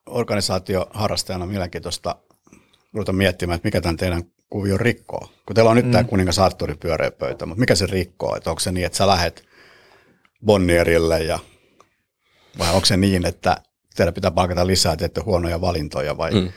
organisaatioharrastajana 0.07 1.47
mielenkiintoista 1.47 2.17
ruveta 2.93 3.13
miettimään, 3.13 3.57
että 3.57 3.67
mikä 3.67 3.81
tämän 3.81 3.97
teidän 3.97 4.23
kuvio 4.51 4.79
rikkoo. 4.79 5.29
Kun 5.47 5.55
teillä 5.55 5.71
on 5.71 5.77
nyt 5.77 5.87
mm. 5.87 5.93
tämä 5.93 6.05
kuningas 6.05 6.39
Arturin 6.39 6.79
pyöreä 6.79 7.11
pöytä, 7.11 7.47
mutta 7.47 7.61
mikä 7.61 7.75
se 7.75 7.87
rikkoo? 7.87 8.37
Että 8.37 8.51
onko 8.51 8.61
se 8.61 8.73
niin, 8.73 8.87
että 8.87 8.99
sä 8.99 9.07
lähet 9.07 9.45
Bonnierille 10.45 11.23
ja 11.23 11.39
vai 12.59 12.75
onko 12.75 12.87
se 12.87 12.97
niin, 12.97 13.27
että 13.27 13.57
teidän 13.97 14.15
pitää 14.15 14.31
palkata 14.31 14.67
lisää, 14.67 14.97
teette 14.97 15.21
huonoja 15.21 15.61
valintoja 15.61 16.17
vai 16.17 16.31
mm. 16.31 16.53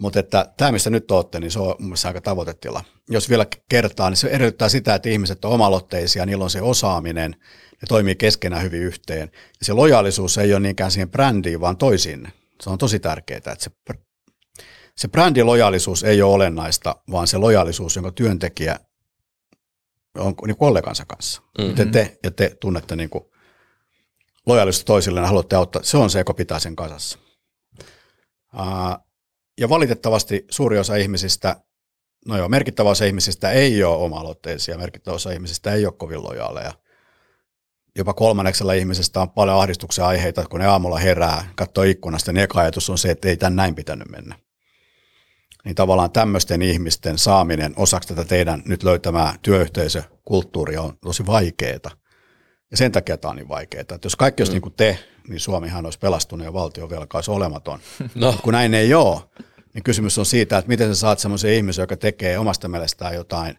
Mutta 0.00 0.20
että 0.20 0.52
tämä, 0.56 0.72
missä 0.72 0.90
nyt 0.90 1.10
olette, 1.10 1.40
niin 1.40 1.50
se 1.50 1.58
on 1.58 1.74
mun 1.78 1.96
aika 2.04 2.20
tavoitetila. 2.20 2.84
Jos 3.10 3.28
vielä 3.28 3.46
kertaa, 3.68 4.10
niin 4.10 4.16
se 4.16 4.28
edellyttää 4.28 4.68
sitä, 4.68 4.94
että 4.94 5.08
ihmiset 5.08 5.44
on 5.44 5.52
omaloitteisia, 5.52 6.26
niillä 6.26 6.44
on 6.44 6.50
se 6.50 6.62
osaaminen, 6.62 7.30
ne 7.72 7.86
toimii 7.88 8.14
keskenään 8.14 8.62
hyvin 8.62 8.82
yhteen. 8.82 9.30
Ja 9.60 9.66
se 9.66 9.72
lojaalisuus 9.72 10.38
ei 10.38 10.52
ole 10.52 10.60
niinkään 10.60 10.90
siihen 10.90 11.10
brändiin, 11.10 11.60
vaan 11.60 11.76
toisinne. 11.76 12.32
Se 12.62 12.70
on 12.70 12.78
tosi 12.78 12.98
tärkeää, 12.98 13.38
että 13.38 13.56
se, 13.58 13.70
se 14.96 15.08
brändilojaalisuus 15.08 16.04
ei 16.04 16.22
ole 16.22 16.34
olennaista, 16.34 16.96
vaan 17.10 17.26
se 17.26 17.38
lojaalisuus, 17.38 17.96
jonka 17.96 18.12
työntekijä 18.12 18.80
on 20.18 20.34
niin 20.46 20.56
kollegansa 20.56 21.04
kanssa. 21.06 21.42
Mm-hmm. 21.42 21.70
Miten 21.70 21.92
te 21.92 22.18
ja 22.24 22.30
te 22.30 22.56
tunnette 22.60 22.96
niin 22.96 23.10
kuin 23.10 23.24
lojaalisuutta 24.46 24.86
toisille 24.86 25.20
ja 25.20 25.26
haluatte 25.26 25.56
auttaa, 25.56 25.82
se 25.82 25.96
on 25.96 26.10
se, 26.10 26.18
joka 26.18 26.34
pitää 26.34 26.58
sen 26.58 26.76
kasassa. 26.76 27.18
Ja 29.60 29.68
valitettavasti 29.68 30.44
suuri 30.50 30.78
osa 30.78 30.96
ihmisistä, 30.96 31.56
no 32.26 32.36
joo, 32.36 32.48
merkittävä 32.48 32.90
osa 32.90 33.04
ihmisistä 33.04 33.50
ei 33.50 33.84
ole 33.84 33.96
oma-aloitteisia, 33.96 34.78
merkittävä 34.78 35.14
osa 35.14 35.30
ihmisistä 35.30 35.72
ei 35.72 35.86
ole 35.86 35.94
kovin 35.98 36.22
lojaaleja. 36.22 36.72
Jopa 37.98 38.14
kolmanneksella 38.14 38.72
ihmisestä 38.72 39.20
on 39.20 39.30
paljon 39.30 39.60
ahdistuksen 39.60 40.04
aiheita, 40.04 40.44
kun 40.50 40.60
ne 40.60 40.66
aamulla 40.66 40.98
herää, 40.98 41.48
katsoo 41.54 41.84
ikkunasta, 41.84 42.32
niin 42.32 42.42
eka 42.42 42.60
ajatus 42.60 42.90
on 42.90 42.98
se, 42.98 43.10
että 43.10 43.28
ei 43.28 43.36
tän 43.36 43.56
näin 43.56 43.74
pitänyt 43.74 44.08
mennä. 44.08 44.38
Niin 45.64 45.74
tavallaan 45.74 46.12
tämmöisten 46.12 46.62
ihmisten 46.62 47.18
saaminen 47.18 47.74
osaksi 47.76 48.08
tätä 48.08 48.24
teidän 48.24 48.62
nyt 48.66 48.82
löytämää 48.82 49.34
työyhteisökulttuuria 49.42 50.82
on 50.82 50.98
tosi 51.00 51.26
vaikeaa. 51.26 51.90
Ja 52.70 52.76
sen 52.76 52.92
takia 52.92 53.16
tämä 53.16 53.30
on 53.30 53.36
niin 53.36 53.48
vaikeaa. 53.48 53.80
Että 53.80 53.98
jos 54.04 54.16
kaikki 54.16 54.40
olisi 54.40 54.52
mm. 54.52 54.54
niin 54.54 54.62
kuin 54.62 54.74
te, 54.76 54.98
niin 55.28 55.40
Suomihan 55.40 55.84
olisi 55.84 55.98
pelastunut 55.98 56.44
ja 56.44 56.52
valtion 56.52 56.90
velka 56.90 57.18
olisi 57.18 57.30
olematon. 57.30 57.80
No. 58.14 58.34
Kun 58.42 58.52
näin 58.52 58.74
ei 58.74 58.94
ole, 58.94 59.20
niin 59.74 59.82
kysymys 59.82 60.18
on 60.18 60.26
siitä, 60.26 60.58
että 60.58 60.68
miten 60.68 60.88
sä 60.88 61.00
saat 61.00 61.18
semmoisen 61.18 61.52
ihmisen, 61.52 61.82
joka 61.82 61.96
tekee 61.96 62.38
omasta 62.38 62.68
mielestään 62.68 63.14
jotain 63.14 63.58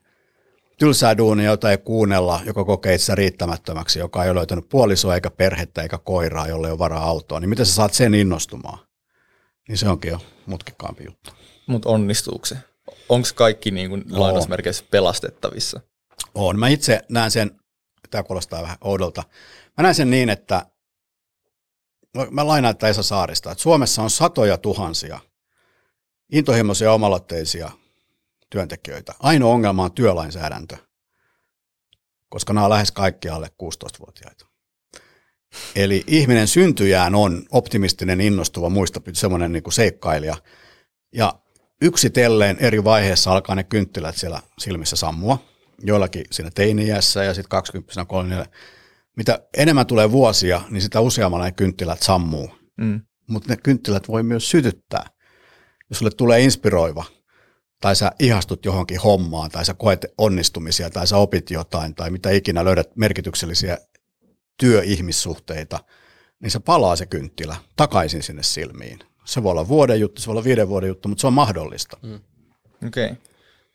tylsää 0.79 1.17
duunia, 1.17 1.51
jota 1.51 1.71
ei 1.71 1.77
kuunnella, 1.77 2.39
joka 2.45 2.65
kokee 2.65 2.95
itse 2.95 3.15
riittämättömäksi, 3.15 3.99
joka 3.99 4.23
ei 4.23 4.29
ole 4.29 4.37
löytänyt 4.37 4.69
puolisoa 4.69 5.15
eikä 5.15 5.31
perhettä 5.31 5.81
eikä 5.81 5.97
koiraa, 5.97 6.47
jolle 6.47 6.67
ei 6.67 6.71
ole 6.71 6.79
varaa 6.79 7.03
autoa, 7.03 7.39
niin 7.39 7.49
miten 7.49 7.65
sä 7.65 7.73
saat 7.73 7.93
sen 7.93 8.13
innostumaan? 8.13 8.79
Niin 9.67 9.77
se 9.77 9.89
onkin 9.89 10.11
jo 10.11 10.19
mutkikkaampi 10.45 11.03
juttu. 11.05 11.31
Mutta 11.67 11.89
onnistuuko 11.89 12.45
se? 12.45 12.57
Onko 13.09 13.27
kaikki 13.35 13.71
niin 13.71 13.89
kuin 13.89 14.03
lainausmerkeissä 14.09 14.85
pelastettavissa? 14.91 15.81
On. 16.35 16.59
Mä 16.59 16.67
itse 16.67 17.01
näen 17.09 17.31
sen, 17.31 17.51
tämä 18.09 18.23
kuulostaa 18.23 18.61
vähän 18.61 18.77
oudolta, 18.81 19.23
mä 19.77 19.81
näen 19.81 19.95
sen 19.95 20.09
niin, 20.09 20.29
että 20.29 20.65
no, 22.13 22.27
mä 22.31 22.47
lainaan 22.47 22.75
tätä 22.75 22.87
Esa 22.87 23.03
Saarista, 23.03 23.51
että 23.51 23.61
Suomessa 23.61 24.01
on 24.01 24.09
satoja 24.09 24.57
tuhansia 24.57 25.19
intohimoisia 26.31 26.93
omaloitteisia 26.93 27.71
työntekijöitä. 28.49 29.13
Ainoa 29.19 29.53
ongelma 29.53 29.83
on 29.83 29.91
työlainsäädäntö, 29.91 30.77
koska 32.29 32.53
nämä 32.53 32.65
on 32.65 32.69
lähes 32.69 32.91
kaikki 32.91 33.29
alle 33.29 33.47
16-vuotiaita. 33.63 34.45
Eli 35.75 36.03
ihminen 36.07 36.47
syntyjään 36.47 37.15
on 37.15 37.45
optimistinen, 37.51 38.21
innostuva, 38.21 38.69
muista 38.69 39.01
semmoinen 39.13 39.51
niin 39.51 39.71
seikkailija. 39.71 40.37
Ja 41.13 41.33
yksitellen 41.81 42.57
eri 42.59 42.83
vaiheessa 42.83 43.31
alkaa 43.31 43.55
ne 43.55 43.63
kynttilät 43.63 44.15
siellä 44.15 44.41
silmissä 44.59 44.95
sammua. 44.95 45.39
Joillakin 45.83 46.25
siinä 46.31 46.51
teini-iässä 46.55 47.23
ja 47.23 47.33
sitten 47.33 47.49
20 47.49 48.05
30 48.05 48.51
Mitä 49.15 49.47
enemmän 49.57 49.85
tulee 49.85 50.11
vuosia, 50.11 50.61
niin 50.69 50.81
sitä 50.81 50.99
useammalla 50.99 51.45
ne 51.45 51.51
kynttilät 51.51 52.01
sammuu. 52.01 52.49
Mm. 52.77 53.01
Mutta 53.27 53.49
ne 53.49 53.57
kynttilät 53.57 54.07
voi 54.07 54.23
myös 54.23 54.49
sytyttää. 54.49 55.09
Jos 55.89 55.99
sulle 55.99 56.11
tulee 56.11 56.41
inspiroiva, 56.41 57.05
tai 57.81 57.95
sä 57.95 58.11
ihastut 58.19 58.65
johonkin 58.65 58.99
hommaan, 58.99 59.51
tai 59.51 59.65
sä 59.65 59.73
koet 59.73 60.05
onnistumisia, 60.17 60.89
tai 60.89 61.07
sä 61.07 61.17
opit 61.17 61.51
jotain, 61.51 61.95
tai 61.95 62.09
mitä 62.09 62.29
ikinä 62.29 62.65
löydät 62.65 62.95
merkityksellisiä 62.95 63.77
työihmissuhteita, 64.59 65.79
niin 66.39 66.51
se 66.51 66.59
palaa 66.59 66.95
se 66.95 67.05
kynttilä 67.05 67.55
takaisin 67.75 68.23
sinne 68.23 68.43
silmiin. 68.43 68.99
Se 69.25 69.43
voi 69.43 69.51
olla 69.51 69.67
vuoden 69.67 69.99
juttu, 69.99 70.21
se 70.21 70.27
voi 70.27 70.33
olla 70.33 70.43
viiden 70.43 70.69
vuoden 70.69 70.87
juttu, 70.87 71.09
mutta 71.09 71.21
se 71.21 71.27
on 71.27 71.33
mahdollista. 71.33 71.97
Mm. 72.01 72.19
Okei. 72.87 73.05
Okay. 73.05 73.17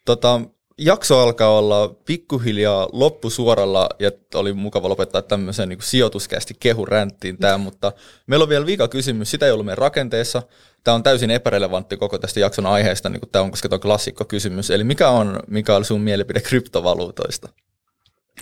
Tota, 0.04 0.40
jakso 0.84 1.18
alkaa 1.18 1.58
olla 1.58 1.88
pikkuhiljaa 1.88 2.88
loppusuoralla 2.92 3.88
ja 3.98 4.10
oli 4.34 4.52
mukava 4.52 4.88
lopettaa 4.88 5.22
tämmöisen 5.22 5.68
niin 5.68 5.82
sijoituskästi 5.82 6.54
kehuränttiin 6.60 7.38
tämä, 7.38 7.58
mutta 7.58 7.92
meillä 8.26 8.42
on 8.42 8.48
vielä 8.48 8.66
vika 8.66 8.88
kysymys, 8.88 9.30
sitä 9.30 9.46
ei 9.46 9.52
ollut 9.52 9.66
meidän 9.66 9.78
rakenteessa. 9.78 10.42
Tämä 10.84 10.94
on 10.94 11.02
täysin 11.02 11.30
epärelevantti 11.30 11.96
koko 11.96 12.18
tästä 12.18 12.40
jakson 12.40 12.66
aiheesta, 12.66 13.08
niin 13.08 13.20
kuin 13.20 13.30
tämä 13.30 13.42
on, 13.42 13.50
koska 13.50 13.68
tämä 13.68 13.76
on 13.76 13.80
klassikko 13.80 14.24
kysymys. 14.24 14.70
Eli 14.70 14.84
mikä 14.84 15.08
on, 15.08 15.40
mikä 15.46 15.76
on 15.76 15.84
sun 15.84 16.00
mielipide 16.00 16.40
kryptovaluutoista? 16.40 17.48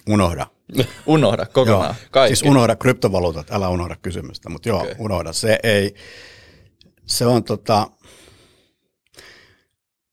Unohda. 0.09 0.47
Unohda 1.07 1.47
kokonaan. 1.47 1.95
Kaikki. 2.11 2.37
Siis 2.37 2.51
unohda 2.51 2.77
kryptovaluutat, 2.77 3.51
älä 3.51 3.69
unohda 3.69 3.97
kysymystä, 4.03 4.49
mutta 4.49 4.69
joo, 4.69 4.81
okay. 4.81 4.95
unohda. 4.99 5.33
Se 5.33 5.59
ei, 5.63 5.95
se 7.07 7.27
on 7.27 7.45
tota, 7.45 7.91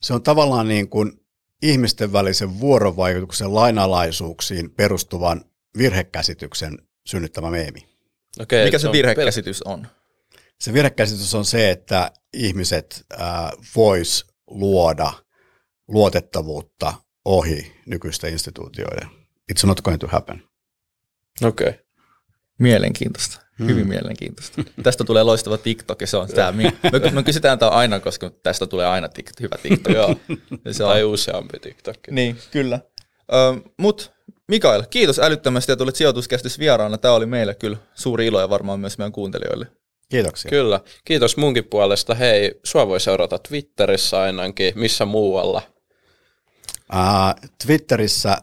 se 0.02 0.14
on 0.14 0.24
tavallaan 0.24 0.68
niin 0.68 0.90
kuin 0.90 1.27
ihmisten 1.62 2.14
välisen 2.14 2.60
vuorovaikutuksen 2.60 3.56
lainalaisuuksiin 3.56 4.72
perustuvan 4.72 5.46
virhekäsityksen 5.78 6.78
synnyttämä 7.08 7.52
meemi. 7.52 7.88
Okei, 8.40 8.66
Mikä 8.66 8.80
se 8.80 8.88
on 8.88 8.94
virhekäsitys 8.94 9.64
on? 9.64 9.88
Se 10.60 10.74
virhekäsitys 10.74 11.36
on 11.36 11.46
se, 11.46 11.72
että 11.72 12.12
ihmiset 12.34 13.06
äh, 13.14 13.52
vois 13.76 14.26
luoda 14.48 15.14
luotettavuutta 15.88 16.94
ohi 17.26 17.76
nykyisten 17.86 18.32
instituutioiden. 18.32 19.10
It's 19.54 19.68
not 19.68 19.82
going 19.82 20.00
to 20.00 20.08
happen. 20.08 20.44
Okei. 21.44 21.70
Okay. 21.70 21.87
Mielenkiintoista. 22.60 23.42
Hmm. 23.60 23.68
Hyvin 23.68 23.88
mielenkiintoista. 23.88 24.64
tästä 24.84 25.04
tulee 25.04 25.24
loistava 25.24 25.58
TikTok 25.58 26.02
ja 26.02 26.08
se 26.08 26.18
on 26.18 26.28
tämä. 26.28 26.52
Me, 26.52 26.74
me 27.12 27.24
kysytään 27.24 27.60
tämä 27.60 27.72
aina, 27.72 28.00
koska 28.00 28.32
tästä 28.44 28.68
tulee 28.68 28.86
aina 28.88 29.10
TikTok, 29.10 29.40
hyvä 29.42 29.56
TikTok. 29.64 29.94
Joo. 29.94 30.16
se 30.72 30.84
on... 30.84 30.90
Tai 30.90 31.04
useampi 31.04 31.60
TikTok. 31.60 31.98
Niin, 32.12 32.38
kyllä. 32.52 32.80
Ö, 33.34 33.70
mut 33.78 34.12
Mikael, 34.48 34.84
kiitos 34.90 35.20
älyttömästi 35.20 35.72
ja 35.72 35.76
tulit 35.76 35.96
sijoituskästys 35.96 36.60
vieraana. 36.60 36.98
Tämä 36.98 37.14
oli 37.14 37.26
meille 37.26 37.56
kyllä 37.56 37.78
suuri 37.94 38.26
ilo 38.26 38.42
ja 38.42 38.50
varmaan 38.50 38.80
myös 38.80 38.98
meidän 38.98 39.12
kuuntelijoille. 39.12 39.68
Kiitoksia. 40.10 40.50
Kyllä. 40.50 40.80
Kiitos 41.06 41.38
munkin 41.38 41.64
puolesta. 41.64 42.16
Hei, 42.16 42.60
sua 42.64 42.88
voi 42.88 43.00
seurata 43.00 43.40
Twitterissä 43.40 44.22
ainakin. 44.22 44.74
Missä 44.76 45.06
muualla? 45.06 45.62
Uh, 46.94 47.50
Twitterissä, 47.66 48.38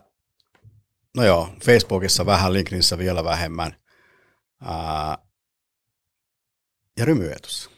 no 1.16 1.24
joo, 1.24 1.48
Facebookissa 1.64 2.26
vähän, 2.26 2.52
LinkedInissä 2.52 2.98
vielä 2.98 3.24
vähemmän. 3.24 3.76
Ja 6.98 7.04
rymyetussa. 7.04 7.70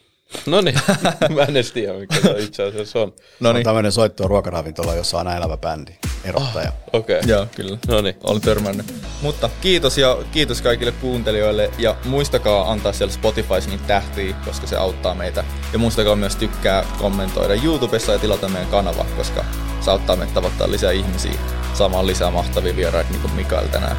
No 0.45 0.61
niin, 0.61 0.79
mä 1.35 1.41
en 1.41 1.49
edes 1.49 1.71
tiedä 1.71 1.93
mikä 1.93 2.21
se 2.21 2.39
itse 2.39 2.63
asiassa 2.63 2.99
on. 2.99 3.13
No 3.39 3.53
niin. 3.53 3.57
On 3.57 3.63
tämmöinen 3.63 3.91
soitto 3.91 4.27
ruokaravintola, 4.27 4.95
jossa 4.95 5.19
on 5.19 5.27
elävä 5.27 5.57
bändi, 5.57 5.91
erottaja. 6.23 6.71
Oh, 6.71 6.99
Okei. 6.99 7.19
Okay. 7.19 7.29
Joo, 7.29 7.47
kyllä. 7.55 7.77
No 7.87 8.01
niin. 8.01 8.15
Olen 8.23 8.41
törmännyt. 8.41 8.93
Mutta 9.21 9.49
kiitos 9.61 9.97
ja 9.97 10.17
kiitos 10.31 10.61
kaikille 10.61 10.91
kuuntelijoille 10.91 11.71
ja 11.77 11.95
muistakaa 12.05 12.71
antaa 12.71 12.93
siellä 12.93 13.13
Spotify 13.13 13.53
niin 13.67 13.79
tähtiä, 13.87 14.35
koska 14.45 14.67
se 14.67 14.77
auttaa 14.77 15.15
meitä. 15.15 15.43
Ja 15.73 15.79
muistakaa 15.79 16.15
myös 16.15 16.35
tykkää, 16.35 16.85
kommentoida 16.99 17.53
YouTubessa 17.63 18.11
ja 18.11 18.19
tilata 18.19 18.49
meidän 18.49 18.71
kanava, 18.71 19.05
koska 19.17 19.45
se 19.81 19.91
auttaa 19.91 20.15
meitä 20.15 20.33
tavoittaa 20.33 20.71
lisää 20.71 20.91
ihmisiä 20.91 21.39
saamaan 21.73 22.07
lisää 22.07 22.31
mahtavia 22.31 22.75
vieraita 22.75 23.11
niin 23.11 23.21
kuin 23.21 23.33
Mikael 23.33 23.67
tänään. 23.67 23.97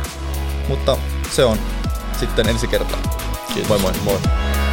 Mutta 0.68 0.97
se 1.30 1.45
on 1.45 1.59
sitten 2.19 2.49
ensi 2.49 2.69
kertaa. 2.69 3.01
Kiitos. 3.55 3.69
Moi 3.69 3.79
moi. 3.79 3.93
Moi. 4.05 4.68